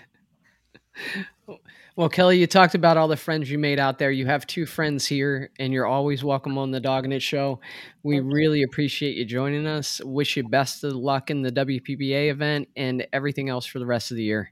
well, 1.96 2.10
Kelly, 2.10 2.40
you 2.40 2.48
talked 2.48 2.76
about 2.76 2.98
all 2.98 3.08
the 3.08 3.18
friends 3.18 3.50
you 3.50 3.58
made 3.58 3.80
out 3.80 4.00
there. 4.00 4.12
You 4.12 4.26
have 4.26 4.46
two 4.48 4.66
friends 4.66 5.06
here, 5.06 5.50
and 5.60 5.74
you're 5.74 5.86
always 5.86 6.24
welcome 6.24 6.58
on 6.58 6.72
the 6.72 6.80
Dog 6.80 7.06
and 7.06 7.14
It 7.14 7.22
Show. 7.22 7.60
We 8.04 8.20
really 8.20 8.64
appreciate 8.64 9.18
you 9.18 9.26
joining 9.26 9.68
us. 9.68 10.02
Wish 10.04 10.38
you 10.38 10.48
best 10.48 10.84
of 10.84 10.94
luck 10.94 11.32
in 11.32 11.42
the 11.42 11.52
WPBA 11.52 12.30
event 12.30 12.70
and 12.76 13.08
everything 13.12 13.50
else 13.50 13.66
for 13.66 13.80
the 13.80 13.86
rest 13.86 14.12
of 14.12 14.18
the 14.18 14.24
year. 14.24 14.52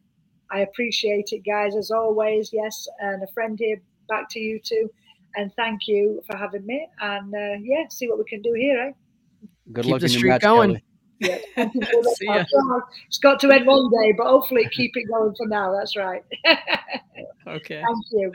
I 0.52 0.60
appreciate 0.60 1.30
it, 1.32 1.44
guys, 1.46 1.76
as 1.76 1.92
always. 1.92 2.52
Yes, 2.52 2.88
and 3.00 3.24
a 3.24 3.28
friend 3.34 3.58
here. 3.58 3.82
Back 4.10 4.28
to 4.32 4.40
you 4.40 4.60
too, 4.60 4.90
and 5.36 5.54
thank 5.56 5.88
you 5.88 6.22
for 6.30 6.36
having 6.36 6.66
me. 6.66 6.88
And 7.00 7.34
uh, 7.34 7.58
yeah, 7.62 7.86
see 7.90 8.08
what 8.10 8.18
we 8.18 8.26
can 8.26 8.42
do 8.42 8.54
here, 8.54 8.90
eh? 8.90 8.92
Good 9.72 9.86
Keep 9.86 9.92
luck 9.92 10.02
the 10.02 10.08
in 10.08 10.12
your 10.12 10.20
streak 10.20 10.32
match, 10.32 10.42
going. 10.42 10.70
Kelly. 10.70 10.84
Yeah. 11.20 11.38
it's 11.56 13.18
got 13.20 13.40
to 13.42 13.52
end 13.52 13.68
one 13.68 13.90
day, 13.92 14.12
but 14.18 14.26
hopefully 14.26 14.68
keep 14.72 14.98
it 14.98 15.08
going 15.08 15.36
for 15.36 15.48
now. 15.48 15.74
That's 15.74 15.96
right. 15.96 16.24
Okay. 17.48 17.82
Thank 17.84 18.06
you. 18.12 18.32